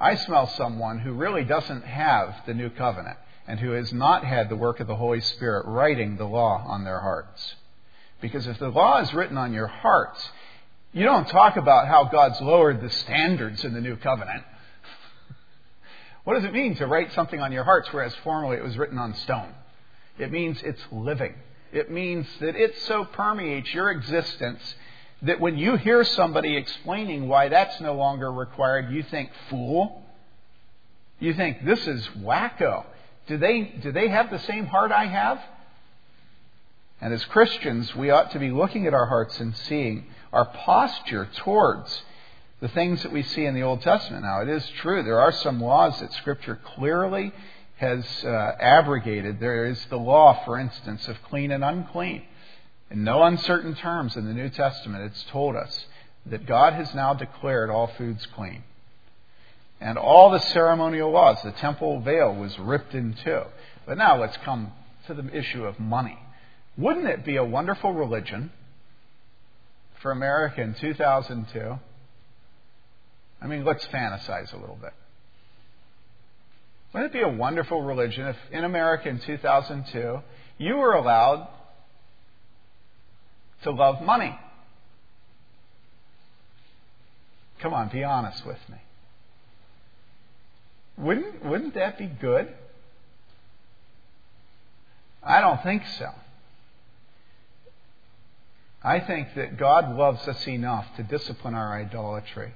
I 0.00 0.16
smell 0.16 0.48
someone 0.48 0.98
who 0.98 1.12
really 1.12 1.44
doesn't 1.44 1.84
have 1.84 2.34
the 2.46 2.54
new 2.54 2.70
covenant 2.70 3.18
and 3.46 3.60
who 3.60 3.72
has 3.72 3.92
not 3.92 4.24
had 4.24 4.48
the 4.48 4.56
work 4.56 4.80
of 4.80 4.86
the 4.86 4.96
Holy 4.96 5.20
Spirit 5.20 5.66
writing 5.66 6.16
the 6.16 6.24
law 6.24 6.64
on 6.66 6.84
their 6.84 7.00
hearts. 7.00 7.54
Because 8.20 8.46
if 8.46 8.58
the 8.58 8.68
law 8.68 9.00
is 9.00 9.14
written 9.14 9.36
on 9.36 9.52
your 9.52 9.66
hearts, 9.66 10.28
you 10.92 11.04
don't 11.04 11.28
talk 11.28 11.56
about 11.56 11.86
how 11.86 12.04
God's 12.04 12.40
lowered 12.40 12.80
the 12.80 12.90
standards 12.90 13.64
in 13.64 13.74
the 13.74 13.80
new 13.80 13.96
covenant. 13.96 14.42
What 16.24 16.34
does 16.34 16.44
it 16.44 16.52
mean 16.52 16.76
to 16.76 16.86
write 16.86 17.12
something 17.12 17.40
on 17.40 17.52
your 17.52 17.64
hearts 17.64 17.88
whereas 17.92 18.14
formerly 18.24 18.56
it 18.56 18.62
was 18.64 18.76
written 18.76 18.98
on 18.98 19.14
stone? 19.14 19.54
It 20.18 20.30
means 20.30 20.60
it's 20.62 20.82
living. 20.92 21.34
It 21.72 21.90
means 21.90 22.26
that 22.40 22.56
it 22.56 22.76
so 22.86 23.04
permeates 23.04 23.72
your 23.72 23.90
existence 23.90 24.60
that 25.22 25.40
when 25.40 25.56
you 25.56 25.76
hear 25.76 26.02
somebody 26.02 26.56
explaining 26.56 27.28
why 27.28 27.48
that's 27.48 27.80
no 27.80 27.94
longer 27.94 28.32
required, 28.32 28.90
you 28.90 29.02
think, 29.04 29.30
fool. 29.48 30.02
You 31.18 31.34
think, 31.34 31.64
this 31.64 31.86
is 31.86 32.06
wacko. 32.18 32.84
Do 33.26 33.36
they, 33.38 33.62
do 33.82 33.92
they 33.92 34.08
have 34.08 34.30
the 34.30 34.38
same 34.40 34.66
heart 34.66 34.90
I 34.90 35.06
have? 35.06 35.40
And 37.00 37.14
as 37.14 37.24
Christians, 37.26 37.94
we 37.94 38.10
ought 38.10 38.32
to 38.32 38.38
be 38.38 38.50
looking 38.50 38.86
at 38.86 38.94
our 38.94 39.06
hearts 39.06 39.38
and 39.40 39.56
seeing 39.56 40.06
our 40.32 40.44
posture 40.44 41.28
towards 41.38 42.02
the 42.60 42.68
things 42.68 43.02
that 43.02 43.12
we 43.12 43.22
see 43.22 43.44
in 43.44 43.54
the 43.54 43.62
Old 43.62 43.82
Testament. 43.82 44.22
Now, 44.22 44.42
it 44.42 44.48
is 44.48 44.68
true, 44.80 45.02
there 45.02 45.20
are 45.20 45.32
some 45.32 45.60
laws 45.60 45.98
that 46.00 46.12
Scripture 46.14 46.58
clearly 46.76 47.32
has 47.76 48.04
uh, 48.24 48.52
abrogated. 48.60 49.40
There 49.40 49.66
is 49.66 49.82
the 49.88 49.96
law, 49.96 50.44
for 50.44 50.58
instance, 50.58 51.08
of 51.08 51.16
clean 51.24 51.50
and 51.50 51.64
unclean. 51.64 52.22
In 52.90 53.04
no 53.04 53.22
uncertain 53.22 53.74
terms 53.74 54.16
in 54.16 54.26
the 54.26 54.34
New 54.34 54.50
Testament, 54.50 55.04
it's 55.04 55.24
told 55.30 55.56
us 55.56 55.86
that 56.26 56.44
God 56.44 56.74
has 56.74 56.94
now 56.94 57.14
declared 57.14 57.70
all 57.70 57.86
foods 57.96 58.26
clean. 58.34 58.64
And 59.80 59.96
all 59.96 60.30
the 60.30 60.40
ceremonial 60.40 61.10
laws, 61.10 61.38
the 61.42 61.52
temple 61.52 62.00
veil 62.00 62.34
was 62.34 62.58
ripped 62.58 62.94
in 62.94 63.14
two. 63.24 63.42
But 63.86 63.96
now 63.96 64.20
let's 64.20 64.36
come 64.38 64.72
to 65.06 65.14
the 65.14 65.34
issue 65.34 65.64
of 65.64 65.80
money. 65.80 66.18
Wouldn't 66.76 67.06
it 67.06 67.24
be 67.24 67.36
a 67.36 67.44
wonderful 67.44 67.92
religion 67.92 68.52
for 70.00 70.10
America 70.10 70.60
in 70.62 70.74
2002 70.74 71.78
I 73.40 73.46
mean, 73.46 73.64
let's 73.64 73.86
fantasize 73.86 74.52
a 74.52 74.56
little 74.56 74.78
bit. 74.80 74.92
Wouldn't 76.92 77.14
it 77.14 77.18
be 77.18 77.22
a 77.22 77.28
wonderful 77.28 77.82
religion 77.82 78.26
if 78.26 78.36
in 78.50 78.64
America 78.64 79.08
in 79.08 79.20
2002 79.20 80.20
you 80.58 80.76
were 80.76 80.92
allowed 80.92 81.48
to 83.62 83.70
love 83.70 84.02
money? 84.02 84.38
Come 87.60 87.72
on, 87.72 87.88
be 87.88 88.04
honest 88.04 88.44
with 88.44 88.58
me. 88.68 88.78
Wouldn't, 90.98 91.44
wouldn't 91.44 91.74
that 91.74 91.96
be 91.96 92.06
good? 92.06 92.48
I 95.22 95.40
don't 95.40 95.62
think 95.62 95.82
so. 95.98 96.08
I 98.82 99.00
think 99.00 99.34
that 99.34 99.58
God 99.58 99.96
loves 99.96 100.26
us 100.26 100.46
enough 100.48 100.86
to 100.96 101.02
discipline 101.02 101.54
our 101.54 101.78
idolatry. 101.78 102.54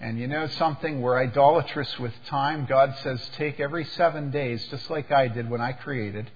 And 0.00 0.18
you 0.18 0.26
know 0.26 0.46
something? 0.48 1.00
We're 1.00 1.18
idolatrous 1.18 1.98
with 1.98 2.12
time. 2.26 2.66
God 2.66 2.94
says, 3.02 3.20
take 3.36 3.60
every 3.60 3.84
seven 3.84 4.30
days, 4.30 4.66
just 4.70 4.88
like 4.90 5.12
I 5.12 5.28
did 5.28 5.48
when 5.50 5.60
I 5.60 5.72
created, 5.72 6.30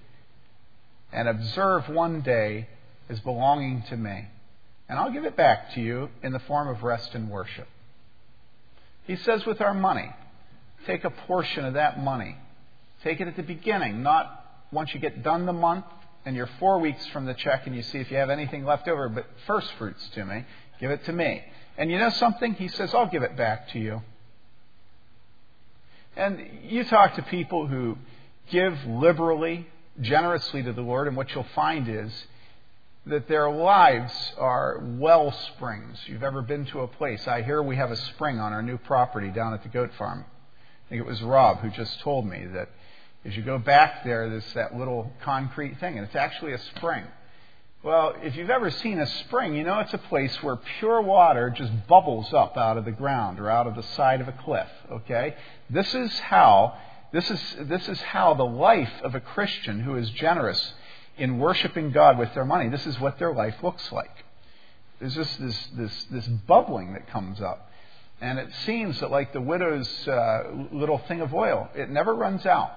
and 1.11 1.27
observe 1.27 1.89
one 1.89 2.21
day 2.21 2.67
as 3.09 3.19
belonging 3.21 3.83
to 3.89 3.97
me. 3.97 4.27
And 4.87 4.97
I'll 4.97 5.11
give 5.11 5.25
it 5.25 5.35
back 5.35 5.73
to 5.73 5.81
you 5.81 6.09
in 6.23 6.31
the 6.31 6.39
form 6.39 6.67
of 6.67 6.83
rest 6.83 7.13
and 7.15 7.29
worship. 7.29 7.67
He 9.05 9.15
says 9.17 9.45
with 9.45 9.59
our 9.59 9.73
money, 9.73 10.11
take 10.85 11.03
a 11.03 11.09
portion 11.09 11.65
of 11.65 11.73
that 11.73 11.99
money. 11.99 12.37
Take 13.03 13.21
it 13.21 13.27
at 13.27 13.35
the 13.35 13.43
beginning, 13.43 14.03
not 14.03 14.45
once 14.71 14.93
you 14.93 14.99
get 14.99 15.23
done 15.23 15.45
the 15.45 15.53
month 15.53 15.85
and 16.25 16.35
you're 16.35 16.49
four 16.59 16.79
weeks 16.79 17.05
from 17.07 17.25
the 17.25 17.33
check 17.33 17.65
and 17.67 17.75
you 17.75 17.81
see 17.81 17.99
if 17.99 18.11
you 18.11 18.17
have 18.17 18.29
anything 18.29 18.65
left 18.65 18.87
over, 18.87 19.09
but 19.09 19.25
first 19.47 19.71
fruits 19.77 20.07
to 20.09 20.25
me. 20.25 20.45
Give 20.79 20.91
it 20.91 21.05
to 21.05 21.13
me. 21.13 21.43
And 21.77 21.89
you 21.91 21.97
know 21.97 22.09
something? 22.09 22.53
He 22.53 22.67
says, 22.67 22.93
I'll 22.93 23.07
give 23.07 23.23
it 23.23 23.37
back 23.37 23.69
to 23.69 23.79
you. 23.79 24.01
And 26.15 26.45
you 26.63 26.83
talk 26.83 27.15
to 27.15 27.21
people 27.23 27.67
who 27.67 27.97
give 28.49 28.77
liberally, 28.85 29.67
generously 30.01 30.63
to 30.63 30.73
the 30.73 30.81
Lord, 30.81 31.07
and 31.07 31.15
what 31.15 31.33
you'll 31.33 31.45
find 31.55 31.87
is 31.87 32.11
that 33.05 33.27
their 33.27 33.49
lives 33.49 34.13
are 34.37 34.81
well 34.81 35.31
springs. 35.31 35.97
You've 36.05 36.23
ever 36.23 36.41
been 36.41 36.65
to 36.67 36.81
a 36.81 36.87
place? 36.87 37.27
I 37.27 37.41
hear 37.41 37.63
we 37.63 37.77
have 37.77 37.91
a 37.91 37.95
spring 37.95 38.39
on 38.39 38.53
our 38.53 38.61
new 38.61 38.77
property 38.77 39.29
down 39.29 39.53
at 39.53 39.63
the 39.63 39.69
goat 39.69 39.91
farm. 39.97 40.25
I 40.85 40.89
think 40.89 40.99
it 41.01 41.07
was 41.07 41.21
Rob 41.21 41.59
who 41.59 41.69
just 41.69 41.99
told 42.01 42.27
me 42.27 42.45
that 42.53 42.69
as 43.29 43.37
you 43.37 43.43
go 43.43 43.59
back 43.59 44.03
there, 44.03 44.27
there's 44.27 44.53
that 44.55 44.75
little 44.75 45.11
concrete 45.21 45.79
thing, 45.79 45.97
and 45.97 46.07
it's 46.07 46.15
actually 46.15 46.53
a 46.53 46.59
spring. 46.75 47.03
Well, 47.83 48.15
if 48.23 48.35
you've 48.35 48.49
ever 48.49 48.71
seen 48.71 48.99
a 48.99 49.05
spring, 49.05 49.53
you 49.53 49.63
know 49.63 49.79
it's 49.79 49.93
a 49.93 49.99
place 49.99 50.35
where 50.41 50.57
pure 50.79 50.99
water 50.99 51.51
just 51.51 51.71
bubbles 51.87 52.33
up 52.33 52.57
out 52.57 52.77
of 52.77 52.85
the 52.85 52.91
ground 52.91 53.39
or 53.39 53.49
out 53.49 53.67
of 53.67 53.75
the 53.75 53.83
side 53.95 54.19
of 54.19 54.27
a 54.27 54.31
cliff, 54.31 54.67
okay? 54.91 55.35
This 55.69 55.93
is 55.93 56.11
how 56.19 56.75
this 57.13 57.29
is 57.29 57.39
this 57.61 57.87
is 57.87 58.01
how 58.01 58.33
the 58.33 58.45
life 58.45 58.91
of 59.03 59.13
a 59.13 59.19
Christian 59.19 59.79
who 59.79 59.95
is 59.95 60.09
generous 60.11 60.73
in 61.17 61.37
worshiping 61.37 61.91
God 61.91 62.17
with 62.17 62.33
their 62.33 62.45
money, 62.45 62.69
this 62.69 62.85
is 62.87 62.99
what 62.99 63.19
their 63.19 63.33
life 63.33 63.55
looks 63.61 63.91
like. 63.91 64.25
There's 64.99 65.15
just 65.15 65.39
this 65.39 65.67
this 65.77 66.05
this 66.11 66.25
bubbling 66.25 66.93
that 66.93 67.07
comes 67.11 67.41
up. 67.41 67.69
And 68.21 68.39
it 68.39 68.49
seems 68.65 68.99
that 68.99 69.11
like 69.11 69.33
the 69.33 69.41
widow's 69.41 70.07
uh, 70.07 70.43
little 70.71 70.97
thing 71.07 71.21
of 71.21 71.33
oil, 71.33 71.69
it 71.75 71.89
never 71.89 72.13
runs 72.15 72.45
out. 72.45 72.71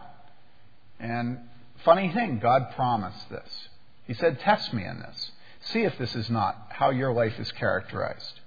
And 1.02 1.38
funny 1.84 2.12
thing, 2.12 2.38
God 2.38 2.70
promised 2.76 3.28
this. 3.28 3.68
He 4.06 4.14
said, 4.14 4.40
Test 4.40 4.72
me 4.72 4.84
in 4.84 5.00
this. 5.00 5.32
See 5.64 5.82
if 5.82 5.98
this 5.98 6.14
is 6.14 6.30
not 6.30 6.68
how 6.70 6.90
your 6.90 7.12
life 7.12 7.38
is 7.38 7.50
characterized. 7.52 8.40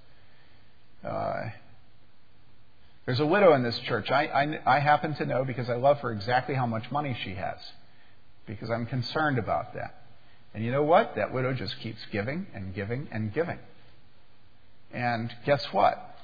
Uh, 1.04 1.50
there's 3.06 3.20
a 3.20 3.26
widow 3.26 3.54
in 3.54 3.62
this 3.62 3.78
church. 3.80 4.10
I, 4.10 4.26
I, 4.26 4.78
I 4.78 4.80
happen 4.80 5.14
to 5.16 5.26
know 5.26 5.46
because 5.46 5.70
I 5.70 5.76
love 5.76 6.00
her 6.00 6.12
exactly 6.12 6.56
how 6.56 6.66
much 6.66 6.90
money 6.92 7.16
she 7.24 7.36
has. 7.36 7.58
Because 8.48 8.72
I'm 8.72 8.86
concerned 8.86 9.38
about 9.38 9.76
that. 9.76 10.04
And 10.54 10.64
you 10.64 10.72
know 10.72 10.84
what? 10.84 11.16
That 11.16 11.34
widow 11.34 11.54
just 11.54 11.80
keeps 11.82 12.00
giving 12.12 12.48
and 12.54 12.74
giving 12.74 13.08
and 13.12 13.34
giving. 13.34 13.60
And 14.94 15.34
guess 15.46 15.64
what? 15.72 16.18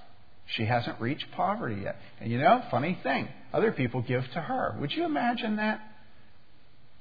She 0.46 0.65
hasn't 0.65 1.00
reached 1.00 1.32
poverty 1.34 1.82
yet. 1.84 1.98
And 2.20 2.32
you 2.32 2.38
know, 2.38 2.63
funny 2.72 2.98
thing, 3.04 3.28
other 3.54 3.72
people 3.72 4.02
give 4.02 4.24
to 4.32 4.41
her. 4.41 4.76
Would 4.80 4.94
you 4.94 5.06
imagine 5.06 5.58
that? 5.58 5.82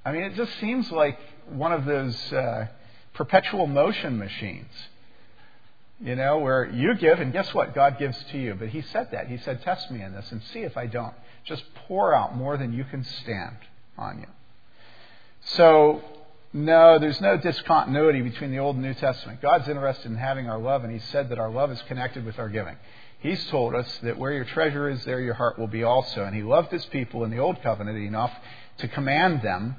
I 0.04 0.12
mean, 0.12 0.22
it 0.22 0.34
just 0.34 0.58
seems 0.60 0.90
like 0.90 1.18
one 1.48 1.72
of 1.72 1.84
those 1.84 2.16
uh, 2.32 2.68
perpetual 3.14 3.66
motion 3.66 4.18
machines, 4.18 4.70
you 6.00 6.16
know, 6.16 6.38
where 6.38 6.64
you 6.64 6.94
give 6.94 7.20
and 7.20 7.32
guess 7.32 7.52
what? 7.52 7.74
God 7.74 7.98
gives 7.98 8.16
to 8.32 8.38
you. 8.38 8.54
But 8.54 8.68
He 8.68 8.80
said 8.80 9.08
that. 9.12 9.28
He 9.28 9.36
said, 9.38 9.62
Test 9.62 9.90
me 9.90 10.02
in 10.02 10.12
this 10.12 10.30
and 10.30 10.42
see 10.52 10.60
if 10.60 10.76
I 10.76 10.86
don't. 10.86 11.14
Just 11.44 11.62
pour 11.86 12.14
out 12.14 12.34
more 12.34 12.56
than 12.56 12.72
you 12.72 12.84
can 12.84 13.04
stand 13.04 13.56
on 13.98 14.20
you. 14.20 14.26
So, 15.56 16.02
no, 16.52 16.98
there's 16.98 17.20
no 17.20 17.36
discontinuity 17.36 18.22
between 18.22 18.50
the 18.50 18.58
Old 18.58 18.76
and 18.76 18.84
New 18.84 18.94
Testament. 18.94 19.40
God's 19.42 19.68
interested 19.68 20.10
in 20.10 20.16
having 20.16 20.48
our 20.48 20.58
love, 20.58 20.84
and 20.84 20.92
He 20.92 21.00
said 21.10 21.28
that 21.28 21.38
our 21.38 21.50
love 21.50 21.70
is 21.70 21.80
connected 21.82 22.24
with 22.24 22.38
our 22.38 22.48
giving. 22.48 22.76
He's 23.20 23.44
told 23.48 23.74
us 23.74 23.98
that 24.02 24.18
where 24.18 24.32
your 24.32 24.46
treasure 24.46 24.88
is, 24.88 25.04
there 25.04 25.20
your 25.20 25.34
heart 25.34 25.58
will 25.58 25.66
be 25.66 25.84
also. 25.84 26.24
And 26.24 26.34
He 26.34 26.42
loved 26.42 26.72
His 26.72 26.84
people 26.86 27.24
in 27.24 27.30
the 27.30 27.38
Old 27.38 27.62
Covenant 27.62 27.98
enough 27.98 28.32
to 28.78 28.88
command 28.88 29.42
them 29.42 29.76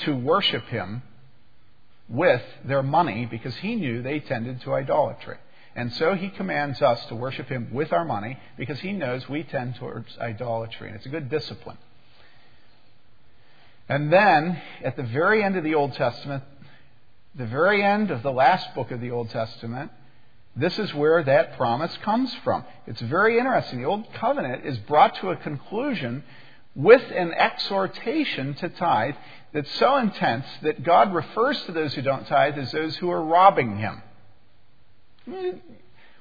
to 0.00 0.14
worship 0.14 0.64
him 0.66 1.02
with 2.08 2.42
their 2.64 2.82
money 2.82 3.26
because 3.26 3.54
he 3.56 3.76
knew 3.76 4.02
they 4.02 4.20
tended 4.20 4.60
to 4.62 4.74
idolatry. 4.74 5.36
And 5.76 5.92
so 5.94 6.14
he 6.14 6.28
commands 6.28 6.82
us 6.82 7.04
to 7.06 7.14
worship 7.14 7.48
him 7.48 7.72
with 7.72 7.92
our 7.92 8.04
money 8.04 8.38
because 8.58 8.80
he 8.80 8.92
knows 8.92 9.28
we 9.28 9.44
tend 9.44 9.76
towards 9.76 10.18
idolatry. 10.18 10.88
And 10.88 10.96
it's 10.96 11.06
a 11.06 11.10
good 11.10 11.30
discipline. 11.30 11.78
And 13.88 14.12
then, 14.12 14.60
at 14.84 14.96
the 14.96 15.02
very 15.02 15.42
end 15.42 15.56
of 15.56 15.64
the 15.64 15.74
Old 15.74 15.94
Testament, 15.94 16.44
the 17.34 17.46
very 17.46 17.84
end 17.84 18.10
of 18.10 18.22
the 18.22 18.32
last 18.32 18.74
book 18.74 18.90
of 18.90 19.00
the 19.00 19.10
Old 19.10 19.30
Testament, 19.30 19.90
this 20.56 20.78
is 20.78 20.92
where 20.94 21.22
that 21.22 21.56
promise 21.56 21.96
comes 21.98 22.34
from. 22.42 22.64
It's 22.86 23.00
very 23.00 23.38
interesting. 23.38 23.80
The 23.80 23.88
Old 23.88 24.12
Covenant 24.14 24.66
is 24.66 24.78
brought 24.78 25.14
to 25.16 25.30
a 25.30 25.36
conclusion 25.36 26.24
with 26.74 27.02
an 27.14 27.32
exhortation 27.32 28.54
to 28.54 28.68
tithe 28.68 29.14
that's 29.52 29.70
so 29.78 29.96
intense 29.96 30.46
that 30.62 30.82
God 30.82 31.12
refers 31.12 31.60
to 31.64 31.72
those 31.72 31.94
who 31.94 32.02
don't 32.02 32.26
tithe 32.26 32.58
as 32.58 32.70
those 32.70 32.96
who 32.96 33.10
are 33.10 33.22
robbing 33.22 33.76
Him. 33.76 34.02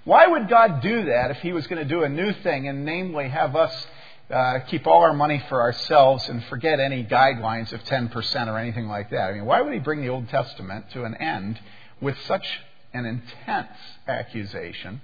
Why 0.04 0.26
would 0.26 0.50
God 0.50 0.82
do 0.82 1.06
that 1.06 1.32
if 1.32 1.38
He 1.38 1.54
was 1.54 1.68
going 1.68 1.82
to 1.82 1.88
do 1.88 2.04
a 2.04 2.10
new 2.10 2.34
thing 2.34 2.68
and, 2.68 2.86
namely, 2.86 3.30
have 3.30 3.56
us 3.56 3.88
uh, 4.32 4.60
keep 4.68 4.88
all 4.88 5.02
our 5.02 5.14
money 5.14 5.44
for 5.50 5.62
ourselves 5.62 6.28
and 6.30 6.44
forget 6.46 6.80
any 6.80 7.04
guidelines 7.04 7.72
of 7.72 7.84
10% 7.84 8.48
or 8.48 8.58
anything 8.58 8.88
like 8.88 9.12
that? 9.12 9.30
I 9.30 9.34
mean, 9.34 9.46
why 9.46 9.62
would 9.62 9.74
He 9.74 9.80
bring 9.80 10.02
the 10.02 10.10
Old 10.10 10.30
Testament 10.30 10.90
to 10.94 11.04
an 11.04 11.16
end 11.16 11.60
with 12.02 12.16
such 12.26 12.46
an 12.94 13.06
intense 13.06 13.78
accusation? 14.08 15.02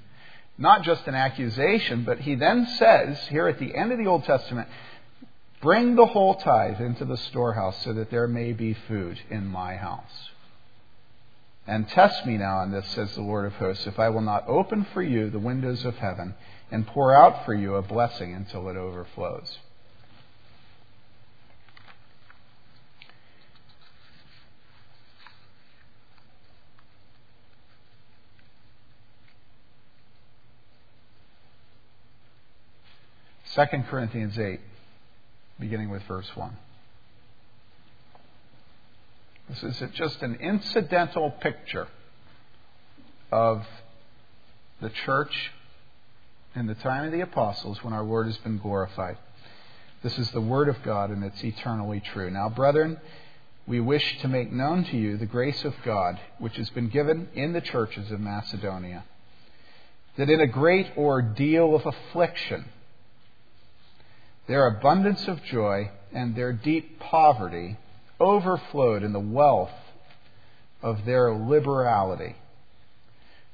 Not 0.58 0.84
just 0.84 1.06
an 1.06 1.16
accusation, 1.16 2.04
but 2.04 2.20
He 2.22 2.34
then 2.34 2.66
says 2.78 3.20
here 3.28 3.48
at 3.48 3.60
the 3.60 3.76
end 3.76 3.92
of 3.92 4.00
the 4.00 4.08
Old 4.08 4.24
Testament, 4.24 4.68
Bring 5.66 5.96
the 5.96 6.06
whole 6.06 6.36
tithe 6.36 6.80
into 6.80 7.06
the 7.06 7.18
storehouse 7.18 7.84
so 7.84 7.92
that 7.94 8.12
there 8.12 8.28
may 8.28 8.54
be 8.54 8.76
food 8.76 9.20
in 9.32 9.48
my 9.48 9.78
house. 9.78 10.30
And 11.66 11.90
test 11.90 12.24
me 12.24 12.38
now 12.38 12.58
on 12.58 12.72
this, 12.72 12.88
says 12.90 13.16
the 13.16 13.24
Lord 13.24 13.48
of 13.48 13.54
hosts, 13.54 13.88
if 13.88 13.98
I 13.98 14.10
will 14.10 14.22
not 14.22 14.48
open 14.48 14.86
for 14.94 15.02
you 15.02 15.32
the 15.32 15.40
windows 15.40 15.84
of 15.84 15.96
heaven 15.96 16.36
and 16.70 16.86
pour 16.86 17.16
out 17.16 17.46
for 17.46 17.56
you 17.56 17.74
a 17.74 17.82
blessing 17.82 18.32
until 18.32 18.70
it 18.70 18.78
overflows. 18.78 19.58
Second 33.46 33.88
Corinthians 33.88 34.38
8 34.38 34.60
beginning 35.60 35.90
with 35.90 36.04
verse 36.04 36.30
1. 36.36 36.58
This 39.50 39.64
is 39.64 39.84
just 39.94 40.22
an 40.22 40.36
incidental 40.36 41.32
picture 41.32 41.88
of 43.32 43.66
the 44.82 44.90
church 44.90 45.52
in 46.56 46.68
the 46.68 46.76
time 46.76 47.06
of 47.06 47.12
the 47.12 47.22
apostles 47.22 47.84
when 47.84 47.94
our 47.94 48.04
word 48.04 48.26
has 48.26 48.38
been 48.38 48.58
glorified. 48.58 49.18
This 50.04 50.18
is 50.18 50.30
the 50.32 50.42
Word 50.42 50.70
of 50.70 50.82
God, 50.84 51.10
and 51.10 51.24
it's 51.24 51.44
eternally 51.44 52.00
true. 52.00 52.30
Now, 52.30 52.50
brethren, 52.50 53.00
we 53.68 53.80
wish 53.80 54.20
to 54.22 54.28
make 54.28 54.52
known 54.52 54.84
to 54.86 54.98
you 54.98 55.18
the 55.18 55.26
grace 55.26 55.64
of 55.66 55.74
God, 55.84 56.20
which 56.40 56.56
has 56.58 56.70
been 56.70 56.90
given 56.90 57.30
in 57.34 57.54
the 57.54 57.62
churches 57.62 58.12
of 58.12 58.20
Macedonia, 58.20 59.04
that 60.18 60.30
in 60.30 60.40
a 60.40 60.48
great 60.48 60.96
ordeal 60.98 61.76
of 61.76 61.86
affliction, 61.86 62.66
their 64.48 64.68
abundance 64.68 65.28
of 65.28 65.44
joy 65.44 65.90
and 66.14 66.36
their 66.36 66.54
deep 66.54 67.00
poverty 67.00 67.78
overflowed 68.20 69.04
in 69.04 69.14
the 69.14 69.20
wealth 69.20 69.72
of 70.82 71.06
their 71.06 71.34
liberality. 71.34 72.36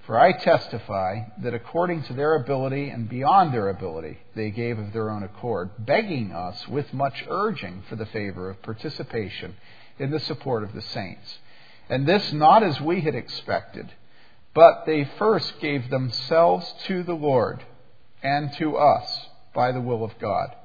For 0.06 0.20
I 0.20 0.32
testify 0.34 1.22
that 1.44 1.54
according 1.54 2.04
to 2.04 2.14
their 2.14 2.36
ability 2.36 2.90
and 2.90 3.08
beyond 3.08 3.54
their 3.54 3.70
ability, 3.70 4.18
they 4.36 4.50
gave 4.50 4.80
of 4.80 4.94
their 4.94 5.10
own 5.10 5.24
accord, 5.24 5.70
begging 5.80 6.32
us 6.32 6.68
with 6.68 6.92
much 6.94 7.24
urging 7.30 7.84
for 7.88 7.96
the 7.96 8.08
favor 8.08 8.50
of 8.50 8.62
participation 8.62 9.56
in 10.00 10.12
the 10.12 10.20
support 10.20 10.64
of 10.64 10.74
the 10.74 10.82
saints. 10.82 11.38
And 11.88 12.08
this 12.08 12.34
not 12.34 12.64
as 12.64 12.82
we 12.82 13.02
had 13.02 13.16
expected, 13.16 13.92
but 14.54 14.86
they 14.86 15.10
first 15.18 15.60
gave 15.62 15.90
themselves 15.90 16.66
to 16.86 17.04
the 17.04 17.14
Lord 17.14 17.64
and 18.24 18.52
to 18.54 18.78
us 18.78 19.28
by 19.54 19.72
the 19.72 19.82
will 19.82 20.04
of 20.04 20.18
God 20.20 20.56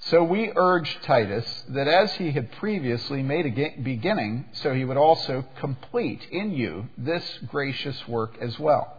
so 0.00 0.24
we 0.24 0.50
urge 0.56 0.98
Titus 1.02 1.64
that 1.68 1.86
as 1.86 2.12
he 2.14 2.30
had 2.30 2.52
previously 2.52 3.22
made 3.22 3.46
a 3.46 3.80
beginning, 3.82 4.46
so 4.52 4.72
he 4.72 4.84
would 4.84 4.96
also 4.96 5.44
complete 5.58 6.26
in 6.30 6.52
you 6.52 6.88
this 6.96 7.38
gracious 7.46 8.08
work 8.08 8.36
as 8.40 8.58
well. 8.58 8.96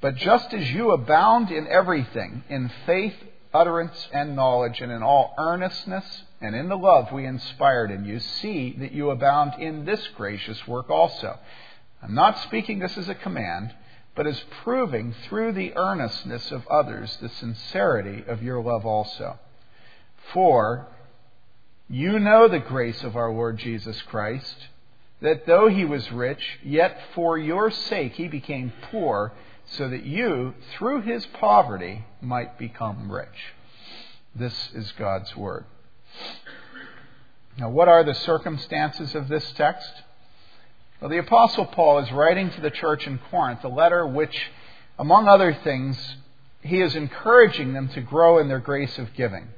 But 0.00 0.16
just 0.16 0.52
as 0.54 0.70
you 0.72 0.90
abound 0.92 1.50
in 1.50 1.68
everything, 1.68 2.44
in 2.48 2.70
faith, 2.86 3.14
utterance, 3.52 4.08
and 4.12 4.34
knowledge, 4.34 4.80
and 4.80 4.90
in 4.90 5.02
all 5.02 5.34
earnestness, 5.38 6.22
and 6.40 6.56
in 6.56 6.68
the 6.68 6.78
love 6.78 7.12
we 7.12 7.26
inspired 7.26 7.90
in 7.90 8.06
you, 8.06 8.18
see 8.18 8.74
that 8.78 8.92
you 8.92 9.10
abound 9.10 9.62
in 9.62 9.84
this 9.84 10.04
gracious 10.16 10.66
work 10.66 10.88
also. 10.88 11.38
I'm 12.02 12.14
not 12.14 12.40
speaking 12.40 12.78
this 12.78 12.96
as 12.96 13.08
a 13.08 13.14
command, 13.14 13.74
but 14.16 14.26
as 14.26 14.42
proving 14.64 15.14
through 15.28 15.52
the 15.52 15.76
earnestness 15.76 16.50
of 16.50 16.66
others 16.68 17.16
the 17.20 17.28
sincerity 17.28 18.24
of 18.26 18.42
your 18.42 18.62
love 18.62 18.86
also. 18.86 19.38
For 20.32 20.86
you 21.88 22.18
know 22.18 22.48
the 22.48 22.58
grace 22.58 23.02
of 23.02 23.16
our 23.16 23.30
Lord 23.30 23.58
Jesus 23.58 24.00
Christ, 24.02 24.68
that 25.20 25.46
though 25.46 25.68
he 25.68 25.84
was 25.84 26.10
rich, 26.10 26.58
yet 26.64 26.98
for 27.14 27.38
your 27.38 27.70
sake 27.70 28.14
he 28.14 28.28
became 28.28 28.72
poor, 28.90 29.32
so 29.66 29.88
that 29.88 30.04
you, 30.04 30.54
through 30.72 31.02
his 31.02 31.24
poverty, 31.26 32.04
might 32.20 32.58
become 32.58 33.10
rich. 33.10 33.54
This 34.34 34.70
is 34.74 34.90
God's 34.92 35.36
Word. 35.36 35.64
Now, 37.58 37.68
what 37.68 37.88
are 37.88 38.02
the 38.02 38.14
circumstances 38.14 39.14
of 39.14 39.28
this 39.28 39.52
text? 39.52 39.92
Well, 41.00 41.10
the 41.10 41.18
Apostle 41.18 41.66
Paul 41.66 41.98
is 41.98 42.10
writing 42.10 42.50
to 42.50 42.60
the 42.60 42.70
church 42.70 43.06
in 43.06 43.18
Corinth 43.30 43.62
a 43.64 43.68
letter 43.68 44.06
which, 44.06 44.50
among 44.98 45.28
other 45.28 45.52
things, 45.52 45.98
he 46.62 46.80
is 46.80 46.96
encouraging 46.96 47.72
them 47.74 47.88
to 47.88 48.00
grow 48.00 48.38
in 48.38 48.48
their 48.48 48.60
grace 48.60 48.98
of 48.98 49.12
giving. 49.14 49.48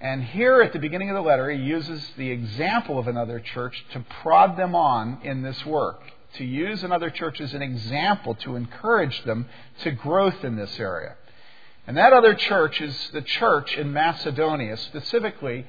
And 0.00 0.22
here 0.22 0.60
at 0.60 0.72
the 0.72 0.78
beginning 0.78 1.10
of 1.10 1.14
the 1.14 1.22
letter, 1.22 1.50
he 1.50 1.62
uses 1.62 2.06
the 2.16 2.30
example 2.30 2.98
of 2.98 3.08
another 3.08 3.40
church 3.40 3.84
to 3.92 4.00
prod 4.22 4.56
them 4.56 4.74
on 4.74 5.18
in 5.22 5.42
this 5.42 5.64
work, 5.64 6.02
to 6.34 6.44
use 6.44 6.82
another 6.82 7.10
church 7.10 7.40
as 7.40 7.54
an 7.54 7.62
example 7.62 8.34
to 8.34 8.56
encourage 8.56 9.24
them 9.24 9.46
to 9.78 9.92
growth 9.92 10.44
in 10.44 10.56
this 10.56 10.78
area. 10.78 11.16
And 11.86 11.96
that 11.96 12.12
other 12.12 12.34
church 12.34 12.80
is 12.80 13.10
the 13.12 13.22
church 13.22 13.76
in 13.76 13.92
Macedonia, 13.92 14.76
specifically 14.76 15.66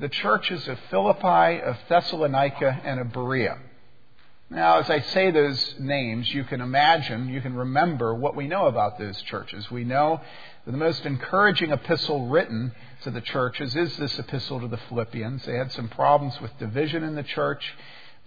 the 0.00 0.08
churches 0.08 0.66
of 0.68 0.78
Philippi, 0.90 1.60
of 1.60 1.76
Thessalonica, 1.88 2.80
and 2.84 3.00
of 3.00 3.12
Berea. 3.12 3.58
Now, 4.50 4.78
as 4.78 4.88
I 4.88 5.00
say 5.00 5.30
those 5.30 5.74
names, 5.78 6.32
you 6.32 6.42
can 6.44 6.62
imagine, 6.62 7.28
you 7.28 7.42
can 7.42 7.54
remember 7.54 8.14
what 8.14 8.34
we 8.34 8.46
know 8.46 8.66
about 8.66 8.98
those 8.98 9.20
churches. 9.22 9.70
We 9.70 9.84
know 9.84 10.22
the 10.68 10.76
most 10.76 11.06
encouraging 11.06 11.72
epistle 11.72 12.26
written 12.26 12.72
to 13.02 13.10
the 13.10 13.22
churches 13.22 13.74
is 13.74 13.96
this 13.96 14.18
epistle 14.18 14.60
to 14.60 14.68
the 14.68 14.76
Philippians. 14.76 15.46
They 15.46 15.56
had 15.56 15.72
some 15.72 15.88
problems 15.88 16.38
with 16.42 16.58
division 16.58 17.02
in 17.04 17.14
the 17.14 17.22
church, 17.22 17.74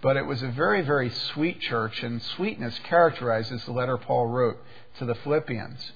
but 0.02 0.18
it 0.18 0.26
was 0.26 0.42
a 0.42 0.48
very, 0.48 0.82
very 0.82 1.12
sweet 1.12 1.62
church, 1.62 2.02
and 2.02 2.20
sweetness 2.20 2.80
characterizes 2.86 3.64
the 3.66 3.72
letter 3.72 3.96
Paul 3.96 4.26
wrote 4.26 4.58
to 4.98 5.06
the 5.06 5.14
Philippians. 5.14 5.92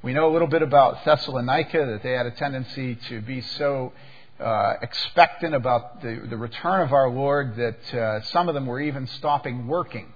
We 0.00 0.12
know 0.12 0.30
a 0.30 0.32
little 0.32 0.46
bit 0.46 0.62
about 0.62 1.04
Thessalonica, 1.04 1.84
that 1.86 2.04
they 2.04 2.12
had 2.12 2.26
a 2.26 2.30
tendency 2.30 2.94
to 3.08 3.20
be 3.20 3.40
so 3.40 3.92
uh, 4.38 4.74
expectant 4.82 5.56
about 5.56 6.02
the, 6.02 6.24
the 6.30 6.36
return 6.36 6.82
of 6.82 6.92
our 6.92 7.10
Lord 7.10 7.56
that 7.56 7.94
uh, 7.94 8.22
some 8.26 8.48
of 8.48 8.54
them 8.54 8.66
were 8.66 8.80
even 8.80 9.08
stopping 9.08 9.66
working. 9.66 10.12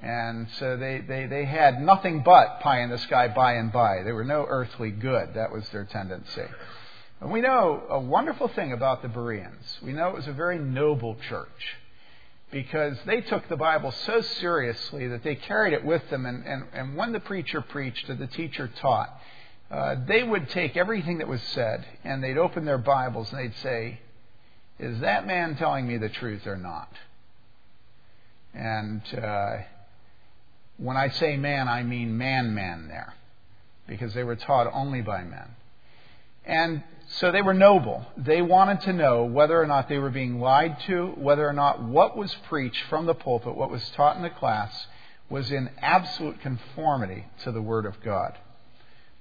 And 0.00 0.46
so 0.58 0.76
they, 0.76 1.00
they, 1.00 1.26
they 1.26 1.44
had 1.44 1.82
nothing 1.82 2.22
but 2.22 2.60
pie 2.60 2.82
in 2.82 2.90
the 2.90 2.98
sky 2.98 3.28
by 3.28 3.54
and 3.54 3.72
by. 3.72 4.02
There 4.04 4.14
were 4.14 4.24
no 4.24 4.46
earthly 4.48 4.90
good. 4.90 5.34
That 5.34 5.52
was 5.52 5.68
their 5.70 5.84
tendency. 5.84 6.44
And 7.20 7.32
we 7.32 7.40
know 7.40 7.82
a 7.88 7.98
wonderful 7.98 8.48
thing 8.48 8.72
about 8.72 9.02
the 9.02 9.08
Bereans. 9.08 9.78
We 9.82 9.92
know 9.92 10.08
it 10.08 10.14
was 10.14 10.28
a 10.28 10.32
very 10.32 10.58
noble 10.58 11.16
church 11.28 11.76
because 12.52 12.96
they 13.06 13.22
took 13.22 13.48
the 13.48 13.56
Bible 13.56 13.90
so 13.90 14.20
seriously 14.20 15.08
that 15.08 15.24
they 15.24 15.34
carried 15.34 15.72
it 15.72 15.84
with 15.84 16.08
them. 16.10 16.26
And, 16.26 16.46
and, 16.46 16.64
and 16.72 16.96
when 16.96 17.12
the 17.12 17.20
preacher 17.20 17.60
preached 17.60 18.08
or 18.08 18.14
the 18.14 18.28
teacher 18.28 18.70
taught, 18.80 19.10
uh, 19.70 19.96
they 20.06 20.22
would 20.22 20.48
take 20.50 20.76
everything 20.76 21.18
that 21.18 21.28
was 21.28 21.42
said 21.42 21.84
and 22.04 22.22
they'd 22.22 22.38
open 22.38 22.64
their 22.64 22.78
Bibles 22.78 23.32
and 23.32 23.40
they'd 23.40 23.58
say, 23.58 24.00
Is 24.78 25.00
that 25.00 25.26
man 25.26 25.56
telling 25.56 25.88
me 25.88 25.98
the 25.98 26.08
truth 26.08 26.46
or 26.46 26.56
not? 26.56 26.90
And 28.54 29.02
uh, 29.20 29.56
when 30.78 30.96
I 30.96 31.10
say 31.10 31.36
man, 31.36 31.68
I 31.68 31.82
mean 31.82 32.16
man, 32.16 32.54
man 32.54 32.88
there, 32.88 33.14
because 33.86 34.14
they 34.14 34.24
were 34.24 34.36
taught 34.36 34.70
only 34.72 35.02
by 35.02 35.22
men. 35.24 35.48
And 36.44 36.82
so 37.18 37.30
they 37.30 37.42
were 37.42 37.54
noble. 37.54 38.06
They 38.16 38.40
wanted 38.40 38.80
to 38.82 38.92
know 38.92 39.24
whether 39.24 39.60
or 39.60 39.66
not 39.66 39.88
they 39.88 39.98
were 39.98 40.10
being 40.10 40.40
lied 40.40 40.80
to, 40.86 41.08
whether 41.16 41.46
or 41.46 41.52
not 41.52 41.82
what 41.82 42.16
was 42.16 42.34
preached 42.48 42.82
from 42.88 43.06
the 43.06 43.14
pulpit, 43.14 43.54
what 43.54 43.70
was 43.70 43.86
taught 43.90 44.16
in 44.16 44.22
the 44.22 44.30
class, 44.30 44.86
was 45.28 45.50
in 45.50 45.68
absolute 45.82 46.40
conformity 46.40 47.26
to 47.44 47.52
the 47.52 47.60
Word 47.60 47.84
of 47.84 48.00
God 48.02 48.38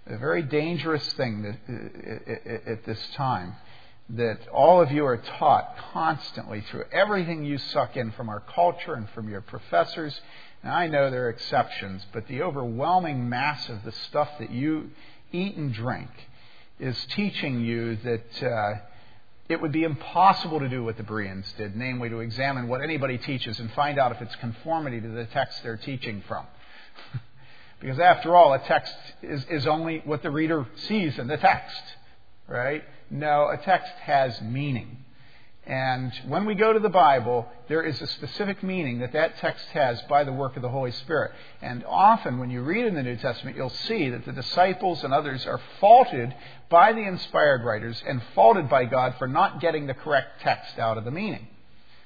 a 0.09 0.17
very 0.17 0.41
dangerous 0.41 1.05
thing 1.13 1.41
that, 1.43 1.57
uh, 1.69 2.31
uh, 2.31 2.55
uh, 2.55 2.71
at 2.73 2.85
this 2.85 2.99
time 3.15 3.55
that 4.09 4.47
all 4.53 4.81
of 4.81 4.89
you 4.89 5.05
are 5.05 5.17
taught 5.17 5.75
constantly 5.91 6.61
through 6.61 6.85
everything 6.93 7.43
you 7.43 7.57
suck 7.57 7.97
in 7.97 8.11
from 8.11 8.29
our 8.29 8.39
culture 8.39 8.93
and 8.93 9.09
from 9.09 9.27
your 9.27 9.41
professors. 9.41 10.17
And 10.67 10.75
I 10.75 10.87
know 10.87 11.09
there 11.09 11.27
are 11.27 11.29
exceptions, 11.29 12.05
but 12.11 12.27
the 12.27 12.41
overwhelming 12.41 13.29
mass 13.29 13.69
of 13.69 13.85
the 13.85 13.93
stuff 14.09 14.27
that 14.39 14.51
you 14.51 14.89
eat 15.31 15.55
and 15.55 15.73
drink 15.73 16.09
is 16.77 16.97
teaching 17.15 17.61
you 17.61 17.95
that 18.03 18.43
uh, 18.43 18.73
it 19.47 19.61
would 19.61 19.71
be 19.71 19.85
impossible 19.85 20.59
to 20.59 20.67
do 20.67 20.83
what 20.83 20.97
the 20.97 21.03
Bereans 21.03 21.49
did, 21.57 21.77
namely 21.77 22.09
to 22.09 22.19
examine 22.19 22.67
what 22.67 22.81
anybody 22.81 23.17
teaches 23.17 23.61
and 23.61 23.71
find 23.71 23.97
out 23.97 24.11
if 24.11 24.21
it's 24.21 24.35
conformity 24.35 24.99
to 24.99 25.07
the 25.07 25.23
text 25.27 25.63
they're 25.63 25.77
teaching 25.77 26.21
from. 26.27 26.45
Because 27.79 27.99
after 27.99 28.35
all, 28.35 28.51
a 28.53 28.59
text 28.59 28.93
is, 29.21 29.45
is 29.51 29.67
only 29.67 30.01
what 30.03 30.23
the 30.23 30.31
reader 30.31 30.65
sees 30.87 31.17
in 31.19 31.27
the 31.27 31.37
text, 31.37 31.81
right? 32.47 32.83
No, 33.11 33.49
a 33.49 33.57
text 33.57 33.93
has 34.01 34.41
meaning. 34.41 35.05
And 35.67 36.13
when 36.29 36.45
we 36.45 36.55
go 36.55 36.71
to 36.71 36.79
the 36.79 36.87
Bible, 36.87 37.45
there 37.67 37.83
is 37.83 38.01
a 38.01 38.07
specific 38.07 38.63
meaning 38.63 38.99
that 38.99 39.11
that 39.11 39.37
text 39.39 39.65
has 39.71 40.01
by 40.03 40.23
the 40.23 40.31
work 40.31 40.55
of 40.55 40.61
the 40.61 40.69
Holy 40.69 40.93
Spirit. 40.93 41.33
And 41.61 41.83
often, 41.85 42.39
when 42.39 42.49
you 42.49 42.61
read 42.61 42.85
in 42.85 42.95
the 42.95 43.03
New 43.03 43.17
Testament, 43.17 43.57
you'll 43.57 43.69
see 43.69 44.09
that 44.09 44.25
the 44.25 44.31
disciples 44.31 45.03
and 45.03 45.13
others 45.13 45.45
are 45.45 45.59
faulted 45.81 46.33
by 46.69 46.93
the 46.93 47.01
inspired 47.01 47.65
writers 47.65 48.01
and 48.07 48.23
faulted 48.33 48.69
by 48.69 48.85
God 48.85 49.15
for 49.19 49.27
not 49.27 49.59
getting 49.59 49.87
the 49.87 49.93
correct 49.93 50.41
text 50.41 50.79
out 50.79 50.97
of 50.97 51.03
the 51.03 51.11
meaning, 51.11 51.47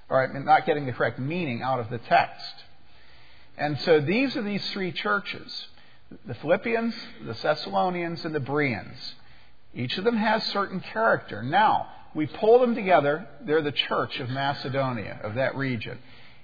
or 0.09 0.27
not 0.27 0.65
getting 0.65 0.87
the 0.87 0.91
correct 0.91 1.19
meaning 1.19 1.61
out 1.61 1.79
of 1.79 1.91
the 1.91 1.99
text. 1.99 2.55
And 3.59 3.79
so 3.81 4.01
these 4.01 4.35
are 4.35 4.41
these 4.41 4.67
three 4.71 4.91
churches 4.91 5.67
the 6.25 6.33
Philippians, 6.33 6.95
the 7.25 7.33
Thessalonians, 7.33 8.25
and 8.25 8.33
the 8.33 8.39
Bereans. 8.39 9.13
Each 9.73 9.97
of 9.97 10.03
them 10.03 10.17
has 10.17 10.43
certain 10.47 10.81
character. 10.81 11.41
Now, 11.41 11.87
we 12.13 12.27
pull 12.27 12.59
them 12.59 12.75
together. 12.75 13.27
They're 13.45 13.61
the 13.61 13.71
church 13.71 14.19
of 14.19 14.29
Macedonia, 14.29 15.19
of 15.23 15.35
that 15.35 15.55
region. 15.55 15.99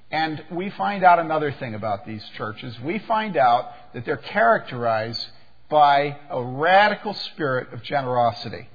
And 0.09 0.43
we 0.51 0.69
find 0.71 1.03
out 1.03 1.19
another 1.19 1.51
thing 1.51 1.75
about 1.75 2.05
these 2.05 2.23
churches. 2.37 2.79
We 2.79 2.99
find 2.99 3.35
out 3.35 3.71
that 3.93 4.05
they're 4.05 4.17
characterized 4.17 5.27
by 5.69 6.17
a 6.29 6.41
radical 6.41 7.13
spirit 7.13 7.73
of 7.73 7.83
generosity. 7.83 8.69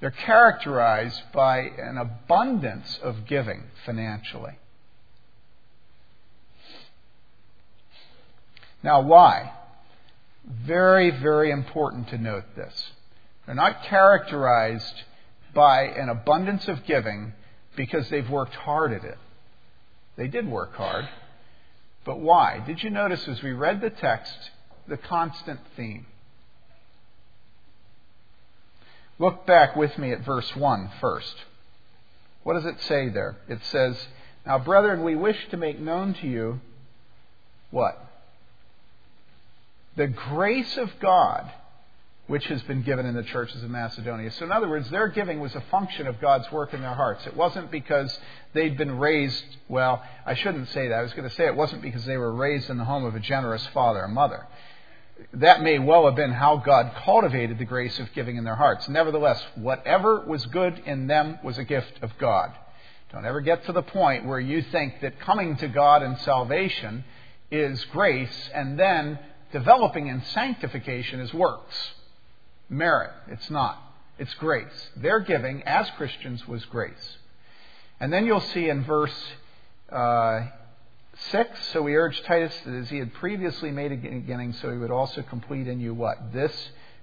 They're 0.00 0.10
characterized 0.10 1.22
by 1.32 1.60
an 1.60 1.96
abundance 1.96 2.98
of 3.02 3.26
giving 3.26 3.64
financially. 3.84 4.58
Now, 8.82 9.00
why? 9.00 9.52
Very, 10.44 11.10
very 11.10 11.50
important 11.50 12.08
to 12.08 12.18
note 12.18 12.44
this. 12.54 12.90
They're 13.46 13.54
not 13.54 13.84
characterized 13.84 15.02
by 15.54 15.84
an 15.84 16.08
abundance 16.08 16.68
of 16.68 16.84
giving 16.84 17.32
because 17.76 18.08
they've 18.10 18.28
worked 18.28 18.54
hard 18.54 18.92
at 18.92 19.04
it. 19.04 19.18
They 20.16 20.28
did 20.28 20.48
work 20.48 20.74
hard. 20.74 21.08
But 22.04 22.18
why? 22.20 22.62
Did 22.66 22.82
you 22.82 22.90
notice 22.90 23.26
as 23.28 23.42
we 23.42 23.52
read 23.52 23.80
the 23.80 23.90
text 23.90 24.50
the 24.88 24.96
constant 24.96 25.60
theme? 25.76 26.06
Look 29.18 29.46
back 29.46 29.76
with 29.76 29.96
me 29.96 30.12
at 30.12 30.24
verse 30.24 30.54
1 30.54 30.90
first. 31.00 31.34
What 32.42 32.54
does 32.54 32.66
it 32.66 32.80
say 32.82 33.08
there? 33.08 33.36
It 33.48 33.60
says, 33.64 33.96
Now, 34.44 34.58
brethren, 34.58 35.02
we 35.02 35.16
wish 35.16 35.48
to 35.50 35.56
make 35.56 35.80
known 35.80 36.14
to 36.14 36.26
you 36.26 36.60
what? 37.70 38.02
the 39.96 40.06
grace 40.06 40.76
of 40.76 40.90
God 41.00 41.50
which 42.26 42.46
has 42.46 42.62
been 42.64 42.82
given 42.82 43.06
in 43.06 43.14
the 43.14 43.22
churches 43.22 43.62
of 43.62 43.70
Macedonia. 43.70 44.30
So, 44.32 44.44
in 44.44 44.52
other 44.52 44.68
words, 44.68 44.90
their 44.90 45.08
giving 45.08 45.38
was 45.40 45.54
a 45.54 45.60
function 45.70 46.06
of 46.08 46.20
God's 46.20 46.50
work 46.50 46.74
in 46.74 46.80
their 46.80 46.94
hearts. 46.94 47.24
It 47.26 47.36
wasn't 47.36 47.70
because 47.70 48.16
they'd 48.52 48.76
been 48.76 48.98
raised, 48.98 49.44
well, 49.68 50.02
I 50.24 50.34
shouldn't 50.34 50.68
say 50.70 50.88
that. 50.88 50.98
I 50.98 51.02
was 51.02 51.12
going 51.12 51.28
to 51.28 51.34
say 51.36 51.46
it 51.46 51.54
wasn't 51.54 51.82
because 51.82 52.04
they 52.04 52.16
were 52.16 52.32
raised 52.32 52.68
in 52.68 52.78
the 52.78 52.84
home 52.84 53.04
of 53.04 53.14
a 53.14 53.20
generous 53.20 53.64
father 53.68 54.00
or 54.00 54.08
mother. 54.08 54.46
That 55.34 55.62
may 55.62 55.78
well 55.78 56.06
have 56.06 56.16
been 56.16 56.32
how 56.32 56.56
God 56.56 56.92
cultivated 57.04 57.58
the 57.58 57.64
grace 57.64 57.98
of 58.00 58.12
giving 58.12 58.36
in 58.36 58.44
their 58.44 58.56
hearts. 58.56 58.88
Nevertheless, 58.88 59.42
whatever 59.54 60.20
was 60.26 60.44
good 60.46 60.82
in 60.84 61.06
them 61.06 61.38
was 61.44 61.58
a 61.58 61.64
gift 61.64 62.02
of 62.02 62.10
God. 62.18 62.50
Don't 63.12 63.24
ever 63.24 63.40
get 63.40 63.64
to 63.66 63.72
the 63.72 63.82
point 63.82 64.26
where 64.26 64.40
you 64.40 64.62
think 64.62 65.00
that 65.00 65.20
coming 65.20 65.56
to 65.58 65.68
God 65.68 66.02
in 66.02 66.16
salvation 66.18 67.04
is 67.50 67.82
grace 67.86 68.50
and 68.52 68.78
then 68.78 69.18
developing 69.52 70.08
in 70.08 70.22
sanctification 70.24 71.20
is 71.20 71.32
works. 71.32 71.76
Merit. 72.68 73.12
It's 73.28 73.50
not. 73.50 73.80
It's 74.18 74.32
grace. 74.34 74.90
Their 74.96 75.20
giving 75.20 75.62
as 75.64 75.88
Christians 75.96 76.46
was 76.48 76.64
grace. 76.66 77.18
And 78.00 78.12
then 78.12 78.26
you'll 78.26 78.40
see 78.40 78.68
in 78.68 78.84
verse 78.84 79.14
uh, 79.90 80.46
6 81.30 81.66
So 81.68 81.82
we 81.82 81.96
urge 81.96 82.20
Titus 82.22 82.54
that 82.66 82.74
as 82.74 82.90
he 82.90 82.98
had 82.98 83.12
previously 83.14 83.70
made 83.70 83.92
a 83.92 83.96
beginning, 83.96 84.52
so 84.54 84.70
he 84.70 84.76
would 84.76 84.90
also 84.90 85.22
complete 85.22 85.66
in 85.66 85.80
you 85.80 85.94
what? 85.94 86.32
This 86.32 86.52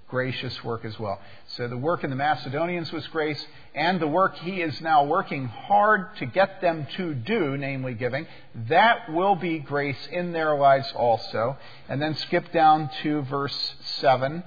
gracious 0.08 0.62
work 0.62 0.84
as 0.84 0.96
well. 1.00 1.20
So 1.56 1.66
the 1.66 1.76
work 1.76 2.04
in 2.04 2.10
the 2.10 2.16
Macedonians 2.16 2.92
was 2.92 3.04
grace, 3.08 3.44
and 3.74 3.98
the 3.98 4.06
work 4.06 4.36
he 4.36 4.60
is 4.60 4.80
now 4.80 5.04
working 5.04 5.46
hard 5.46 6.16
to 6.18 6.26
get 6.26 6.60
them 6.60 6.86
to 6.96 7.14
do, 7.14 7.56
namely 7.56 7.94
giving, 7.94 8.26
that 8.68 9.12
will 9.12 9.34
be 9.34 9.58
grace 9.58 10.08
in 10.12 10.32
their 10.32 10.54
lives 10.54 10.92
also. 10.94 11.56
And 11.88 12.00
then 12.00 12.14
skip 12.14 12.52
down 12.52 12.90
to 13.02 13.22
verse 13.22 13.74
7, 14.00 14.44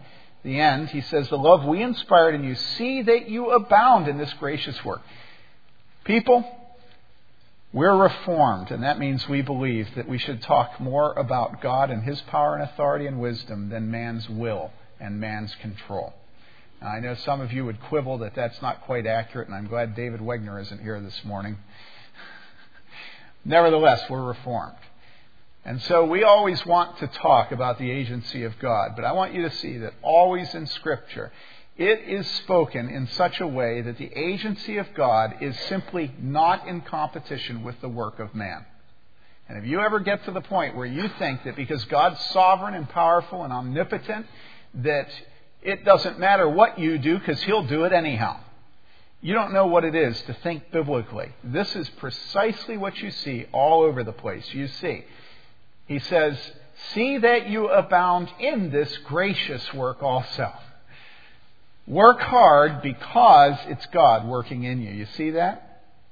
the 0.47 0.59
end. 0.59 0.89
He 0.89 1.01
says, 1.01 1.29
The 1.29 1.37
love 1.37 1.65
we 1.65 1.83
inspired 1.83 2.33
in 2.33 2.43
you, 2.43 2.55
see 2.55 3.03
that 3.03 3.29
you 3.29 3.51
abound 3.51 4.07
in 4.07 4.17
this 4.17 4.33
gracious 4.33 4.83
work. 4.83 5.01
People, 6.05 6.43
we're 7.73 7.95
reformed, 7.95 8.71
and 8.71 8.83
that 8.83 8.97
means 8.97 9.27
we 9.27 9.41
believe 9.41 9.93
that 9.95 10.07
we 10.07 10.17
should 10.17 10.41
talk 10.41 10.79
more 10.79 11.13
about 11.13 11.61
God 11.61 11.91
and 11.91 12.01
His 12.01 12.21
power 12.21 12.55
and 12.55 12.63
authority 12.63 13.05
and 13.05 13.19
wisdom 13.19 13.69
than 13.69 13.91
man's 13.91 14.27
will 14.29 14.71
and 14.99 15.19
man's 15.19 15.53
control. 15.55 16.13
Now, 16.81 16.87
I 16.87 17.01
know 17.01 17.15
some 17.15 17.41
of 17.41 17.51
you 17.51 17.65
would 17.65 17.81
quibble 17.81 18.19
that 18.19 18.33
that's 18.33 18.61
not 18.61 18.81
quite 18.83 19.05
accurate, 19.05 19.49
and 19.49 19.55
I'm 19.55 19.67
glad 19.67 19.95
David 19.95 20.21
Wegner 20.21 20.61
isn't 20.61 20.81
here 20.81 20.99
this 21.01 21.25
morning. 21.25 21.57
Nevertheless, 23.45 24.09
we're 24.09 24.23
reformed. 24.23 24.77
And 25.67 25.81
so 25.81 26.05
we 26.05 26.23
always 26.23 26.65
want 26.65 26.97
to 26.99 27.07
talk 27.07 27.51
about 27.51 27.77
the 27.77 27.91
agency 27.91 28.45
of 28.45 28.57
God, 28.57 28.91
but 28.95 29.03
I 29.03 29.11
want 29.11 29.33
you 29.33 29.41
to 29.41 29.51
see 29.57 29.79
that 29.79 29.95
always 30.01 30.55
in 30.55 30.65
Scripture, 30.65 31.29
it 31.75 31.99
is 32.07 32.25
spoken 32.37 32.87
in 32.87 33.05
such 33.09 33.41
a 33.41 33.47
way 33.47 33.81
that 33.81 33.97
the 33.97 34.09
agency 34.15 34.77
of 34.77 34.87
God 34.95 35.35
is 35.41 35.59
simply 35.67 36.13
not 36.21 36.69
in 36.69 36.79
competition 36.79 37.65
with 37.65 37.81
the 37.81 37.89
work 37.89 38.19
of 38.19 38.33
man. 38.33 38.65
And 39.49 39.57
if 39.57 39.65
you 39.65 39.81
ever 39.81 39.99
get 39.99 40.23
to 40.23 40.31
the 40.31 40.39
point 40.39 40.77
where 40.77 40.85
you 40.85 41.09
think 41.19 41.43
that 41.43 41.57
because 41.57 41.83
God's 41.85 42.21
sovereign 42.27 42.73
and 42.73 42.87
powerful 42.87 43.43
and 43.43 43.51
omnipotent, 43.51 44.25
that 44.75 45.09
it 45.61 45.83
doesn't 45.83 46.17
matter 46.17 46.47
what 46.47 46.79
you 46.79 46.97
do 46.97 47.19
because 47.19 47.43
He'll 47.43 47.67
do 47.67 47.83
it 47.83 47.91
anyhow. 47.91 48.39
You 49.19 49.33
don't 49.33 49.51
know 49.51 49.67
what 49.67 49.83
it 49.83 49.95
is 49.95 50.17
to 50.23 50.33
think 50.43 50.71
biblically. 50.71 51.33
This 51.43 51.75
is 51.75 51.89
precisely 51.97 52.77
what 52.77 52.97
you 52.99 53.11
see 53.11 53.47
all 53.51 53.81
over 53.81 54.05
the 54.05 54.13
place. 54.13 54.47
You 54.53 54.69
see, 54.69 55.03
He 55.87 55.99
says, 55.99 56.37
See 56.93 57.17
that 57.17 57.49
you 57.49 57.69
abound 57.69 58.29
in 58.39 58.69
this 58.69 58.95
gracious 58.99 59.73
work 59.73 60.03
also. 60.03 60.51
Work 61.87 62.19
hard 62.19 62.81
because 62.81 63.57
it's 63.67 63.85
God 63.87 64.27
working 64.27 64.63
in 64.63 64.81
you. 64.81 64.91
You 64.91 65.05
see 65.15 65.31
that? 65.31 65.63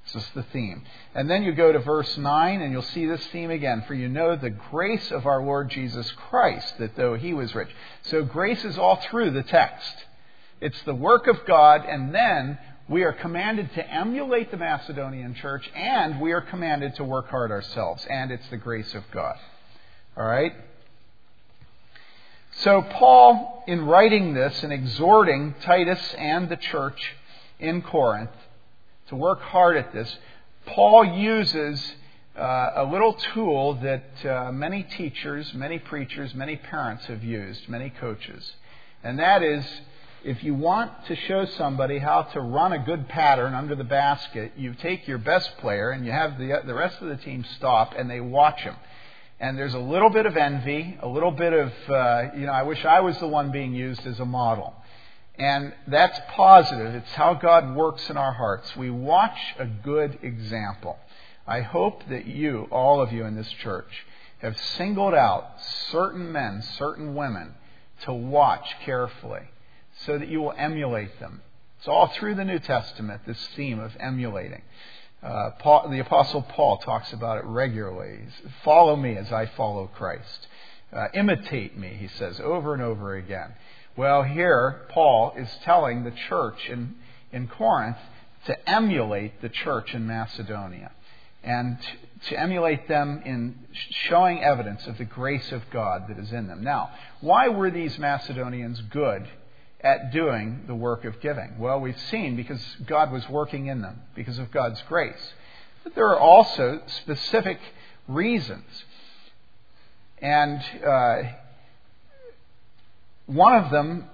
This 0.06 0.24
is 0.24 0.30
the 0.36 0.44
theme. 0.44 0.84
And 1.14 1.30
then 1.30 1.44
you 1.44 1.52
go 1.52 1.72
to 1.72 1.80
verse 1.80 2.18
9 2.18 2.62
and 2.62 2.72
you'll 2.72 2.82
see 2.82 3.06
this 3.06 3.26
theme 3.28 3.52
again. 3.52 3.84
For 3.88 3.94
you 3.94 4.08
know 4.08 4.36
the 4.36 4.52
grace 4.52 5.12
of 5.12 5.26
our 5.26 5.44
Lord 5.44 5.70
Jesus 5.70 6.12
Christ, 6.30 6.78
that 6.78 6.96
though 6.96 7.16
he 7.16 7.34
was 7.34 7.54
rich. 7.56 7.70
So 8.04 8.24
grace 8.24 8.64
is 8.64 8.78
all 8.78 8.98
through 9.10 9.32
the 9.32 9.44
text. 9.44 9.96
It's 10.62 10.82
the 10.84 10.96
work 10.96 11.28
of 11.28 11.46
God, 11.46 11.86
and 11.86 12.16
then 12.16 12.58
we 12.88 13.04
are 13.04 13.14
commanded 13.14 13.74
to 13.74 13.92
emulate 13.92 14.52
the 14.52 14.58
Macedonian 14.58 15.34
church, 15.36 15.70
and 15.76 16.22
we 16.22 16.32
are 16.32 16.42
commanded 16.42 16.96
to 16.96 17.04
work 17.04 17.30
hard 17.30 17.52
ourselves. 17.52 18.06
And 18.10 18.32
it's 18.32 18.48
the 18.50 18.58
grace 18.58 18.94
of 18.94 19.04
God. 19.12 19.36
All 20.18 20.26
right? 20.26 20.54
So, 22.60 22.82
Paul, 22.82 23.64
in 23.68 23.86
writing 23.86 24.34
this 24.34 24.64
and 24.64 24.72
exhorting 24.72 25.56
Titus 25.62 26.00
and 26.18 26.48
the 26.48 26.56
church 26.56 27.16
in 27.60 27.82
Corinth, 27.82 28.32
to 29.10 29.16
work 29.16 29.42
hard 29.42 29.78
at 29.78 29.94
this, 29.94 30.18
Paul 30.66 31.04
uses 31.04 31.84
uh, 32.38 32.72
a 32.76 32.86
little 32.86 33.14
tool 33.14 33.76
that 33.76 34.26
uh, 34.26 34.52
many 34.52 34.84
teachers, 34.84 35.54
many 35.54 35.80
preachers, 35.80 36.34
many 36.34 36.56
parents 36.56 37.06
have 37.06 37.24
used, 37.24 37.68
many 37.68 37.90
coaches. 37.90 38.54
And 39.04 39.20
that 39.20 39.44
is 39.44 39.66
if 40.24 40.44
you 40.44 40.56
want 40.56 40.92
to 41.06 41.16
show 41.16 41.46
somebody 41.46 42.00
how 42.00 42.24
to 42.24 42.42
run 42.42 42.74
a 42.74 42.80
good 42.80 43.08
pattern 43.08 43.54
under 43.54 43.76
the 43.76 43.84
basket, 43.84 44.54
you 44.58 44.74
take 44.74 45.08
your 45.08 45.20
best 45.20 45.56
player 45.60 45.92
and 45.92 46.04
you 46.04 46.12
have 46.12 46.40
the, 46.40 46.62
the 46.66 46.74
rest 46.74 47.00
of 47.02 47.10
the 47.10 47.18
team 47.18 47.46
stop 47.58 47.94
and 47.96 48.10
they 48.10 48.20
watch 48.20 48.62
him. 48.62 48.76
And 49.40 49.58
there's 49.58 49.74
a 49.74 49.80
little 49.80 50.10
bit 50.10 50.26
of 50.26 50.38
envy, 50.38 50.98
a 51.02 51.08
little 51.08 51.32
bit 51.32 51.54
of, 51.54 51.74
uh, 51.90 52.30
you 52.36 52.46
know, 52.46 52.54
I 52.54 52.64
wish 52.64 52.84
I 52.86 53.02
was 53.02 53.18
the 53.20 53.28
one 53.28 53.52
being 53.52 53.74
used 53.74 54.06
as 54.08 54.20
a 54.20 54.26
model. 54.26 54.74
And 55.38 55.74
that's 55.88 56.18
positive. 56.32 56.96
It's 56.96 57.12
how 57.14 57.34
God 57.34 57.76
works 57.76 58.10
in 58.10 58.16
our 58.16 58.32
hearts. 58.32 58.74
We 58.78 58.90
watch 58.90 59.38
a 59.60 59.66
good 59.66 60.20
example. 60.22 60.98
I 61.46 61.62
hope 61.62 62.08
that 62.10 62.26
you, 62.26 62.68
all 62.72 63.02
of 63.02 63.12
you 63.12 63.26
in 63.26 63.36
this 63.36 63.50
church, 63.62 64.06
have 64.40 64.58
singled 64.78 65.14
out 65.14 65.62
certain 65.90 66.32
men, 66.32 66.64
certain 66.78 67.16
women 67.16 67.56
to 68.04 68.14
watch 68.14 68.66
carefully 68.84 69.42
so 70.06 70.18
that 70.18 70.28
you 70.30 70.42
will 70.42 70.54
emulate 70.58 71.20
them. 71.20 71.42
It's 71.80 71.88
all 71.88 72.08
through 72.08 72.36
the 72.36 72.46
New 72.46 72.60
Testament, 72.60 73.22
this 73.26 73.48
theme 73.56 73.80
of 73.80 73.96
emulating. 74.00 74.62
Uh, 75.26 75.50
Paul, 75.58 75.90
the 75.90 76.00
Apostle 76.00 76.44
Paul 76.44 76.78
talks 76.78 77.12
about 77.12 77.40
it 77.40 77.46
regularly. 77.46 78.20
Follow 78.64 78.96
me 78.96 79.18
as 79.18 79.32
I 79.32 79.48
follow 79.48 79.88
Christ. 79.88 80.48
Uh, 80.94 81.08
imitate 81.16 81.76
me, 81.76 81.98
he 82.00 82.08
says 82.08 82.40
over 82.40 82.74
and 82.74 82.84
over 82.84 83.16
again. 83.16 83.54
Well, 83.98 84.22
here, 84.22 84.82
Paul 84.90 85.34
is 85.36 85.50
telling 85.64 86.04
the 86.04 86.12
church 86.12 86.70
in, 86.70 86.96
in 87.32 87.48
Corinth 87.48 87.98
to 88.46 88.70
emulate 88.70 89.42
the 89.42 89.50
church 89.50 89.96
in 89.96 90.06
Macedonia 90.06 90.92
and 91.44 91.80
to 92.28 92.40
emulate 92.40 92.88
them 92.88 93.24
in 93.26 93.58
showing 94.08 94.44
evidence 94.44 94.86
of 94.86 95.00
the 95.00 95.06
grace 95.06 95.52
of 95.52 95.64
God 95.72 96.08
that 96.08 96.20
is 96.20 96.32
in 96.32 96.48
them. 96.48 96.64
Now, 96.64 96.92
why 97.22 97.48
were 97.48 97.72
these 97.72 97.98
Macedonians 97.98 98.80
good 98.92 99.28
at 99.86 100.12
doing 100.12 100.64
the 100.66 100.74
work 100.76 101.06
of 101.06 101.22
giving? 101.22 101.60
Well, 101.60 101.80
we've 101.80 102.00
seen 102.10 102.36
because 102.36 102.60
God 102.88 103.12
was 103.12 103.30
working 103.30 103.68
in 103.68 103.82
them, 103.82 104.02
because 104.16 104.40
of 104.40 104.52
God's 104.52 104.82
grace. 104.90 105.34
But 105.84 105.94
there 105.94 106.08
are 106.08 106.20
also 106.20 106.82
specific 106.88 107.60
reasons. 108.08 108.66
And 110.18 110.60
uh, 110.86 111.22
one 113.28 113.64
of 113.64 113.70
them 113.70 114.06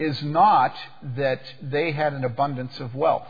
is 0.00 0.20
not 0.20 0.74
that 1.14 1.42
they 1.62 1.92
had 1.92 2.12
an 2.12 2.24
abundance 2.24 2.80
of 2.80 2.96
wealth. 2.96 3.28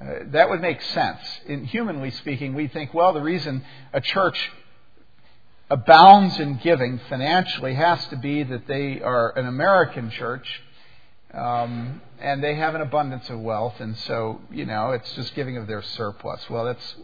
Uh, 0.00 0.04
that 0.32 0.50
would 0.50 0.60
make 0.60 0.82
sense. 0.82 1.20
In 1.46 1.64
humanly 1.64 2.10
speaking, 2.10 2.52
we 2.54 2.68
think, 2.68 2.92
well, 2.92 3.14
the 3.14 3.22
reason 3.22 3.64
a 3.94 4.02
church 4.02 4.50
abounds 5.72 6.38
in 6.38 6.58
giving 6.58 7.00
financially 7.08 7.72
has 7.72 8.04
to 8.08 8.16
be 8.16 8.42
that 8.42 8.66
they 8.66 9.00
are 9.00 9.30
an 9.38 9.46
American 9.46 10.10
church 10.10 10.46
um, 11.32 12.02
and 12.20 12.44
they 12.44 12.56
have 12.56 12.74
an 12.74 12.82
abundance 12.82 13.30
of 13.30 13.40
wealth, 13.40 13.80
and 13.80 13.96
so, 14.00 14.38
you 14.50 14.66
know, 14.66 14.90
it's 14.90 15.10
just 15.14 15.34
giving 15.34 15.56
of 15.56 15.66
their 15.66 15.80
surplus. 15.80 16.42
Well, 16.50 16.66
that's 16.66 16.94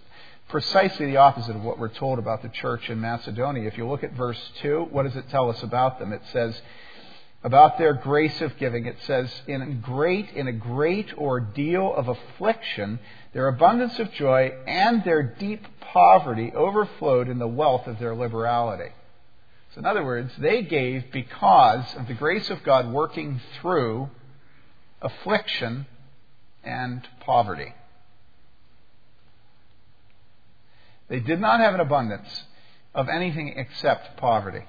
precisely 0.50 1.06
the 1.06 1.16
opposite 1.16 1.56
of 1.56 1.62
what 1.62 1.78
we're 1.78 1.88
told 1.88 2.18
about 2.18 2.42
the 2.42 2.50
church 2.50 2.90
in 2.90 3.00
Macedonia. 3.00 3.66
If 3.66 3.78
you 3.78 3.88
look 3.88 4.04
at 4.04 4.12
verse 4.12 4.38
2, 4.60 4.88
what 4.90 5.04
does 5.04 5.16
it 5.16 5.30
tell 5.30 5.48
us 5.48 5.62
about 5.62 5.98
them? 5.98 6.12
It 6.12 6.20
says, 6.30 6.60
about 7.42 7.78
their 7.78 7.94
grace 7.94 8.38
of 8.42 8.58
giving, 8.58 8.84
it 8.84 8.96
says, 9.06 9.30
in 9.46 9.80
great, 9.80 10.28
in 10.34 10.46
a 10.46 10.52
great 10.52 11.16
ordeal 11.16 11.94
of 11.94 12.08
affliction, 12.08 12.98
their 13.32 13.48
abundance 13.48 13.98
of 13.98 14.12
joy 14.12 14.52
and 14.66 15.04
their 15.04 15.22
deep 15.22 15.66
poverty 15.80 16.52
overflowed 16.54 17.28
in 17.28 17.38
the 17.38 17.48
wealth 17.48 17.86
of 17.86 17.98
their 17.98 18.14
liberality. 18.14 18.90
So 19.74 19.80
in 19.80 19.86
other 19.86 20.04
words, 20.04 20.32
they 20.38 20.62
gave 20.62 21.12
because 21.12 21.94
of 21.94 22.08
the 22.08 22.14
grace 22.14 22.48
of 22.50 22.62
God 22.62 22.90
working 22.90 23.40
through 23.60 24.10
affliction 25.02 25.86
and 26.64 27.06
poverty. 27.20 27.74
They 31.08 31.20
did 31.20 31.40
not 31.40 31.60
have 31.60 31.74
an 31.74 31.80
abundance 31.80 32.44
of 32.94 33.08
anything 33.08 33.54
except 33.56 34.16
poverty. 34.16 34.64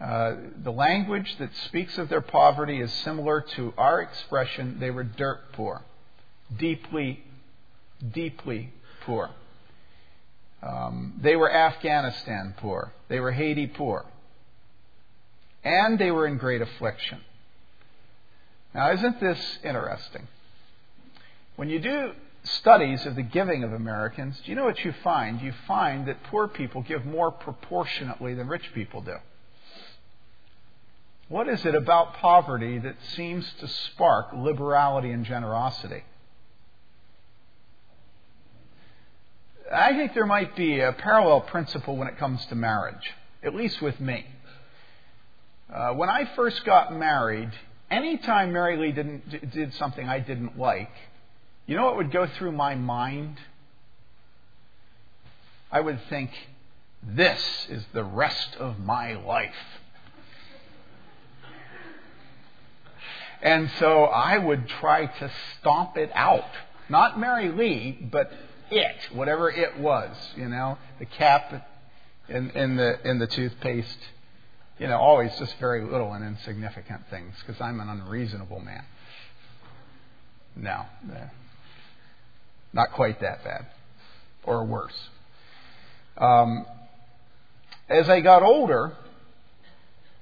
Uh, 0.00 0.34
the 0.62 0.72
language 0.72 1.36
that 1.38 1.54
speaks 1.66 1.98
of 1.98 2.08
their 2.08 2.22
poverty 2.22 2.80
is 2.80 2.90
similar 3.04 3.42
to 3.42 3.74
our 3.76 4.00
expression, 4.00 4.78
they 4.80 4.90
were 4.90 5.04
dirt 5.04 5.52
poor. 5.52 5.82
Deeply, 6.56 7.22
deeply 8.12 8.72
poor. 9.04 9.30
Um, 10.62 11.14
they 11.20 11.36
were 11.36 11.50
Afghanistan 11.50 12.54
poor. 12.58 12.92
They 13.08 13.20
were 13.20 13.32
Haiti 13.32 13.66
poor. 13.66 14.04
And 15.64 15.98
they 15.98 16.10
were 16.10 16.26
in 16.26 16.38
great 16.38 16.62
affliction. 16.62 17.20
Now, 18.74 18.92
isn't 18.92 19.20
this 19.20 19.58
interesting? 19.64 20.28
When 21.56 21.68
you 21.68 21.80
do 21.80 22.12
studies 22.44 23.04
of 23.04 23.16
the 23.16 23.22
giving 23.22 23.64
of 23.64 23.72
Americans, 23.72 24.40
do 24.44 24.50
you 24.50 24.56
know 24.56 24.64
what 24.64 24.82
you 24.84 24.94
find? 25.04 25.40
You 25.40 25.52
find 25.66 26.06
that 26.08 26.22
poor 26.24 26.48
people 26.48 26.82
give 26.82 27.04
more 27.04 27.30
proportionately 27.30 28.34
than 28.34 28.48
rich 28.48 28.72
people 28.74 29.02
do. 29.02 29.16
What 31.28 31.48
is 31.48 31.64
it 31.64 31.74
about 31.74 32.14
poverty 32.14 32.78
that 32.78 32.96
seems 33.14 33.50
to 33.60 33.68
spark 33.68 34.32
liberality 34.34 35.10
and 35.10 35.24
generosity? 35.24 36.02
I 39.72 39.92
think 39.96 40.14
there 40.14 40.26
might 40.26 40.56
be 40.56 40.80
a 40.80 40.92
parallel 40.92 41.42
principle 41.42 41.96
when 41.96 42.08
it 42.08 42.18
comes 42.18 42.44
to 42.46 42.56
marriage, 42.56 43.12
at 43.42 43.54
least 43.54 43.80
with 43.80 44.00
me. 44.00 44.26
Uh, 45.72 45.92
when 45.92 46.08
I 46.08 46.28
first 46.34 46.64
got 46.64 46.92
married, 46.92 47.50
anytime 47.88 48.52
Mary 48.52 48.76
Lee 48.76 48.90
didn't, 48.90 49.52
did 49.52 49.72
something 49.74 50.08
I 50.08 50.18
didn't 50.18 50.58
like, 50.58 50.90
you 51.66 51.76
know 51.76 51.84
what 51.84 51.96
would 51.98 52.10
go 52.10 52.26
through 52.26 52.50
my 52.50 52.74
mind? 52.74 53.38
I 55.70 55.80
would 55.80 56.00
think, 56.08 56.30
this 57.02 57.66
is 57.68 57.84
the 57.92 58.02
rest 58.02 58.56
of 58.56 58.80
my 58.80 59.14
life. 59.14 59.54
And 63.40 63.70
so 63.78 64.04
I 64.04 64.36
would 64.36 64.68
try 64.68 65.06
to 65.06 65.30
stomp 65.58 65.96
it 65.96 66.10
out. 66.12 66.50
Not 66.88 67.18
Mary 67.20 67.50
Lee, 67.52 67.92
but 68.10 68.32
it, 68.70 68.96
whatever 69.12 69.50
it 69.50 69.78
was, 69.78 70.14
you 70.36 70.48
know, 70.48 70.78
the 70.98 71.06
cap 71.06 71.66
in, 72.28 72.50
in 72.50 72.76
the 72.76 73.08
in 73.08 73.18
the 73.18 73.26
toothpaste, 73.26 73.98
you 74.78 74.86
know, 74.86 74.98
always 74.98 75.36
just 75.38 75.56
very 75.58 75.84
little 75.84 76.12
and 76.12 76.24
insignificant 76.24 77.02
things 77.10 77.34
because 77.44 77.60
I'm 77.60 77.80
an 77.80 77.88
unreasonable 77.88 78.60
man. 78.60 78.84
No, 80.56 80.84
not 82.72 82.92
quite 82.92 83.20
that 83.20 83.44
bad, 83.44 83.66
or 84.44 84.64
worse. 84.64 85.08
Um, 86.16 86.66
as 87.88 88.08
I 88.08 88.20
got 88.20 88.42
older, 88.42 88.92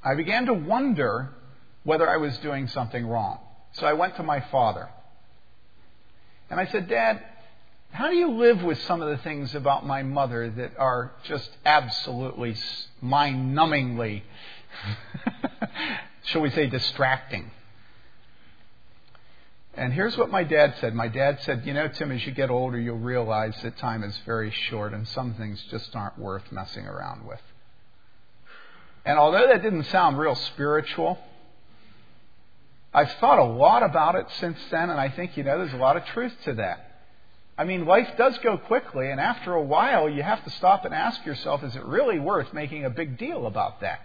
I 0.02 0.14
began 0.14 0.46
to 0.46 0.54
wonder 0.54 1.30
whether 1.84 2.08
I 2.08 2.16
was 2.16 2.36
doing 2.38 2.68
something 2.68 3.06
wrong. 3.06 3.38
So 3.72 3.86
I 3.86 3.92
went 3.92 4.16
to 4.16 4.22
my 4.22 4.40
father. 4.40 4.88
And 6.50 6.58
I 6.58 6.66
said, 6.66 6.88
Dad, 6.88 7.22
how 7.90 8.08
do 8.08 8.16
you 8.16 8.32
live 8.32 8.62
with 8.62 8.80
some 8.82 9.02
of 9.02 9.08
the 9.08 9.18
things 9.18 9.54
about 9.54 9.86
my 9.86 10.02
mother 10.02 10.50
that 10.50 10.78
are 10.78 11.12
just 11.24 11.50
absolutely 11.64 12.56
mind 13.00 13.56
numbingly, 13.56 14.22
shall 16.24 16.42
we 16.42 16.50
say, 16.50 16.66
distracting? 16.66 17.50
And 19.74 19.92
here's 19.92 20.16
what 20.16 20.30
my 20.30 20.42
dad 20.42 20.74
said. 20.80 20.94
My 20.94 21.06
dad 21.06 21.38
said, 21.42 21.64
You 21.64 21.72
know, 21.72 21.86
Tim, 21.86 22.10
as 22.10 22.26
you 22.26 22.32
get 22.32 22.50
older, 22.50 22.78
you'll 22.78 22.98
realize 22.98 23.54
that 23.62 23.78
time 23.78 24.02
is 24.02 24.16
very 24.26 24.50
short 24.50 24.92
and 24.92 25.06
some 25.08 25.34
things 25.34 25.62
just 25.70 25.94
aren't 25.94 26.18
worth 26.18 26.50
messing 26.50 26.86
around 26.86 27.26
with. 27.26 27.40
And 29.04 29.18
although 29.18 29.46
that 29.46 29.62
didn't 29.62 29.84
sound 29.84 30.18
real 30.18 30.34
spiritual, 30.34 31.18
I've 32.92 33.12
thought 33.20 33.38
a 33.38 33.44
lot 33.44 33.82
about 33.84 34.16
it 34.16 34.26
since 34.40 34.58
then, 34.70 34.90
and 34.90 35.00
I 35.00 35.10
think, 35.10 35.36
you 35.36 35.44
know, 35.44 35.58
there's 35.58 35.72
a 35.72 35.76
lot 35.76 35.96
of 35.96 36.04
truth 36.06 36.34
to 36.44 36.54
that. 36.54 36.87
I 37.58 37.64
mean, 37.64 37.86
life 37.86 38.08
does 38.16 38.38
go 38.38 38.56
quickly, 38.56 39.10
and 39.10 39.18
after 39.20 39.52
a 39.52 39.62
while, 39.62 40.08
you 40.08 40.22
have 40.22 40.44
to 40.44 40.50
stop 40.50 40.84
and 40.84 40.94
ask 40.94 41.26
yourself, 41.26 41.64
is 41.64 41.74
it 41.74 41.84
really 41.84 42.20
worth 42.20 42.52
making 42.52 42.84
a 42.84 42.90
big 42.90 43.18
deal 43.18 43.46
about 43.46 43.80
that? 43.80 43.98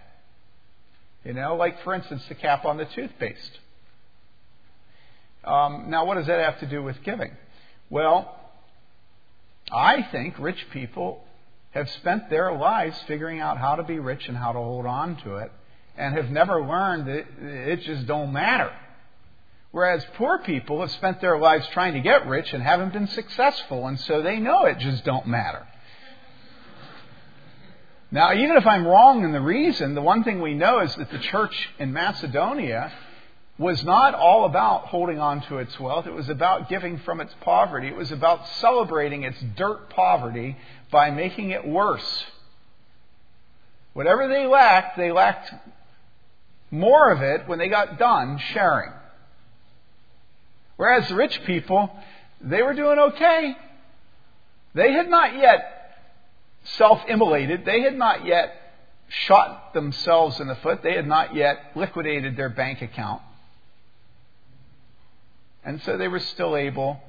You 1.24 1.34
know, 1.34 1.54
like, 1.54 1.80
for 1.84 1.94
instance, 1.94 2.24
the 2.28 2.34
cap 2.34 2.64
on 2.64 2.78
the 2.78 2.84
toothpaste. 2.84 3.58
Um, 5.44 5.84
now, 5.88 6.04
what 6.04 6.16
does 6.16 6.26
that 6.26 6.40
have 6.40 6.58
to 6.60 6.66
do 6.66 6.82
with 6.82 7.00
giving? 7.04 7.30
Well, 7.90 8.34
I 9.70 10.02
think 10.02 10.34
rich 10.40 10.66
people 10.72 11.22
have 11.70 11.88
spent 11.90 12.30
their 12.30 12.52
lives 12.52 13.00
figuring 13.06 13.40
out 13.40 13.58
how 13.58 13.76
to 13.76 13.84
be 13.84 14.00
rich 14.00 14.26
and 14.26 14.36
how 14.36 14.52
to 14.52 14.58
hold 14.58 14.84
on 14.84 15.16
to 15.22 15.36
it 15.36 15.52
and 15.96 16.14
have 16.16 16.28
never 16.28 16.60
learned 16.60 17.06
that 17.06 17.24
it 17.40 17.80
just 17.82 18.06
don't 18.06 18.32
matter. 18.32 18.72
Whereas 19.74 20.06
poor 20.14 20.38
people 20.38 20.82
have 20.82 20.92
spent 20.92 21.20
their 21.20 21.36
lives 21.36 21.66
trying 21.72 21.94
to 21.94 22.00
get 22.00 22.28
rich 22.28 22.52
and 22.52 22.62
haven't 22.62 22.92
been 22.92 23.08
successful, 23.08 23.88
and 23.88 23.98
so 23.98 24.22
they 24.22 24.38
know 24.38 24.66
it 24.66 24.78
just 24.78 25.04
don't 25.04 25.26
matter. 25.26 25.66
Now, 28.12 28.32
even 28.34 28.56
if 28.56 28.64
I'm 28.68 28.86
wrong 28.86 29.24
in 29.24 29.32
the 29.32 29.40
reason, 29.40 29.96
the 29.96 30.00
one 30.00 30.22
thing 30.22 30.40
we 30.40 30.54
know 30.54 30.78
is 30.78 30.94
that 30.94 31.10
the 31.10 31.18
church 31.18 31.70
in 31.80 31.92
Macedonia 31.92 32.92
was 33.58 33.82
not 33.82 34.14
all 34.14 34.44
about 34.44 34.86
holding 34.86 35.18
on 35.18 35.40
to 35.48 35.58
its 35.58 35.80
wealth. 35.80 36.06
It 36.06 36.14
was 36.14 36.28
about 36.28 36.68
giving 36.68 36.98
from 36.98 37.20
its 37.20 37.34
poverty. 37.40 37.88
It 37.88 37.96
was 37.96 38.12
about 38.12 38.46
celebrating 38.60 39.24
its 39.24 39.40
dirt 39.56 39.90
poverty 39.90 40.56
by 40.92 41.10
making 41.10 41.50
it 41.50 41.66
worse. 41.66 42.24
Whatever 43.92 44.28
they 44.28 44.46
lacked, 44.46 44.96
they 44.96 45.10
lacked 45.10 45.52
more 46.70 47.10
of 47.10 47.22
it 47.22 47.48
when 47.48 47.58
they 47.58 47.68
got 47.68 47.98
done 47.98 48.38
sharing. 48.38 48.92
Whereas 50.76 51.08
the 51.08 51.14
rich 51.14 51.40
people, 51.44 51.90
they 52.40 52.62
were 52.62 52.74
doing 52.74 52.98
okay. 52.98 53.56
They 54.74 54.92
had 54.92 55.08
not 55.08 55.36
yet 55.36 55.74
self 56.64 57.00
immolated. 57.08 57.64
They 57.64 57.80
had 57.82 57.96
not 57.96 58.26
yet 58.26 58.52
shot 59.08 59.74
themselves 59.74 60.40
in 60.40 60.48
the 60.48 60.56
foot. 60.56 60.82
They 60.82 60.94
had 60.94 61.06
not 61.06 61.34
yet 61.34 61.72
liquidated 61.74 62.36
their 62.36 62.48
bank 62.48 62.82
account. 62.82 63.22
And 65.64 65.80
so 65.82 65.96
they 65.96 66.08
were 66.08 66.20
still 66.20 66.56
able 66.56 67.00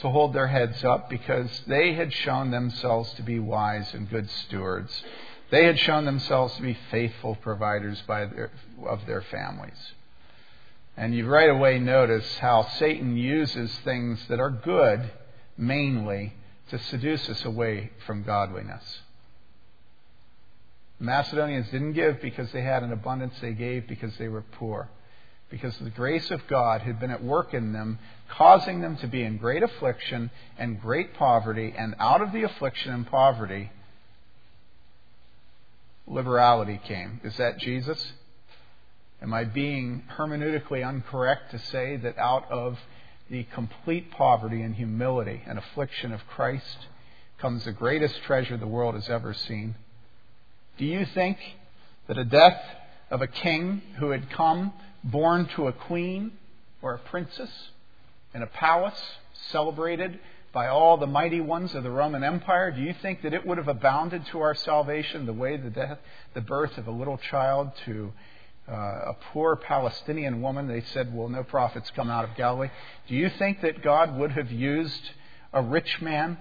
to 0.00 0.08
hold 0.08 0.32
their 0.34 0.46
heads 0.46 0.82
up 0.84 1.08
because 1.10 1.50
they 1.66 1.94
had 1.94 2.12
shown 2.12 2.50
themselves 2.50 3.12
to 3.14 3.22
be 3.22 3.38
wise 3.38 3.92
and 3.94 4.08
good 4.08 4.30
stewards. 4.30 4.92
They 5.50 5.64
had 5.64 5.78
shown 5.78 6.04
themselves 6.04 6.54
to 6.56 6.62
be 6.62 6.76
faithful 6.90 7.36
providers 7.36 8.02
their, 8.06 8.50
of 8.86 9.06
their 9.06 9.22
families. 9.22 9.92
And 10.96 11.14
you 11.14 11.26
right 11.26 11.50
away 11.50 11.78
notice 11.78 12.38
how 12.38 12.66
Satan 12.78 13.16
uses 13.16 13.70
things 13.80 14.18
that 14.28 14.40
are 14.40 14.50
good 14.50 15.10
mainly 15.58 16.32
to 16.70 16.78
seduce 16.78 17.28
us 17.28 17.44
away 17.44 17.90
from 18.06 18.22
godliness. 18.22 19.00
Macedonians 20.98 21.68
didn't 21.70 21.92
give 21.92 22.22
because 22.22 22.50
they 22.52 22.62
had 22.62 22.82
an 22.82 22.92
abundance, 22.92 23.34
they 23.40 23.52
gave 23.52 23.86
because 23.86 24.16
they 24.16 24.28
were 24.28 24.42
poor. 24.42 24.88
Because 25.50 25.76
the 25.78 25.90
grace 25.90 26.30
of 26.30 26.46
God 26.48 26.80
had 26.80 26.98
been 26.98 27.10
at 27.10 27.22
work 27.22 27.54
in 27.54 27.72
them, 27.72 27.98
causing 28.30 28.80
them 28.80 28.96
to 28.96 29.06
be 29.06 29.22
in 29.22 29.36
great 29.36 29.62
affliction 29.62 30.30
and 30.58 30.80
great 30.80 31.14
poverty, 31.14 31.74
and 31.76 31.94
out 32.00 32.22
of 32.22 32.32
the 32.32 32.42
affliction 32.42 32.92
and 32.92 33.06
poverty, 33.06 33.70
liberality 36.06 36.80
came. 36.84 37.20
Is 37.22 37.36
that 37.36 37.58
Jesus? 37.58 38.12
Am 39.22 39.32
I 39.32 39.44
being 39.44 40.04
hermeneutically 40.16 40.88
incorrect 40.88 41.50
to 41.52 41.58
say 41.58 41.96
that 41.96 42.18
out 42.18 42.50
of 42.50 42.78
the 43.30 43.44
complete 43.44 44.10
poverty 44.10 44.62
and 44.62 44.74
humility 44.74 45.42
and 45.46 45.58
affliction 45.58 46.12
of 46.12 46.26
Christ 46.26 46.86
comes 47.38 47.64
the 47.64 47.72
greatest 47.72 48.22
treasure 48.22 48.56
the 48.56 48.66
world 48.66 48.94
has 48.94 49.08
ever 49.08 49.32
seen? 49.34 49.74
Do 50.78 50.84
you 50.84 51.06
think 51.06 51.38
that 52.08 52.18
a 52.18 52.24
death 52.24 52.62
of 53.10 53.22
a 53.22 53.26
king 53.26 53.82
who 53.98 54.10
had 54.10 54.30
come 54.30 54.72
born 55.02 55.46
to 55.56 55.68
a 55.68 55.72
queen 55.72 56.32
or 56.82 56.94
a 56.94 56.98
princess 56.98 57.50
in 58.34 58.42
a 58.42 58.46
palace, 58.46 59.00
celebrated 59.50 60.18
by 60.52 60.68
all 60.68 60.98
the 60.98 61.06
mighty 61.06 61.40
ones 61.40 61.74
of 61.74 61.82
the 61.82 61.90
Roman 61.90 62.22
Empire, 62.22 62.70
do 62.70 62.80
you 62.82 62.94
think 63.00 63.22
that 63.22 63.32
it 63.32 63.46
would 63.46 63.58
have 63.58 63.68
abounded 63.68 64.26
to 64.26 64.40
our 64.40 64.54
salvation 64.54 65.26
the 65.26 65.32
way 65.32 65.56
the 65.56 65.70
death, 65.70 65.98
the 66.34 66.40
birth 66.40 66.76
of 66.78 66.86
a 66.86 66.90
little 66.90 67.18
child 67.18 67.70
to 67.86 68.12
Uh, 68.68 68.74
a 68.74 69.16
poor 69.32 69.54
Palestinian 69.54 70.42
woman. 70.42 70.66
They 70.66 70.82
said, 70.92 71.14
Well, 71.14 71.28
no 71.28 71.44
prophets 71.44 71.90
come 71.94 72.10
out 72.10 72.24
of 72.24 72.34
Galilee. 72.36 72.70
Do 73.06 73.14
you 73.14 73.30
think 73.38 73.60
that 73.60 73.82
God 73.82 74.18
would 74.18 74.32
have 74.32 74.50
used 74.50 75.10
a 75.52 75.62
rich 75.62 76.00
man? 76.00 76.36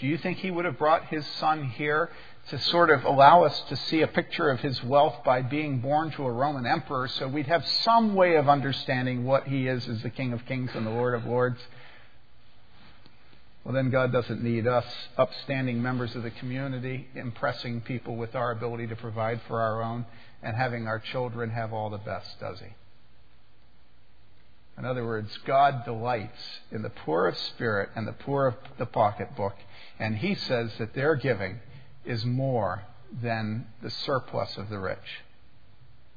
Do 0.00 0.06
you 0.06 0.16
think 0.16 0.38
he 0.38 0.50
would 0.50 0.64
have 0.64 0.78
brought 0.78 1.08
his 1.08 1.26
son 1.38 1.68
here 1.68 2.10
to 2.48 2.58
sort 2.58 2.90
of 2.90 3.04
allow 3.04 3.44
us 3.44 3.60
to 3.68 3.76
see 3.76 4.00
a 4.00 4.06
picture 4.06 4.50
of 4.50 4.60
his 4.60 4.82
wealth 4.82 5.22
by 5.24 5.42
being 5.42 5.78
born 5.78 6.10
to 6.12 6.24
a 6.24 6.32
Roman 6.32 6.66
emperor 6.66 7.06
so 7.06 7.28
we'd 7.28 7.46
have 7.46 7.66
some 7.84 8.14
way 8.14 8.36
of 8.36 8.48
understanding 8.48 9.24
what 9.24 9.46
he 9.46 9.68
is 9.68 9.86
as 9.88 10.02
the 10.02 10.10
King 10.10 10.32
of 10.32 10.44
Kings 10.46 10.70
and 10.74 10.86
the 10.86 10.90
Lord 10.90 11.14
of 11.14 11.24
Lords? 11.24 11.60
Well, 13.62 13.74
then 13.74 13.90
God 13.90 14.10
doesn't 14.10 14.42
need 14.42 14.66
us, 14.66 14.86
upstanding 15.16 15.80
members 15.80 16.16
of 16.16 16.24
the 16.24 16.32
community, 16.32 17.06
impressing 17.14 17.82
people 17.82 18.16
with 18.16 18.34
our 18.34 18.50
ability 18.50 18.88
to 18.88 18.96
provide 18.96 19.40
for 19.46 19.60
our 19.60 19.82
own 19.82 20.04
and 20.42 20.56
having 20.56 20.86
our 20.86 20.98
children 20.98 21.50
have 21.50 21.72
all 21.72 21.90
the 21.90 21.98
best, 21.98 22.40
does 22.40 22.58
He? 22.58 22.74
In 24.78 24.84
other 24.84 25.04
words, 25.04 25.36
God 25.44 25.84
delights 25.84 26.60
in 26.70 26.82
the 26.82 26.90
poor 26.90 27.26
of 27.26 27.36
spirit 27.36 27.90
and 27.94 28.08
the 28.08 28.12
poor 28.12 28.46
of 28.46 28.54
the 28.78 28.86
pocketbook, 28.86 29.54
and 29.98 30.16
He 30.16 30.34
says 30.34 30.72
that 30.78 30.94
their 30.94 31.14
giving 31.14 31.60
is 32.04 32.24
more 32.24 32.82
than 33.22 33.66
the 33.82 33.90
surplus 33.90 34.56
of 34.56 34.70
the 34.70 34.78
rich. 34.78 35.20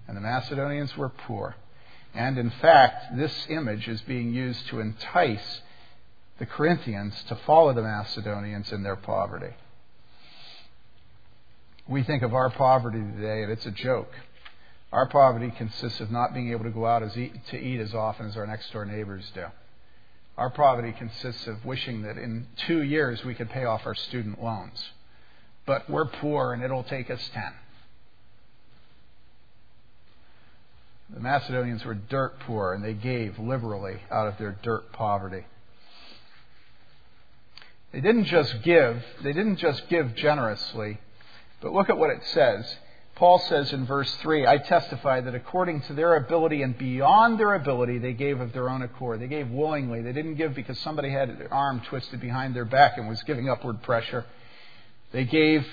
And 0.07 0.15
the 0.15 0.21
Macedonians 0.21 0.95
were 0.95 1.09
poor. 1.09 1.55
And 2.13 2.37
in 2.37 2.49
fact, 2.49 3.17
this 3.17 3.47
image 3.49 3.87
is 3.87 4.01
being 4.01 4.33
used 4.33 4.67
to 4.67 4.79
entice 4.79 5.61
the 6.39 6.45
Corinthians 6.45 7.13
to 7.27 7.35
follow 7.35 7.73
the 7.73 7.81
Macedonians 7.81 8.71
in 8.71 8.83
their 8.83 8.95
poverty. 8.95 9.53
We 11.87 12.01
think 12.03 12.23
of 12.23 12.33
our 12.33 12.49
poverty 12.49 12.99
today, 12.99 13.43
and 13.43 13.51
it's 13.51 13.65
a 13.65 13.71
joke. 13.71 14.11
Our 14.91 15.07
poverty 15.07 15.51
consists 15.55 15.99
of 15.99 16.09
not 16.09 16.33
being 16.33 16.51
able 16.51 16.63
to 16.63 16.71
go 16.71 16.85
out 16.85 17.03
eat, 17.15 17.33
to 17.47 17.59
eat 17.59 17.79
as 17.79 17.93
often 17.93 18.27
as 18.27 18.35
our 18.37 18.47
next 18.47 18.71
door 18.73 18.85
neighbors 18.85 19.29
do. 19.35 19.45
Our 20.37 20.49
poverty 20.49 20.93
consists 20.97 21.47
of 21.47 21.63
wishing 21.63 22.01
that 22.01 22.17
in 22.17 22.47
two 22.67 22.81
years 22.81 23.23
we 23.23 23.35
could 23.35 23.49
pay 23.49 23.65
off 23.65 23.85
our 23.85 23.95
student 23.95 24.43
loans. 24.43 24.83
But 25.65 25.89
we're 25.89 26.05
poor 26.05 26.53
and 26.53 26.63
it'll 26.63 26.83
take 26.83 27.09
us 27.09 27.29
ten. 27.33 27.53
The 31.13 31.19
Macedonians 31.19 31.85
were 31.85 31.93
dirt 31.93 32.39
poor, 32.39 32.73
and 32.73 32.83
they 32.83 32.93
gave 32.93 33.37
liberally 33.37 33.99
out 34.09 34.27
of 34.27 34.39
their 34.39 34.57
dirt 34.63 34.91
poverty. 34.91 35.45
They 37.93 38.01
didn't 38.01 38.25
just 38.25 38.63
give, 38.63 39.03
they 39.23 39.31
didn't 39.31 39.57
just 39.57 39.87
give 39.87 40.15
generously, 40.15 40.99
but 41.61 41.73
look 41.73 41.89
at 41.89 41.97
what 41.97 42.09
it 42.09 42.21
says. 42.33 42.75
Paul 43.15 43.39
says 43.39 43.71
in 43.71 43.85
verse 43.85 44.13
3 44.15 44.45
I 44.45 44.57
testify 44.57 45.21
that 45.21 45.35
according 45.35 45.81
to 45.83 45.93
their 45.93 46.15
ability 46.15 46.61
and 46.61 46.77
beyond 46.77 47.39
their 47.39 47.53
ability, 47.53 47.97
they 47.97 48.13
gave 48.13 48.41
of 48.41 48.51
their 48.51 48.69
own 48.69 48.81
accord. 48.81 49.21
They 49.21 49.27
gave 49.27 49.49
willingly. 49.49 50.01
They 50.01 50.11
didn't 50.11 50.35
give 50.35 50.53
because 50.53 50.77
somebody 50.79 51.09
had 51.09 51.39
their 51.39 51.53
arm 51.53 51.81
twisted 51.87 52.19
behind 52.19 52.55
their 52.55 52.65
back 52.65 52.97
and 52.97 53.07
was 53.07 53.23
giving 53.23 53.49
upward 53.49 53.81
pressure. 53.83 54.25
They 55.13 55.23
gave 55.23 55.65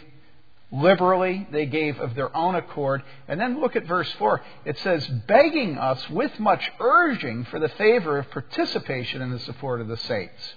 liberally, 0.71 1.47
they 1.51 1.67
gave 1.67 1.99
of 1.99 2.15
their 2.15 2.35
own 2.35 2.55
accord. 2.55 3.03
And 3.27 3.41
then 3.41 3.61
look 3.61 3.75
at 3.75 3.87
verse 3.87 4.11
4. 4.19 4.41
It 4.65 4.79
says, 4.79 5.07
begging 5.27 5.79
us 5.79 6.09
with 6.11 6.39
much 6.39 6.71
urging 6.81 7.45
for 7.47 7.59
the 7.59 7.69
favor 7.71 8.19
of 8.19 8.31
participation 8.31 9.21
in 9.21 9.31
the 9.31 9.41
support 9.41 9.81
of 9.81 9.89
the 9.89 9.97
saints. 9.97 10.55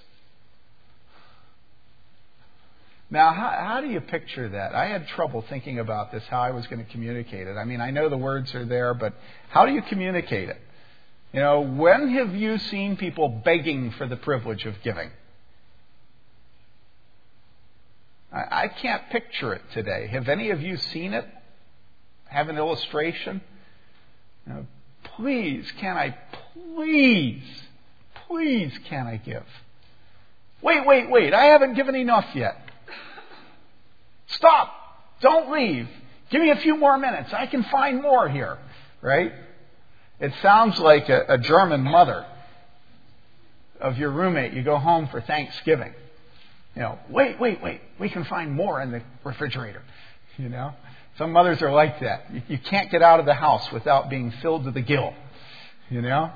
Now, 3.08 3.32
how, 3.32 3.50
how, 3.50 3.80
do 3.80 3.88
you 3.88 4.00
picture 4.00 4.48
that? 4.48 4.74
I 4.74 4.86
had 4.86 5.06
trouble 5.08 5.44
thinking 5.48 5.78
about 5.78 6.10
this, 6.10 6.24
how 6.28 6.40
I 6.40 6.50
was 6.50 6.66
going 6.66 6.84
to 6.84 6.90
communicate 6.90 7.46
it. 7.46 7.56
I 7.56 7.64
mean, 7.64 7.80
I 7.80 7.92
know 7.92 8.08
the 8.08 8.16
words 8.16 8.52
are 8.54 8.64
there, 8.64 8.94
but 8.94 9.14
how 9.48 9.64
do 9.64 9.72
you 9.72 9.82
communicate 9.82 10.48
it? 10.48 10.60
You 11.32 11.40
know, 11.40 11.60
when 11.60 12.08
have 12.14 12.34
you 12.34 12.58
seen 12.58 12.96
people 12.96 13.28
begging 13.28 13.92
for 13.92 14.08
the 14.08 14.16
privilege 14.16 14.64
of 14.64 14.74
giving? 14.82 15.10
I, 18.32 18.64
I 18.64 18.68
can't 18.68 19.08
picture 19.10 19.54
it 19.54 19.62
today. 19.72 20.08
Have 20.08 20.28
any 20.28 20.50
of 20.50 20.60
you 20.60 20.76
seen 20.76 21.12
it? 21.12 21.26
Have 22.24 22.48
an 22.48 22.56
illustration? 22.56 23.40
You 24.46 24.52
know, 24.52 24.66
please, 25.16 25.70
can 25.78 25.96
I, 25.96 26.16
please, 26.54 27.42
please, 28.26 28.76
can 28.88 29.06
I 29.06 29.16
give? 29.18 29.44
Wait, 30.60 30.84
wait, 30.84 31.08
wait, 31.08 31.32
I 31.32 31.44
haven't 31.46 31.74
given 31.74 31.94
enough 31.94 32.26
yet. 32.34 32.65
Stop! 34.28 34.72
Don't 35.20 35.52
leave. 35.52 35.88
Give 36.30 36.40
me 36.40 36.50
a 36.50 36.56
few 36.56 36.76
more 36.76 36.98
minutes. 36.98 37.32
I 37.32 37.46
can 37.46 37.64
find 37.64 38.02
more 38.02 38.28
here. 38.28 38.58
Right? 39.00 39.32
It 40.18 40.32
sounds 40.42 40.78
like 40.78 41.08
a, 41.08 41.24
a 41.28 41.38
German 41.38 41.82
mother 41.82 42.26
of 43.80 43.98
your 43.98 44.10
roommate. 44.10 44.52
You 44.52 44.62
go 44.62 44.78
home 44.78 45.08
for 45.08 45.20
Thanksgiving. 45.20 45.92
You 46.74 46.82
know, 46.82 46.98
wait, 47.08 47.40
wait, 47.40 47.62
wait. 47.62 47.80
We 47.98 48.08
can 48.08 48.24
find 48.24 48.52
more 48.52 48.80
in 48.80 48.90
the 48.90 49.02
refrigerator. 49.24 49.82
You 50.38 50.50
know? 50.50 50.74
Some 51.16 51.32
mothers 51.32 51.62
are 51.62 51.72
like 51.72 52.00
that. 52.00 52.26
You, 52.30 52.42
you 52.46 52.58
can't 52.58 52.90
get 52.90 53.00
out 53.00 53.20
of 53.20 53.24
the 53.24 53.32
house 53.32 53.72
without 53.72 54.10
being 54.10 54.30
filled 54.42 54.64
to 54.64 54.70
the 54.70 54.82
gill. 54.82 55.14
You 55.88 56.02
know? 56.02 56.30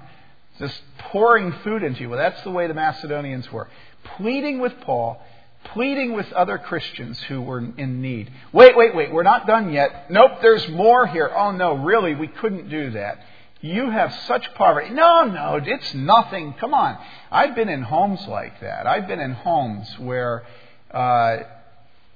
Just 0.58 0.80
pouring 0.98 1.52
food 1.62 1.82
into 1.82 2.00
you. 2.00 2.08
Well, 2.08 2.18
that's 2.18 2.42
the 2.42 2.50
way 2.50 2.66
the 2.66 2.72
Macedonians 2.72 3.52
were. 3.52 3.68
Pleading 4.16 4.58
with 4.58 4.72
Paul 4.80 5.20
pleading 5.64 6.14
with 6.14 6.32
other 6.32 6.58
Christians 6.58 7.18
who 7.22 7.40
were 7.40 7.58
in 7.58 8.02
need. 8.02 8.30
Wait, 8.52 8.76
wait, 8.76 8.94
wait, 8.94 9.12
we're 9.12 9.22
not 9.22 9.46
done 9.46 9.72
yet. 9.72 10.10
Nope, 10.10 10.32
there's 10.42 10.68
more 10.68 11.06
here. 11.06 11.30
Oh 11.34 11.52
no, 11.52 11.74
really, 11.74 12.14
we 12.14 12.28
couldn't 12.28 12.68
do 12.68 12.90
that. 12.92 13.24
You 13.60 13.90
have 13.90 14.14
such 14.26 14.54
poverty. 14.54 14.90
No, 14.90 15.24
no, 15.24 15.60
it's 15.62 15.92
nothing. 15.94 16.54
Come 16.54 16.72
on. 16.72 16.98
I've 17.30 17.54
been 17.54 17.68
in 17.68 17.82
homes 17.82 18.26
like 18.26 18.60
that. 18.60 18.86
I've 18.86 19.06
been 19.06 19.20
in 19.20 19.32
homes 19.32 19.86
where 19.98 20.44
uh, 20.90 21.38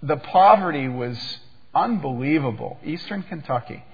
the 0.02 0.16
poverty 0.16 0.88
was 0.88 1.18
unbelievable. 1.74 2.78
Eastern 2.82 3.22
Kentucky. 3.24 3.84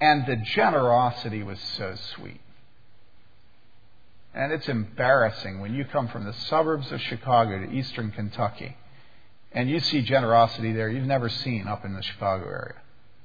And 0.00 0.26
the 0.26 0.36
generosity 0.36 1.42
was 1.42 1.58
so 1.78 1.94
sweet. 2.16 2.40
And 4.34 4.52
it's 4.52 4.68
embarrassing 4.68 5.60
when 5.60 5.74
you 5.74 5.84
come 5.84 6.08
from 6.08 6.24
the 6.24 6.32
suburbs 6.32 6.90
of 6.90 7.00
Chicago 7.00 7.64
to 7.64 7.72
eastern 7.72 8.10
Kentucky 8.10 8.76
and 9.54 9.70
you 9.70 9.78
see 9.80 10.02
generosity 10.02 10.72
there 10.72 10.90
you've 10.90 11.06
never 11.06 11.28
seen 11.28 11.68
up 11.68 11.84
in 11.84 11.94
the 11.94 12.02
Chicago 12.02 12.44
area. 12.44 12.74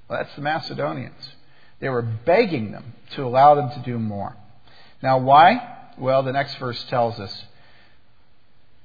Well, 0.08 0.20
that's 0.20 0.36
the 0.36 0.42
Macedonians. 0.42 1.36
They 1.80 1.90
were 1.90 2.04
begging 2.04 2.72
them 2.72 2.94
to 3.12 3.26
allow 3.26 3.56
them 3.56 3.72
to 3.72 3.80
do 3.80 3.98
more. 3.98 4.36
Now, 5.02 5.18
why? 5.18 5.78
Well, 5.98 6.24
the 6.24 6.32
next 6.32 6.56
verse 6.56 6.82
tells 6.86 7.20
us. 7.20 7.46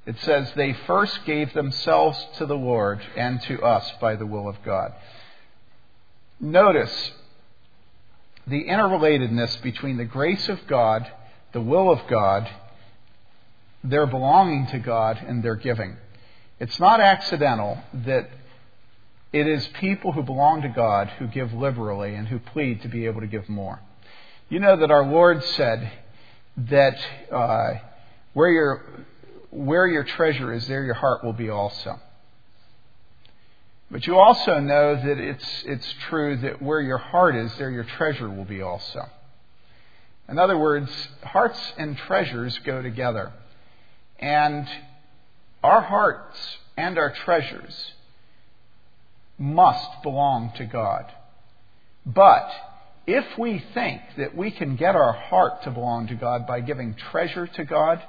It 0.05 0.19
says, 0.21 0.51
They 0.55 0.73
first 0.73 1.25
gave 1.25 1.53
themselves 1.53 2.23
to 2.37 2.45
the 2.45 2.55
Lord 2.55 3.01
and 3.15 3.41
to 3.43 3.61
us 3.61 3.91
by 3.99 4.15
the 4.15 4.25
will 4.25 4.47
of 4.47 4.61
God. 4.63 4.93
Notice 6.39 7.11
the 8.47 8.65
interrelatedness 8.65 9.61
between 9.61 9.97
the 9.97 10.05
grace 10.05 10.47
of 10.47 10.65
God 10.67 11.11
the 11.55 11.61
will 11.61 11.89
of 11.89 12.01
God, 12.09 12.49
their 13.81 14.05
belonging 14.05 14.67
to 14.67 14.77
God, 14.77 15.23
and 15.25 15.41
their 15.41 15.55
giving. 15.55 15.95
It's 16.59 16.77
not 16.81 16.99
accidental 16.99 17.77
that 17.93 18.29
it 19.31 19.47
is 19.47 19.65
people 19.79 20.11
who 20.11 20.21
belong 20.21 20.63
to 20.63 20.67
God 20.67 21.07
who 21.17 21.27
give 21.27 21.53
liberally 21.53 22.13
and 22.13 22.27
who 22.27 22.39
plead 22.39 22.81
to 22.81 22.89
be 22.89 23.05
able 23.05 23.21
to 23.21 23.27
give 23.27 23.47
more. 23.47 23.79
You 24.49 24.59
know 24.59 24.75
that 24.75 24.91
our 24.91 25.05
Lord 25.05 25.45
said 25.45 25.93
that 26.57 26.97
uh, 27.31 27.75
where 28.33 28.49
your 28.49 28.83
where 29.49 29.87
your 29.87 30.03
treasure 30.03 30.53
is, 30.53 30.67
there 30.67 30.83
your 30.83 30.93
heart 30.93 31.23
will 31.23 31.31
be 31.31 31.49
also. 31.49 32.01
But 33.89 34.05
you 34.05 34.19
also 34.19 34.59
know 34.59 34.95
that 34.97 35.17
it's 35.19 35.63
it's 35.65 35.93
true 36.09 36.35
that 36.35 36.61
where 36.61 36.81
your 36.81 36.97
heart 36.97 37.37
is, 37.37 37.49
there 37.57 37.71
your 37.71 37.85
treasure 37.85 38.29
will 38.29 38.43
be 38.43 38.61
also. 38.61 39.07
In 40.27 40.39
other 40.39 40.57
words, 40.57 40.89
hearts 41.23 41.59
and 41.77 41.97
treasures 41.97 42.57
go 42.59 42.81
together. 42.81 43.31
And 44.19 44.67
our 45.63 45.81
hearts 45.81 46.37
and 46.77 46.97
our 46.97 47.11
treasures 47.11 47.93
must 49.37 50.01
belong 50.03 50.51
to 50.57 50.65
God. 50.65 51.05
But 52.05 52.49
if 53.07 53.37
we 53.37 53.63
think 53.73 54.01
that 54.17 54.35
we 54.35 54.51
can 54.51 54.75
get 54.75 54.95
our 54.95 55.13
heart 55.13 55.63
to 55.63 55.71
belong 55.71 56.07
to 56.07 56.15
God 56.15 56.47
by 56.47 56.61
giving 56.61 56.95
treasure 56.95 57.45
to 57.45 57.65
God, 57.65 58.01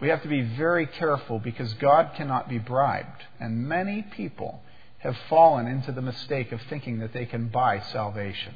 we 0.00 0.08
have 0.08 0.22
to 0.22 0.28
be 0.28 0.42
very 0.42 0.86
careful 0.86 1.38
because 1.38 1.72
God 1.74 2.12
cannot 2.16 2.48
be 2.48 2.58
bribed. 2.58 3.22
And 3.38 3.68
many 3.68 4.02
people 4.02 4.60
have 4.98 5.16
fallen 5.28 5.66
into 5.66 5.92
the 5.92 6.02
mistake 6.02 6.52
of 6.52 6.60
thinking 6.68 6.98
that 6.98 7.12
they 7.12 7.24
can 7.24 7.48
buy 7.48 7.80
salvation. 7.80 8.54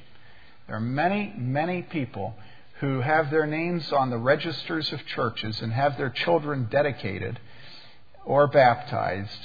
There 0.67 0.77
are 0.77 0.81
many, 0.81 1.33
many 1.37 1.83
people 1.83 2.35
who 2.81 3.01
have 3.01 3.31
their 3.31 3.47
names 3.47 3.93
on 3.93 4.11
the 4.11 4.19
registers 4.19 4.93
of 4.93 5.05
churches 5.07 5.61
and 5.61 5.73
have 5.73 5.97
their 5.97 6.11
children 6.11 6.69
dedicated 6.71 7.39
or 8.25 8.47
baptized 8.47 9.41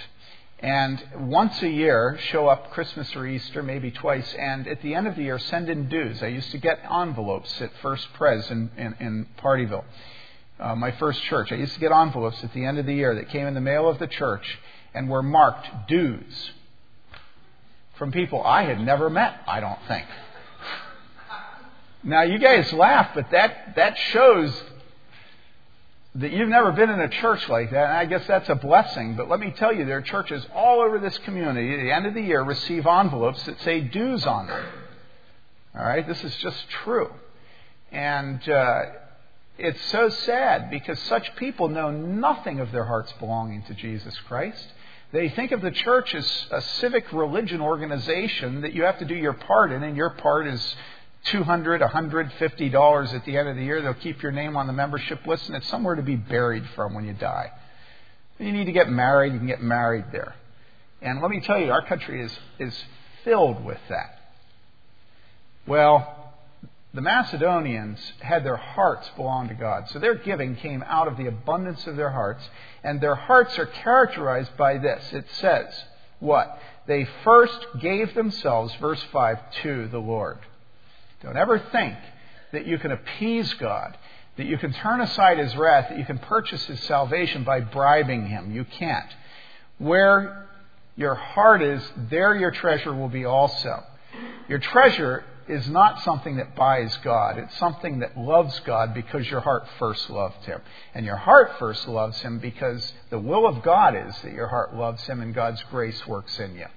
and 0.61 1.03
once 1.15 1.59
a 1.63 1.69
year 1.69 2.19
show 2.30 2.47
up 2.47 2.69
Christmas 2.69 3.15
or 3.15 3.26
Easter, 3.26 3.63
maybe 3.63 3.89
twice, 3.89 4.32
and 4.38 4.67
at 4.67 4.80
the 4.84 4.93
end 4.93 5.07
of 5.07 5.15
the 5.15 5.24
year 5.24 5.39
send 5.39 5.69
in 5.69 5.89
dues. 5.89 6.22
I 6.22 6.28
used 6.28 6.51
to 6.51 6.59
get 6.59 6.80
envelopes 6.84 7.59
at 7.61 7.72
First 7.82 8.07
Pres 8.13 8.49
in, 8.51 8.69
in, 8.78 8.95
in 8.99 9.28
Pardeeville, 9.39 9.84
uh, 10.59 10.76
my 10.76 10.91
first 10.91 11.24
church. 11.24 11.51
I 11.51 11.55
used 11.55 11.74
to 11.74 11.80
get 11.80 11.91
envelopes 11.91 12.43
at 12.43 12.53
the 12.53 12.63
end 12.63 12.78
of 12.78 12.86
the 12.86 12.93
year 12.93 13.15
that 13.15 13.30
came 13.30 13.47
in 13.47 13.55
the 13.55 13.61
mail 13.61 13.89
of 13.89 13.97
the 13.97 14.05
church 14.05 14.59
and 14.93 15.09
were 15.09 15.24
marked 15.24 15.88
dues 15.88 16.51
from 17.95 18.11
people 18.11 18.43
I 18.43 18.63
had 18.63 18.80
never 18.80 19.09
met, 19.09 19.41
I 19.47 19.61
don't 19.61 19.80
think. 19.88 20.05
Now, 22.04 22.24
you 22.24 22.39
guys 22.39 22.72
laugh, 22.74 23.12
but 23.14 23.30
that, 23.32 23.76
that 23.76 23.97
shows 24.12 24.52
that 26.16 26.32
you've 26.32 26.49
never 26.49 26.72
been 26.72 26.89
in 26.89 26.99
a 26.99 27.08
church 27.08 27.47
like 27.47 27.72
that, 27.72 27.86
and 27.89 27.97
I 27.97 28.06
guess 28.06 28.26
that's 28.28 28.49
a 28.49 28.56
blessing. 28.56 29.16
But 29.16 29.30
let 29.30 29.39
me 29.39 29.52
tell 29.52 29.74
you, 29.74 29.86
there 29.86 29.97
are 29.97 30.02
churches 30.02 30.45
all 30.54 30.82
over 30.82 30.99
this 30.99 31.18
community 31.20 31.74
at 31.74 31.80
the 31.80 31.91
end 31.91 32.06
of 32.06 32.14
the 32.14 32.22
year 32.22 32.41
receive 32.41 32.86
envelopes 32.86 33.43
that 33.43 33.62
say 33.62 33.82
dues 33.82 34.26
on 34.26 34.47
them. 34.47 34.66
All 35.78 35.86
right? 35.86 36.06
This 36.06 36.22
is 36.24 36.36
just 36.38 36.70
true. 36.84 37.10
And 37.91 38.47
uh, 38.49 38.82
it's 39.58 39.82
so 39.86 40.10
sad 40.10 40.70
because 40.70 40.99
such 41.04 41.36
people 41.36 41.70
know 41.70 41.91
nothing 41.91 42.60
of 42.60 42.72
their 42.72 42.86
hearts 42.86 43.14
belonging 43.20 43.64
to 43.64 43.74
Jesus 43.74 44.18
Christ. 44.28 44.66
They 45.14 45.30
think 45.30 45.52
of 45.52 45.62
the 45.62 45.72
church 45.72 46.16
as 46.16 46.45
a 46.52 46.62
civic 46.62 47.12
religion 47.14 47.62
organization 47.62 48.62
that 48.62 48.74
you 48.74 48.84
have 48.84 48.99
to 48.99 49.06
do 49.06 49.16
your 49.16 49.34
part 49.34 49.72
in, 49.72 49.84
and 49.84 49.95
your 49.95 50.12
part 50.12 50.47
is 50.47 50.76
$200, 51.28 51.82
$150 51.82 53.13
at 53.13 53.26
the 53.26 53.38
end 53.38 53.49
of 53.49 53.55
the 53.55 53.63
year. 53.63 53.82
They'll 53.82 53.93
keep 53.93 54.22
your 54.22 54.32
name 54.32 54.57
on 54.57 54.67
the 54.67 54.74
membership 54.74 55.26
list, 55.28 55.47
and 55.47 55.55
it's 55.55 55.67
somewhere 55.67 55.95
to 55.95 56.01
be 56.01 56.15
buried 56.15 56.67
from 56.76 56.93
when 56.93 57.05
you 57.05 57.13
die. 57.13 57.51
You 58.39 58.51
need 58.51 58.65
to 58.65 58.72
get 58.72 58.89
married, 58.89 59.34
you 59.34 59.39
can 59.39 59.47
get 59.47 59.61
married 59.61 60.05
there. 60.11 60.36
And 61.01 61.22
let 61.22 61.30
me 61.30 61.39
tell 61.41 61.59
you, 61.59 61.72
our 61.72 61.86
country 61.86 62.24
is, 62.24 62.36
is 62.59 62.86
filled 63.24 63.63
with 63.63 63.80
that. 63.89 64.19
Well, 65.67 66.34
the 66.93 67.01
Macedonians 67.01 67.99
had 68.19 68.43
their 68.43 68.57
hearts 68.57 69.09
belong 69.15 69.47
to 69.47 69.53
God. 69.53 69.89
So 69.89 69.99
their 69.99 70.15
giving 70.15 70.55
came 70.55 70.84
out 70.88 71.07
of 71.07 71.17
the 71.17 71.28
abundance 71.28 71.86
of 71.88 71.95
their 71.95 72.09
hearts. 72.09 72.43
And 72.84 72.99
their 72.99 73.15
hearts 73.15 73.57
are 73.59 73.67
characterized 73.67 74.57
by 74.57 74.78
this. 74.78 75.03
It 75.13 75.26
says, 75.34 75.67
what? 76.19 76.59
They 76.88 77.07
first 77.24 77.65
gave 77.80 78.13
themselves, 78.13 78.74
verse 78.76 79.01
5, 79.11 79.39
to 79.63 79.88
the 79.88 79.99
Lord. 79.99 80.39
Don't 81.22 81.38
ever 81.38 81.59
think 81.72 81.95
that 82.51 82.65
you 82.65 82.78
can 82.78 82.91
appease 82.91 83.53
God, 83.55 83.97
that 84.38 84.45
you 84.45 84.57
can 84.57 84.74
turn 84.74 85.01
aside 85.01 85.38
His 85.38 85.55
wrath, 85.55 85.89
that 85.89 85.97
you 85.97 86.05
can 86.05 86.17
purchase 86.17 86.63
His 86.65 86.80
salvation 86.82 87.43
by 87.43 87.59
bribing 87.59 88.28
Him. 88.28 88.51
You 88.51 88.65
can't. 88.65 89.09
Where 89.78 90.47
your 90.95 91.15
heart 91.15 91.61
is, 91.61 91.82
there 92.09 92.36
your 92.36 92.51
treasure 92.51 92.93
will 92.93 93.09
be 93.09 93.26
also. 93.26 93.84
Your 94.47 94.59
treasure 94.59 95.24
is 95.47 95.67
not 95.69 96.03
something 96.03 96.38
that 96.38 96.55
buys 96.55 96.95
God. 97.03 97.38
It's 97.38 97.57
something 97.57 97.99
that 97.99 98.17
loves 98.17 98.57
God 98.61 98.93
because 98.93 99.30
your 99.30 99.41
heart 99.41 99.67
first 99.80 100.09
loved 100.09 100.45
Him. 100.45 100.61
And 100.93 101.05
your 101.05 101.17
heart 101.17 101.53
first 101.59 101.88
loves 101.88 102.19
Him 102.22 102.39
because 102.39 102.93
the 103.09 103.19
will 103.19 103.47
of 103.47 103.63
God 103.63 103.95
is 103.95 104.15
that 104.24 104.34
your 104.34 104.47
heart 104.47 104.76
loves 104.76 105.03
Him 105.03 105.22
and 105.22 105.34
God's 105.34 105.61
grace 105.69 106.05
works 106.07 106.39
in 106.39 106.55
you. 106.55 106.67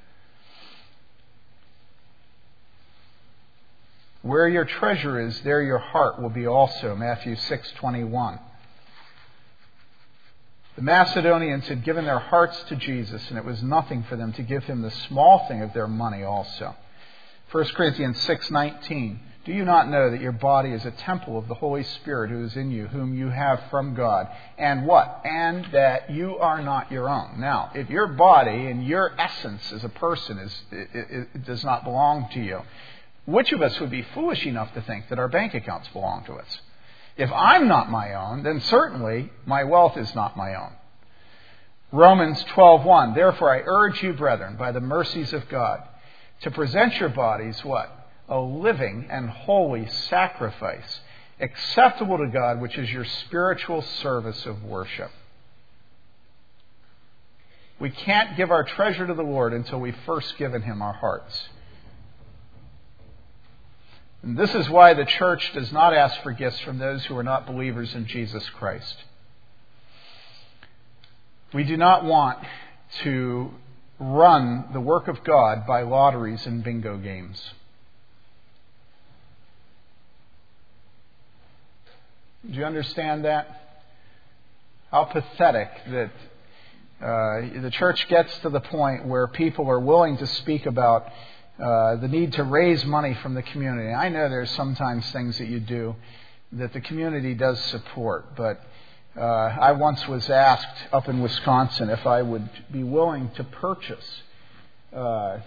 Where 4.24 4.48
your 4.48 4.64
treasure 4.64 5.20
is, 5.20 5.38
there 5.42 5.60
your 5.60 5.78
heart 5.78 6.18
will 6.18 6.30
be 6.30 6.46
also. 6.46 6.96
Matthew 6.96 7.36
6:21. 7.36 8.38
The 10.76 10.82
Macedonians 10.82 11.68
had 11.68 11.84
given 11.84 12.06
their 12.06 12.20
hearts 12.20 12.58
to 12.70 12.76
Jesus, 12.76 13.22
and 13.28 13.36
it 13.36 13.44
was 13.44 13.62
nothing 13.62 14.02
for 14.04 14.16
them 14.16 14.32
to 14.32 14.42
give 14.42 14.64
him 14.64 14.80
the 14.80 14.90
small 14.90 15.46
thing 15.46 15.60
of 15.60 15.74
their 15.74 15.86
money 15.86 16.24
also. 16.24 16.74
1 17.52 17.74
Corinthians 17.74 18.16
6:19 18.26 19.18
Do 19.44 19.52
you 19.52 19.66
not 19.66 19.90
know 19.90 20.10
that 20.10 20.22
your 20.22 20.32
body 20.32 20.70
is 20.70 20.86
a 20.86 20.90
temple 20.90 21.36
of 21.36 21.46
the 21.46 21.54
Holy 21.54 21.82
Spirit 21.82 22.30
who 22.30 22.44
is 22.44 22.56
in 22.56 22.70
you 22.70 22.86
whom 22.86 23.14
you 23.14 23.28
have 23.28 23.60
from 23.70 23.94
God 23.94 24.28
and 24.56 24.86
what 24.86 25.20
and 25.26 25.66
that 25.66 26.08
you 26.08 26.38
are 26.38 26.62
not 26.62 26.90
your 26.90 27.10
own 27.10 27.38
now 27.38 27.70
if 27.74 27.90
your 27.90 28.06
body 28.06 28.68
and 28.68 28.86
your 28.86 29.12
essence 29.18 29.70
as 29.70 29.84
a 29.84 29.90
person 29.90 30.38
is 30.38 30.62
it, 30.72 30.88
it, 30.94 31.28
it 31.34 31.44
does 31.44 31.62
not 31.62 31.84
belong 31.84 32.30
to 32.32 32.40
you 32.40 32.62
which 33.26 33.52
of 33.52 33.62
us 33.62 33.78
would 33.80 33.90
be 33.90 34.06
foolish 34.14 34.44
enough 34.46 34.72
to 34.74 34.82
think 34.82 35.08
that 35.08 35.18
our 35.18 35.28
bank 35.28 35.54
accounts 35.54 35.88
belong 35.88 36.24
to 36.24 36.34
us 36.34 36.60
if 37.16 37.30
I'm 37.32 37.68
not 37.68 37.90
my 37.90 38.14
own 38.14 38.42
then 38.42 38.60
certainly 38.60 39.32
my 39.46 39.64
wealth 39.64 39.96
is 39.96 40.14
not 40.14 40.36
my 40.36 40.54
own 40.54 40.72
Romans 41.92 42.42
12:1 42.44 43.14
Therefore 43.14 43.54
I 43.54 43.62
urge 43.64 44.02
you 44.02 44.14
brethren 44.14 44.56
by 44.56 44.72
the 44.72 44.80
mercies 44.80 45.32
of 45.32 45.48
God 45.48 45.82
to 46.40 46.50
present 46.50 46.98
your 46.98 47.08
bodies 47.08 47.64
what? 47.64 47.90
A 48.28 48.38
living 48.38 49.06
and 49.10 49.30
holy 49.30 49.86
sacrifice, 49.86 51.00
acceptable 51.40 52.18
to 52.18 52.26
God, 52.26 52.60
which 52.60 52.76
is 52.78 52.90
your 52.90 53.04
spiritual 53.04 53.82
service 53.82 54.44
of 54.46 54.64
worship. 54.64 55.10
We 57.78 57.90
can't 57.90 58.36
give 58.36 58.50
our 58.50 58.64
treasure 58.64 59.06
to 59.06 59.14
the 59.14 59.22
Lord 59.22 59.52
until 59.52 59.80
we've 59.80 59.96
first 60.06 60.36
given 60.38 60.62
Him 60.62 60.80
our 60.80 60.92
hearts. 60.92 61.48
And 64.24 64.38
this 64.38 64.54
is 64.54 64.70
why 64.70 64.94
the 64.94 65.04
church 65.04 65.52
does 65.52 65.70
not 65.70 65.92
ask 65.92 66.22
for 66.22 66.32
gifts 66.32 66.58
from 66.60 66.78
those 66.78 67.04
who 67.04 67.16
are 67.18 67.22
not 67.22 67.46
believers 67.46 67.94
in 67.94 68.06
Jesus 68.06 68.42
Christ. 68.50 68.96
We 71.52 71.62
do 71.62 71.76
not 71.76 72.06
want 72.06 72.38
to 73.02 73.50
run 74.00 74.64
the 74.72 74.80
work 74.80 75.08
of 75.08 75.22
God 75.24 75.66
by 75.66 75.82
lotteries 75.82 76.46
and 76.46 76.64
bingo 76.64 76.96
games. 76.96 77.38
Do 82.50 82.58
you 82.58 82.64
understand 82.64 83.26
that? 83.26 83.82
How 84.90 85.04
pathetic 85.04 85.68
that 85.88 86.10
uh, 87.02 87.60
the 87.60 87.70
church 87.70 88.08
gets 88.08 88.34
to 88.38 88.48
the 88.48 88.60
point 88.60 89.04
where 89.04 89.26
people 89.26 89.68
are 89.68 89.80
willing 89.80 90.16
to 90.16 90.26
speak 90.26 90.64
about 90.64 91.08
uh, 91.58 91.96
the 91.96 92.08
need 92.08 92.32
to 92.32 92.42
raise 92.42 92.84
money 92.84 93.14
from 93.22 93.34
the 93.34 93.42
community. 93.42 93.92
I 93.92 94.08
know 94.08 94.28
there's 94.28 94.50
sometimes 94.52 95.08
things 95.12 95.38
that 95.38 95.48
you 95.48 95.60
do 95.60 95.94
that 96.52 96.72
the 96.72 96.80
community 96.80 97.34
does 97.34 97.60
support, 97.66 98.36
but 98.36 98.60
uh, 99.16 99.20
I 99.20 99.72
once 99.72 100.06
was 100.08 100.28
asked 100.28 100.92
up 100.92 101.08
in 101.08 101.20
Wisconsin 101.20 101.90
if 101.90 102.04
I 102.06 102.22
would 102.22 102.48
be 102.72 102.82
willing 102.82 103.30
to 103.36 103.44
purchase. 103.44 104.22
Uh, 104.92 105.38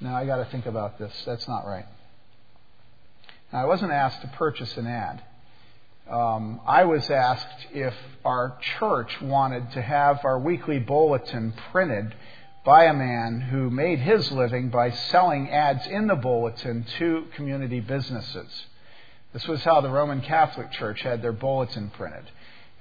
now 0.00 0.16
I 0.16 0.24
got 0.26 0.36
to 0.36 0.44
think 0.46 0.66
about 0.66 0.98
this. 0.98 1.12
That's 1.26 1.48
not 1.48 1.66
right. 1.66 1.86
Now, 3.52 3.62
I 3.62 3.64
wasn't 3.64 3.90
asked 3.90 4.20
to 4.22 4.28
purchase 4.28 4.76
an 4.76 4.86
ad. 4.86 5.22
Um, 6.08 6.60
I 6.66 6.84
was 6.84 7.08
asked 7.10 7.66
if 7.72 7.94
our 8.24 8.56
church 8.78 9.20
wanted 9.20 9.72
to 9.72 9.82
have 9.82 10.24
our 10.24 10.38
weekly 10.38 10.78
bulletin 10.78 11.52
printed 11.70 12.14
by 12.64 12.84
a 12.84 12.92
man 12.92 13.40
who 13.40 13.70
made 13.70 13.98
his 13.98 14.30
living 14.30 14.68
by 14.68 14.90
selling 14.90 15.48
ads 15.50 15.86
in 15.86 16.06
the 16.06 16.14
bulletin 16.14 16.84
to 16.98 17.24
community 17.34 17.80
businesses. 17.80 18.66
This 19.32 19.46
was 19.46 19.62
how 19.62 19.80
the 19.80 19.88
Roman 19.88 20.20
Catholic 20.20 20.70
Church 20.72 21.00
had 21.00 21.22
their 21.22 21.32
bulletin 21.32 21.90
printed. 21.90 22.24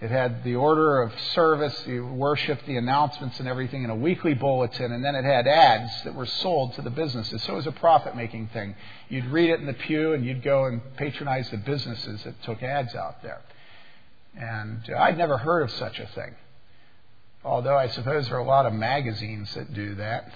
It 0.01 0.11
had 0.11 0.43
the 0.45 0.55
order 0.55 1.01
of 1.01 1.11
service, 1.33 1.77
the 1.85 1.99
worship, 1.99 2.65
the 2.65 2.77
announcements, 2.77 3.37
and 3.39 3.47
everything 3.49 3.83
in 3.83 3.89
a 3.89 3.95
weekly 3.95 4.33
bulletin, 4.33 4.93
and 4.93 5.03
then 5.03 5.13
it 5.13 5.25
had 5.25 5.45
ads 5.45 5.91
that 6.03 6.15
were 6.15 6.25
sold 6.25 6.73
to 6.75 6.81
the 6.81 6.89
businesses. 6.89 7.43
So 7.43 7.53
it 7.53 7.57
was 7.57 7.67
a 7.67 7.73
profit 7.73 8.15
making 8.15 8.47
thing. 8.47 8.75
You'd 9.09 9.25
read 9.25 9.49
it 9.49 9.59
in 9.59 9.65
the 9.65 9.73
pew, 9.73 10.13
and 10.13 10.25
you'd 10.25 10.41
go 10.41 10.65
and 10.65 10.81
patronize 10.95 11.49
the 11.49 11.57
businesses 11.57 12.23
that 12.23 12.41
took 12.43 12.63
ads 12.63 12.95
out 12.95 13.21
there. 13.21 13.41
And 14.37 14.81
I'd 14.97 15.17
never 15.17 15.37
heard 15.37 15.63
of 15.63 15.71
such 15.71 15.99
a 15.99 16.07
thing. 16.07 16.33
Although 17.43 17.77
I 17.77 17.87
suppose 17.87 18.27
there 18.27 18.37
are 18.37 18.41
a 18.41 18.47
lot 18.47 18.65
of 18.65 18.73
magazines 18.73 19.53
that 19.55 19.73
do 19.73 19.95
that. 19.95 20.31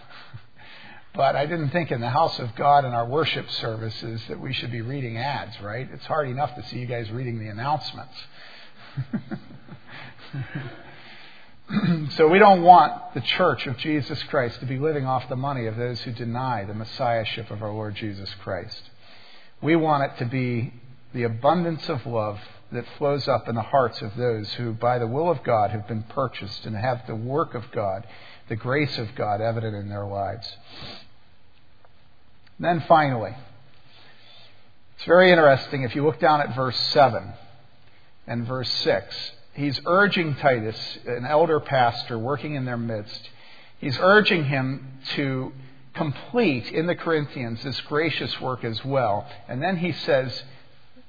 but 1.13 1.35
I 1.35 1.45
didn't 1.45 1.69
think 1.69 1.91
in 1.91 2.01
the 2.01 2.09
house 2.09 2.39
of 2.39 2.55
God 2.55 2.85
and 2.85 2.95
our 2.95 3.05
worship 3.05 3.49
services 3.51 4.21
that 4.29 4.39
we 4.39 4.53
should 4.53 4.71
be 4.71 4.81
reading 4.81 5.17
ads, 5.17 5.59
right? 5.61 5.87
It's 5.93 6.05
hard 6.05 6.29
enough 6.29 6.55
to 6.55 6.65
see 6.67 6.79
you 6.79 6.85
guys 6.85 7.11
reading 7.11 7.39
the 7.39 7.49
announcements. 7.49 8.13
so 12.15 12.27
we 12.27 12.39
don't 12.39 12.63
want 12.63 13.13
the 13.13 13.21
church 13.21 13.67
of 13.67 13.77
Jesus 13.77 14.21
Christ 14.23 14.59
to 14.61 14.65
be 14.65 14.79
living 14.79 15.05
off 15.05 15.29
the 15.29 15.35
money 15.35 15.67
of 15.67 15.75
those 15.75 15.99
who 16.01 16.11
deny 16.11 16.63
the 16.63 16.73
messiahship 16.73 17.51
of 17.51 17.61
our 17.61 17.71
Lord 17.71 17.95
Jesus 17.95 18.33
Christ. 18.41 18.81
We 19.61 19.75
want 19.75 20.03
it 20.03 20.17
to 20.19 20.25
be 20.25 20.73
the 21.13 21.23
abundance 21.23 21.87
of 21.89 22.05
love 22.05 22.39
that 22.73 22.85
flows 22.97 23.27
up 23.27 23.47
in 23.47 23.55
the 23.55 23.61
hearts 23.61 24.01
of 24.01 24.15
those 24.15 24.51
who, 24.53 24.73
by 24.73 24.99
the 24.99 25.07
will 25.07 25.29
of 25.29 25.43
God, 25.43 25.71
have 25.71 25.87
been 25.87 26.03
purchased 26.03 26.65
and 26.65 26.75
have 26.75 27.05
the 27.07 27.15
work 27.15 27.53
of 27.53 27.71
God, 27.71 28.05
the 28.49 28.55
grace 28.55 28.97
of 28.97 29.15
God 29.15 29.41
evident 29.41 29.75
in 29.75 29.89
their 29.89 30.05
lives. 30.05 30.47
And 32.57 32.65
then 32.65 32.85
finally, 32.87 33.35
it's 34.95 35.05
very 35.05 35.31
interesting 35.31 35.83
if 35.83 35.95
you 35.95 36.05
look 36.05 36.19
down 36.19 36.41
at 36.41 36.55
verse 36.55 36.79
7 36.91 37.33
and 38.27 38.47
verse 38.47 38.69
6. 38.69 39.31
He's 39.53 39.79
urging 39.85 40.35
Titus, 40.35 40.97
an 41.05 41.25
elder 41.25 41.59
pastor 41.59 42.17
working 42.17 42.55
in 42.55 42.65
their 42.65 42.77
midst, 42.77 43.29
he's 43.79 43.97
urging 43.99 44.45
him 44.45 44.99
to 45.15 45.51
complete 45.93 46.71
in 46.71 46.87
the 46.87 46.95
Corinthians 46.95 47.63
this 47.63 47.79
gracious 47.81 48.39
work 48.41 48.63
as 48.63 48.83
well. 48.83 49.27
And 49.47 49.61
then 49.61 49.77
he 49.77 49.91
says, 49.91 50.43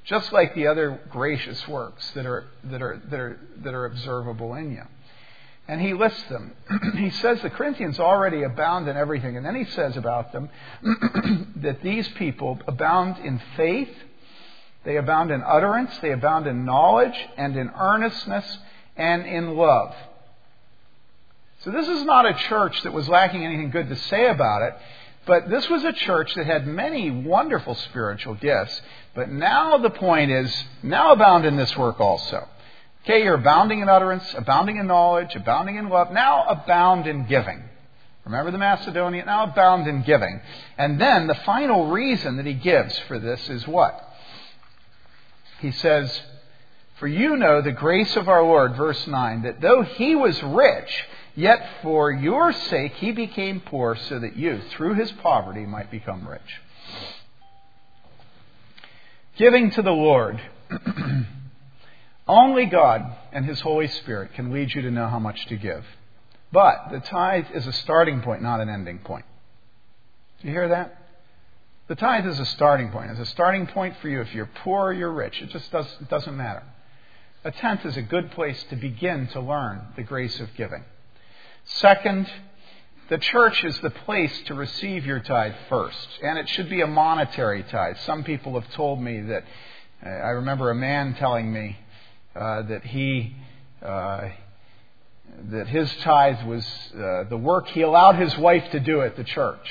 just 0.05 0.33
like 0.33 0.55
the 0.55 0.67
other 0.67 1.01
gracious 1.11 1.67
works 1.67 2.11
that 2.13 2.27
are, 2.27 2.47
that 2.65 2.83
are, 2.83 3.01
that 3.11 3.21
are, 3.21 3.41
that 3.59 3.75
are 3.75 3.87
observable 3.87 4.55
in 4.55 4.73
you. 4.73 4.83
And 5.67 5.81
he 5.81 5.95
lists 5.95 6.25
them. 6.29 6.53
he 6.97 7.11
says 7.11 7.41
the 7.41 7.49
Corinthians 7.49 7.99
already 7.99 8.43
abound 8.43 8.87
in 8.87 8.97
everything. 8.97 9.37
And 9.37 9.47
then 9.47 9.55
he 9.55 9.65
says 9.65 9.97
about 9.97 10.33
them 10.33 10.51
that 11.63 11.83
these 11.83 12.07
people 12.09 12.59
abound 12.67 13.25
in 13.25 13.41
faith 13.57 13.89
they 14.85 14.97
abound 14.99 15.31
in 15.31 15.43
utterance, 15.43 15.91
they 16.03 16.13
abound 16.13 16.47
in 16.47 16.65
knowledge, 16.65 17.17
and 17.37 17.57
in 17.57 17.71
earnestness, 17.71 18.59
and 18.97 19.25
in 19.27 19.57
love. 19.57 19.95
So 21.61 21.71
this 21.71 21.89
is 21.89 22.05
not 22.05 22.27
a 22.27 22.35
church 22.35 22.83
that 22.83 22.93
was 22.93 23.09
lacking 23.09 23.45
anything 23.45 23.71
good 23.71 23.89
to 23.89 23.97
say 23.97 24.29
about 24.29 24.63
it, 24.63 24.75
but 25.27 25.49
this 25.49 25.69
was 25.71 25.83
a 25.85 25.93
church 25.93 26.35
that 26.35 26.45
had 26.45 26.67
many 26.67 27.11
wonderful 27.11 27.75
spiritual 27.75 28.35
gifts. 28.35 28.83
But 29.15 29.31
now 29.31 29.79
the 29.79 29.91
point 29.91 30.31
is, 30.31 30.53
now 30.83 31.13
abound 31.13 31.45
in 31.47 31.57
this 31.57 31.77
work 31.77 32.01
also. 32.01 32.49
Okay, 33.05 33.23
you're 33.23 33.35
abounding 33.35 33.81
in 33.81 33.89
utterance, 33.89 34.25
abounding 34.35 34.77
in 34.77 34.87
knowledge, 34.87 35.35
abounding 35.35 35.77
in 35.77 35.89
love. 35.89 36.11
Now 36.11 36.45
abound 36.45 37.07
in 37.07 37.27
giving. 37.27 37.63
Remember 38.25 38.51
the 38.51 38.59
Macedonian? 38.59 39.27
Now 39.27 39.45
abound 39.45 39.87
in 39.87 40.03
giving. 40.03 40.41
And 40.79 41.01
then 41.01 41.27
the 41.27 41.35
final 41.35 41.89
reason 41.89 42.37
that 42.37 42.47
he 42.47 42.55
gives 42.55 42.99
for 43.01 43.19
this 43.19 43.49
is 43.51 43.67
what? 43.69 44.01
he 45.65 45.73
says, 45.73 46.21
For 46.99 47.09
you 47.09 47.37
know 47.37 47.61
the 47.61 47.73
grace 47.73 48.17
of 48.17 48.29
our 48.29 48.43
Lord, 48.43 48.77
verse 48.77 49.07
9, 49.07 49.43
that 49.43 49.61
though 49.61 49.83
he 49.83 50.15
was 50.15 50.41
rich, 50.43 51.05
yet 51.35 51.67
for 51.83 52.11
your 52.13 52.53
sake 52.53 52.93
he 52.97 53.13
became 53.13 53.61
poor, 53.61 53.97
so 53.97 54.19
that 54.19 54.37
you, 54.37 54.61
through 54.71 54.95
his 54.95 55.11
poverty, 55.13 55.65
might 55.65 55.91
become 55.91 56.29
rich. 56.29 56.61
Giving 59.37 59.71
to 59.73 59.83
the 59.83 59.91
Lord. 59.91 60.41
Only 62.29 62.67
God 62.67 63.17
and 63.33 63.45
His 63.45 63.61
Holy 63.61 63.89
Spirit 63.89 64.35
can 64.35 64.53
lead 64.53 64.73
you 64.75 64.83
to 64.83 64.91
know 64.91 65.09
how 65.09 65.19
much 65.19 65.47
to 65.47 65.57
give. 65.57 65.85
But 66.53 66.91
the 66.93 67.01
tithe 67.01 67.47
is 67.53 67.67
a 67.67 67.73
starting 67.73 68.23
point, 68.23 68.43
not 68.43 68.61
an 68.61 68.69
ending 68.69 68.99
point. 69.01 69.25
Do 70.41 70.49
you 70.49 70.55
hear 70.55 70.69
that? 70.69 71.01
The 71.89 71.97
tithe 71.97 72.27
is 72.27 72.39
a 72.39 72.47
starting 72.47 72.91
point. 72.91 73.11
It's 73.11 73.21
a 73.21 73.27
starting 73.27 73.67
point 73.67 73.97
for 74.01 74.09
you 74.09 74.21
if 74.21 74.33
you're 74.35 74.51
poor 74.63 74.87
or 74.87 74.93
you're 74.93 75.13
rich. 75.13 75.43
It 75.43 75.51
just 75.51 75.71
does, 75.71 75.87
it 76.01 76.09
doesn't 76.09 76.37
matter. 76.37 76.63
A 77.43 77.51
tenth 77.51 77.85
is 77.85 77.97
a 77.97 78.03
good 78.03 78.31
place 78.31 78.63
to 78.71 78.77
begin 78.77 79.27
to 79.29 79.41
learn 79.41 79.83
the 79.97 80.03
grace 80.03 80.41
of 80.41 80.49
giving. 80.57 80.85
Second, 81.65 82.31
the 83.09 83.19
church 83.19 83.63
is 83.65 83.79
the 83.81 83.91
place 83.91 84.33
to 84.47 84.55
receive 84.55 85.05
your 85.05 85.21
tithe 85.21 85.55
first, 85.69 86.09
and 86.23 86.39
it 86.39 86.49
should 86.49 86.71
be 86.71 86.81
a 86.81 86.87
monetary 86.87 87.63
tithe. 87.65 87.97
Some 88.07 88.25
people 88.25 88.59
have 88.59 88.71
told 88.73 89.01
me 89.01 89.21
that, 89.21 89.45
I 90.03 90.31
remember 90.31 90.71
a 90.71 90.75
man 90.75 91.15
telling 91.15 91.53
me 91.53 91.79
uh, 92.35 92.63
that 92.63 92.85
he, 92.85 93.37
uh, 93.83 94.29
that 95.51 95.69
his 95.69 95.95
tithe 95.97 96.47
was 96.47 96.67
uh, 96.95 97.25
the 97.29 97.37
work 97.37 97.69
he 97.69 97.83
allowed 97.83 98.17
his 98.17 98.37
wife 98.39 98.71
to 98.73 98.81
do 98.81 99.03
at 99.03 99.17
the 99.17 99.25
church. 99.25 99.67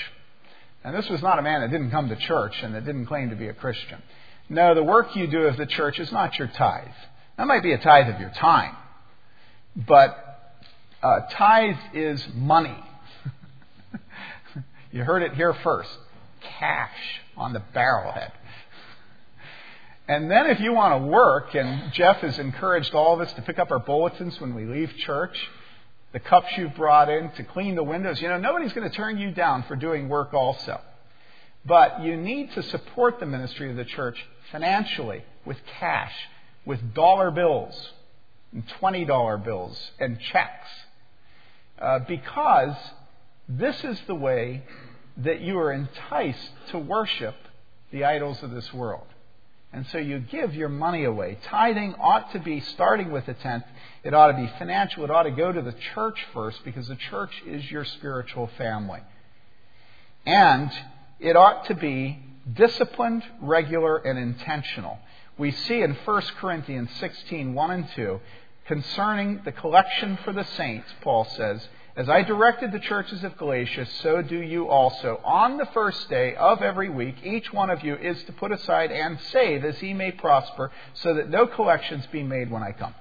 And 0.84 0.96
this 0.96 1.10
was 1.10 1.22
not 1.22 1.40
a 1.40 1.42
man 1.42 1.62
that 1.62 1.72
didn't 1.72 1.92
come 1.92 2.10
to 2.10 2.16
church 2.16 2.62
and 2.62 2.76
that 2.76 2.86
didn't 2.86 3.06
claim 3.06 3.30
to 3.30 3.36
be 3.36 3.48
a 3.48 3.54
Christian. 3.54 4.02
No, 4.50 4.76
the 4.76 4.84
work 4.84 5.16
you 5.16 5.28
do 5.28 5.48
at 5.48 5.58
the 5.58 5.66
church 5.66 6.00
is 6.00 6.12
not 6.12 6.38
your 6.38 6.50
tithe. 6.50 6.88
That 7.38 7.48
might 7.48 7.64
be 7.64 7.72
a 7.72 7.78
tithe 7.78 8.14
of 8.14 8.20
your 8.20 8.32
time. 8.32 8.76
But 9.76 10.18
uh, 11.02 11.22
tithe 11.32 11.78
is 11.94 12.24
money. 12.36 12.78
You 14.94 15.04
heard 15.04 15.24
it 15.24 15.34
here 15.34 15.54
first. 15.56 15.90
Cash 16.60 17.22
on 17.36 17.52
the 17.52 17.64
barrelhead. 17.76 18.32
And 20.08 20.30
then 20.30 20.48
if 20.48 20.60
you 20.60 20.72
want 20.72 21.02
to 21.02 21.08
work, 21.08 21.56
and 21.56 21.92
Jeff 21.94 22.18
has 22.18 22.38
encouraged 22.38 22.94
all 22.94 23.16
of 23.16 23.22
us 23.22 23.34
to 23.34 23.42
pick 23.42 23.58
up 23.58 23.72
our 23.72 23.80
bulletins 23.80 24.40
when 24.40 24.54
we 24.54 24.66
leave 24.66 24.96
church, 24.98 25.36
the 26.12 26.20
cups 26.20 26.48
you've 26.58 26.76
brought 26.76 27.10
in, 27.10 27.32
to 27.32 27.44
clean 27.44 27.74
the 27.74 27.84
windows. 27.84 28.22
You 28.22 28.28
know, 28.28 28.38
nobody's 28.38 28.72
going 28.74 28.88
to 28.88 28.96
turn 28.96 29.18
you 29.18 29.32
down 29.32 29.64
for 29.64 29.76
doing 29.76 30.10
work 30.10 30.34
also. 30.34 30.80
But 31.66 32.04
you 32.04 32.16
need 32.16 32.52
to 32.54 32.62
support 32.62 33.20
the 33.20 33.26
ministry 33.26 33.72
of 33.72 33.78
the 33.78 33.86
church 33.86 34.18
financially 34.52 35.24
with 35.44 35.58
cash, 35.80 36.14
with 36.66 36.94
dollar 36.94 37.32
bills, 37.32 37.74
and 38.52 38.64
$20 38.80 39.44
bills, 39.44 39.92
and 40.00 40.20
checks. 40.20 40.68
Uh, 41.80 42.00
because 42.08 42.76
this 43.50 43.84
is 43.84 44.00
the 44.08 44.16
way 44.16 44.64
that 45.18 45.42
you 45.42 45.58
are 45.60 45.72
enticed 45.72 46.52
to 46.70 46.80
worship 46.80 47.36
the 47.92 48.06
idols 48.06 48.42
of 48.44 48.52
this 48.52 48.74
world. 48.74 49.06
And 49.72 49.88
so 49.88 49.98
you 49.98 50.20
give 50.20 50.54
your 50.54 50.70
money 50.70 51.04
away. 51.04 51.38
Tithing 51.46 51.96
ought 52.00 52.32
to 52.34 52.40
be 52.40 52.60
starting 52.60 53.12
with 53.12 53.28
a 53.28 53.34
tenth. 53.34 53.64
It 54.04 54.14
ought 54.14 54.28
to 54.28 54.38
be 54.38 54.48
financial. 54.60 55.04
It 55.04 55.10
ought 55.10 55.24
to 55.24 55.32
go 55.32 55.52
to 55.52 55.62
the 55.62 55.76
church 55.96 56.20
first 56.34 56.64
because 56.64 56.88
the 56.88 56.96
church 56.96 57.32
is 57.48 57.70
your 57.72 57.84
spiritual 57.84 58.52
family. 58.58 59.00
And 60.26 60.72
it 61.20 61.36
ought 61.36 61.66
to 61.66 61.76
be 61.76 62.20
disciplined, 62.52 63.24
regular, 63.42 63.98
and 63.98 64.20
intentional. 64.20 65.00
We 65.38 65.52
see 65.52 65.82
in 65.82 65.96
1 66.06 66.22
Corinthians 66.40 66.92
16, 67.00 67.54
1 67.56 67.72
and 67.72 67.90
2, 67.96 68.20
concerning 68.68 69.42
the 69.44 69.52
collection 69.52 70.18
for 70.24 70.34
the 70.34 70.46
saints, 70.56 70.88
Paul 71.02 71.26
says, 71.26 71.68
as 71.96 72.10
I 72.10 72.24
directed 72.24 72.72
the 72.72 72.80
churches 72.80 73.24
of 73.24 73.38
Galatia, 73.38 73.86
so 74.02 74.24
do 74.24 74.42
you 74.42 74.68
also. 74.68 75.22
On 75.24 75.58
the 75.58 75.68
first 75.68 76.10
day 76.10 76.36
of 76.36 76.62
every 76.64 76.90
week, 76.90 77.16
each 77.24 77.54
one 77.54 77.70
of 77.70 77.84
you 77.84 77.96
is 77.96 78.22
to 78.24 78.32
put 78.34 78.52
aside 78.52 78.92
and 78.92 79.20
save 79.32 79.64
as 79.64 79.78
he 79.78 79.94
may 79.94 80.12
prosper, 80.12 80.72
so 80.96 81.14
that 81.14 81.30
no 81.30 81.46
collections 81.46 82.06
be 82.08 82.24
made 82.24 82.50
when 82.50 82.64
I 82.64 82.72
come. 82.72 82.96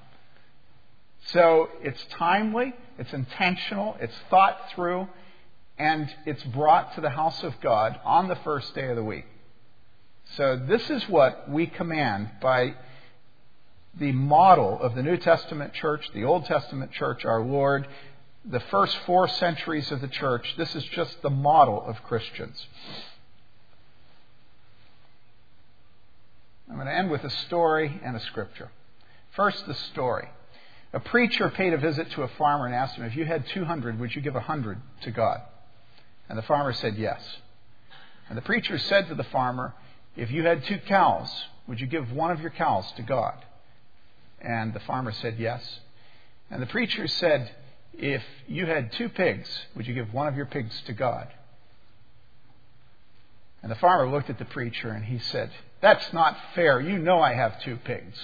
So 1.29 1.71
it's 1.83 2.05
timely, 2.11 2.75
it's 2.99 3.13
intentional, 3.15 3.97
it's 3.99 4.15
thought 4.29 4.59
through, 4.75 5.09
and 5.79 6.15
it's 6.27 6.43
brought 6.45 6.95
to 6.97 7.01
the 7.01 7.11
house 7.11 7.43
of 7.43 7.55
God 7.63 7.99
on 8.05 8.29
the 8.29 8.37
first 8.37 8.75
day 8.75 8.89
of 8.89 8.97
the 8.97 9.05
week. 9.05 9.25
So 10.37 10.57
this 10.57 10.91
is 10.91 11.09
what 11.09 11.49
we 11.51 11.67
command 11.67 12.31
by 12.43 12.75
the 13.99 14.13
model 14.13 14.81
of 14.81 14.95
the 14.95 15.03
New 15.03 15.17
Testament 15.17 15.75
church, 15.75 16.11
the 16.15 16.25
Old 16.25 16.45
Testament 16.47 16.93
church, 16.93 17.25
our 17.25 17.43
Lord 17.43 17.87
the 18.45 18.61
first 18.61 18.97
four 19.07 19.29
centuries 19.29 19.91
of 19.93 20.01
the 20.01 20.09
church, 20.09 20.55
this 20.57 20.75
is 20.75 20.85
just 20.85 21.23
the 21.23 21.31
model 21.31 21.83
of 21.87 22.03
Christians. 22.05 22.67
I'm 26.69 26.77
going 26.77 26.87
to 26.87 26.95
end 26.95 27.11
with 27.11 27.23
a 27.23 27.31
story 27.31 28.01
and 28.03 28.17
a 28.17 28.21
scripture. 28.21 28.71
First, 29.37 29.67
the 29.67 29.75
story. 29.75 30.29
A 30.93 31.01
preacher 31.01 31.49
paid 31.51 31.73
a 31.73 31.79
visit 31.79 32.11
to 32.13 32.23
a 32.23 32.29
farmer 32.29 32.67
and 32.67 32.75
asked 32.75 32.97
him, 32.97 33.05
If 33.05 33.17
you 33.17 33.25
had 33.25 33.47
200, 33.49 33.99
would 33.99 34.15
you 34.15 34.21
give 34.21 34.35
100 34.35 34.79
to 35.03 35.11
God? 35.11 35.41
And 36.29 36.37
the 36.37 36.43
farmer 36.43 36.73
said, 36.73 36.97
Yes. 36.97 37.21
And 38.29 38.37
the 38.37 38.43
preacher 38.43 38.79
said 38.79 39.09
to 39.09 39.15
the 39.15 39.25
farmer, 39.25 39.75
If 40.17 40.31
you 40.31 40.45
had 40.45 40.65
two 40.65 40.79
cows, 40.87 41.31
would 41.67 41.81
you 41.81 41.87
give 41.87 42.13
one 42.13 42.31
of 42.31 42.41
your 42.41 42.51
cows 42.51 42.91
to 42.97 43.03
God? 43.03 43.35
And 44.41 44.75
the 44.75 44.81
farmer 44.81 45.13
said, 45.13 45.37
Yes. 45.39 45.81
And 46.51 46.61
the 46.61 46.67
preacher 46.67 47.07
said, 47.07 47.51
if 47.93 48.23
you 48.47 48.67
had 48.67 48.93
two 48.93 49.09
pigs, 49.09 49.49
would 49.77 49.87
you 49.87 49.95
give 49.95 50.13
one 50.13 50.27
of 50.27 50.37
your 50.37 50.47
pigs 50.47 50.81
to 50.87 50.93
God? 50.93 51.29
And 53.63 53.71
the 53.71 53.77
farmer 53.77 54.11
looked 54.11 54.29
at 54.29 54.39
the 54.39 54.45
preacher 54.45 54.91
and 54.91 55.05
he 55.05 55.19
said, 55.19 55.51
That's 55.81 56.13
not 56.13 56.37
fair. 56.55 56.81
You 56.81 56.99
know 56.99 57.21
I 57.21 57.35
have 57.35 57.63
two 57.63 57.77
pigs. 57.77 58.19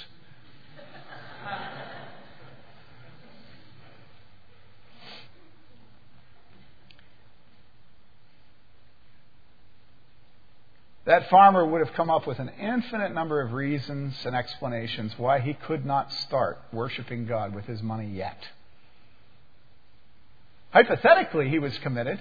that 11.09 11.31
farmer 11.31 11.65
would 11.65 11.81
have 11.81 11.95
come 11.95 12.11
up 12.11 12.27
with 12.27 12.39
an 12.39 12.51
infinite 12.61 13.15
number 13.15 13.41
of 13.41 13.55
reasons 13.55 14.15
and 14.27 14.37
explanations 14.37 15.15
why 15.17 15.39
he 15.39 15.55
could 15.55 15.87
not 15.87 16.13
start 16.13 16.59
worshiping 16.71 17.25
God 17.25 17.55
with 17.55 17.65
his 17.65 17.81
money 17.81 18.07
yet. 18.07 18.37
Hypothetically, 20.71 21.49
he 21.49 21.59
was 21.59 21.77
committed. 21.79 22.21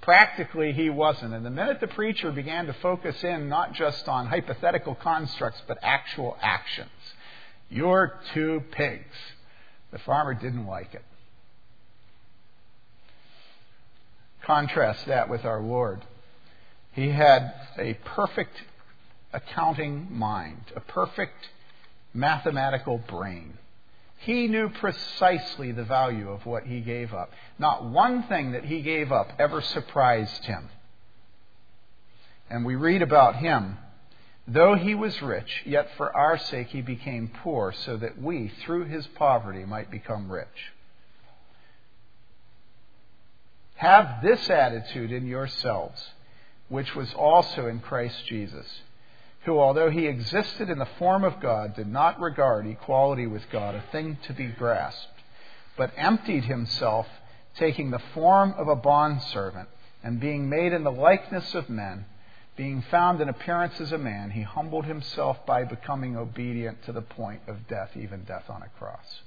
Practically, 0.00 0.72
he 0.72 0.90
wasn't. 0.90 1.34
And 1.34 1.44
the 1.44 1.50
minute 1.50 1.80
the 1.80 1.88
preacher 1.88 2.32
began 2.32 2.66
to 2.66 2.72
focus 2.74 3.22
in 3.22 3.48
not 3.48 3.72
just 3.74 4.08
on 4.08 4.26
hypothetical 4.26 4.94
constructs, 4.96 5.62
but 5.66 5.78
actual 5.82 6.36
actions, 6.40 6.90
you're 7.70 8.18
two 8.34 8.62
pigs, 8.72 9.16
the 9.92 9.98
farmer 10.00 10.34
didn't 10.34 10.66
like 10.66 10.94
it. 10.94 11.04
Contrast 14.42 15.06
that 15.06 15.28
with 15.28 15.44
our 15.44 15.60
Lord. 15.60 16.02
He 16.92 17.10
had 17.10 17.54
a 17.78 17.94
perfect 18.04 18.56
accounting 19.32 20.08
mind, 20.10 20.64
a 20.74 20.80
perfect 20.80 21.48
mathematical 22.12 22.98
brain. 22.98 23.56
He 24.24 24.46
knew 24.46 24.68
precisely 24.68 25.72
the 25.72 25.82
value 25.82 26.30
of 26.30 26.46
what 26.46 26.64
he 26.64 26.80
gave 26.80 27.12
up. 27.12 27.32
Not 27.58 27.84
one 27.84 28.22
thing 28.24 28.52
that 28.52 28.64
he 28.64 28.80
gave 28.80 29.10
up 29.10 29.32
ever 29.38 29.60
surprised 29.60 30.44
him. 30.44 30.68
And 32.48 32.64
we 32.64 32.76
read 32.76 33.02
about 33.02 33.36
him. 33.36 33.78
Though 34.46 34.74
he 34.74 34.94
was 34.94 35.20
rich, 35.22 35.62
yet 35.64 35.88
for 35.96 36.14
our 36.16 36.38
sake 36.38 36.68
he 36.68 36.82
became 36.82 37.32
poor, 37.42 37.72
so 37.72 37.96
that 37.96 38.20
we, 38.20 38.52
through 38.64 38.84
his 38.84 39.06
poverty, 39.08 39.64
might 39.64 39.90
become 39.90 40.30
rich. 40.30 40.72
Have 43.74 44.22
this 44.22 44.48
attitude 44.48 45.10
in 45.10 45.26
yourselves, 45.26 46.00
which 46.68 46.94
was 46.94 47.12
also 47.14 47.66
in 47.66 47.80
Christ 47.80 48.24
Jesus 48.26 48.66
who, 49.44 49.58
although 49.58 49.90
he 49.90 50.06
existed 50.06 50.70
in 50.70 50.78
the 50.78 50.88
form 50.98 51.24
of 51.24 51.40
God, 51.40 51.74
did 51.74 51.88
not 51.88 52.20
regard 52.20 52.66
equality 52.66 53.26
with 53.26 53.42
God 53.50 53.74
a 53.74 53.84
thing 53.90 54.18
to 54.26 54.32
be 54.32 54.46
grasped, 54.46 55.08
but 55.76 55.92
emptied 55.96 56.44
himself, 56.44 57.06
taking 57.56 57.90
the 57.90 58.02
form 58.14 58.54
of 58.56 58.68
a 58.68 58.76
bondservant, 58.76 59.68
and 60.04 60.20
being 60.20 60.48
made 60.48 60.72
in 60.72 60.84
the 60.84 60.92
likeness 60.92 61.54
of 61.54 61.68
men, 61.68 62.04
being 62.56 62.82
found 62.90 63.20
in 63.20 63.28
appearance 63.28 63.80
as 63.80 63.92
a 63.92 63.98
man, 63.98 64.30
he 64.30 64.42
humbled 64.42 64.84
himself 64.84 65.44
by 65.46 65.64
becoming 65.64 66.16
obedient 66.16 66.84
to 66.84 66.92
the 66.92 67.02
point 67.02 67.40
of 67.48 67.66
death, 67.66 67.90
even 67.96 68.24
death 68.24 68.44
on 68.48 68.62
a 68.62 68.68
cross. 68.78 69.22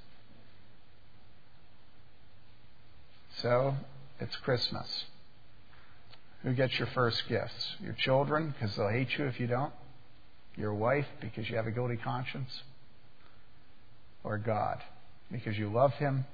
So, 3.42 3.74
it's 4.18 4.36
Christmas. 4.36 5.04
Who 6.42 6.54
gets 6.54 6.78
your 6.78 6.88
first 6.88 7.22
gifts? 7.28 7.74
Your 7.82 7.94
children, 7.94 8.54
because 8.58 8.74
they'll 8.76 8.88
hate 8.88 9.18
you 9.18 9.26
if 9.26 9.38
you 9.38 9.46
don't? 9.46 9.72
Your 10.56 10.74
wife 10.74 11.06
because 11.20 11.48
you 11.48 11.56
have 11.56 11.66
a 11.66 11.70
guilty 11.70 11.96
conscience, 11.96 12.62
or 14.24 14.38
God 14.38 14.78
because 15.30 15.56
you 15.56 15.70
love 15.70 15.92
Him 15.94 16.24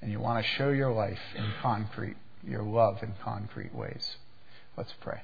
and 0.00 0.10
you 0.10 0.20
want 0.20 0.44
to 0.44 0.50
show 0.52 0.70
your 0.70 0.92
life 0.92 1.18
in 1.36 1.52
concrete, 1.62 2.16
your 2.46 2.62
love 2.62 3.02
in 3.02 3.12
concrete 3.22 3.74
ways. 3.74 4.16
Let's 4.76 4.92
pray. 5.00 5.20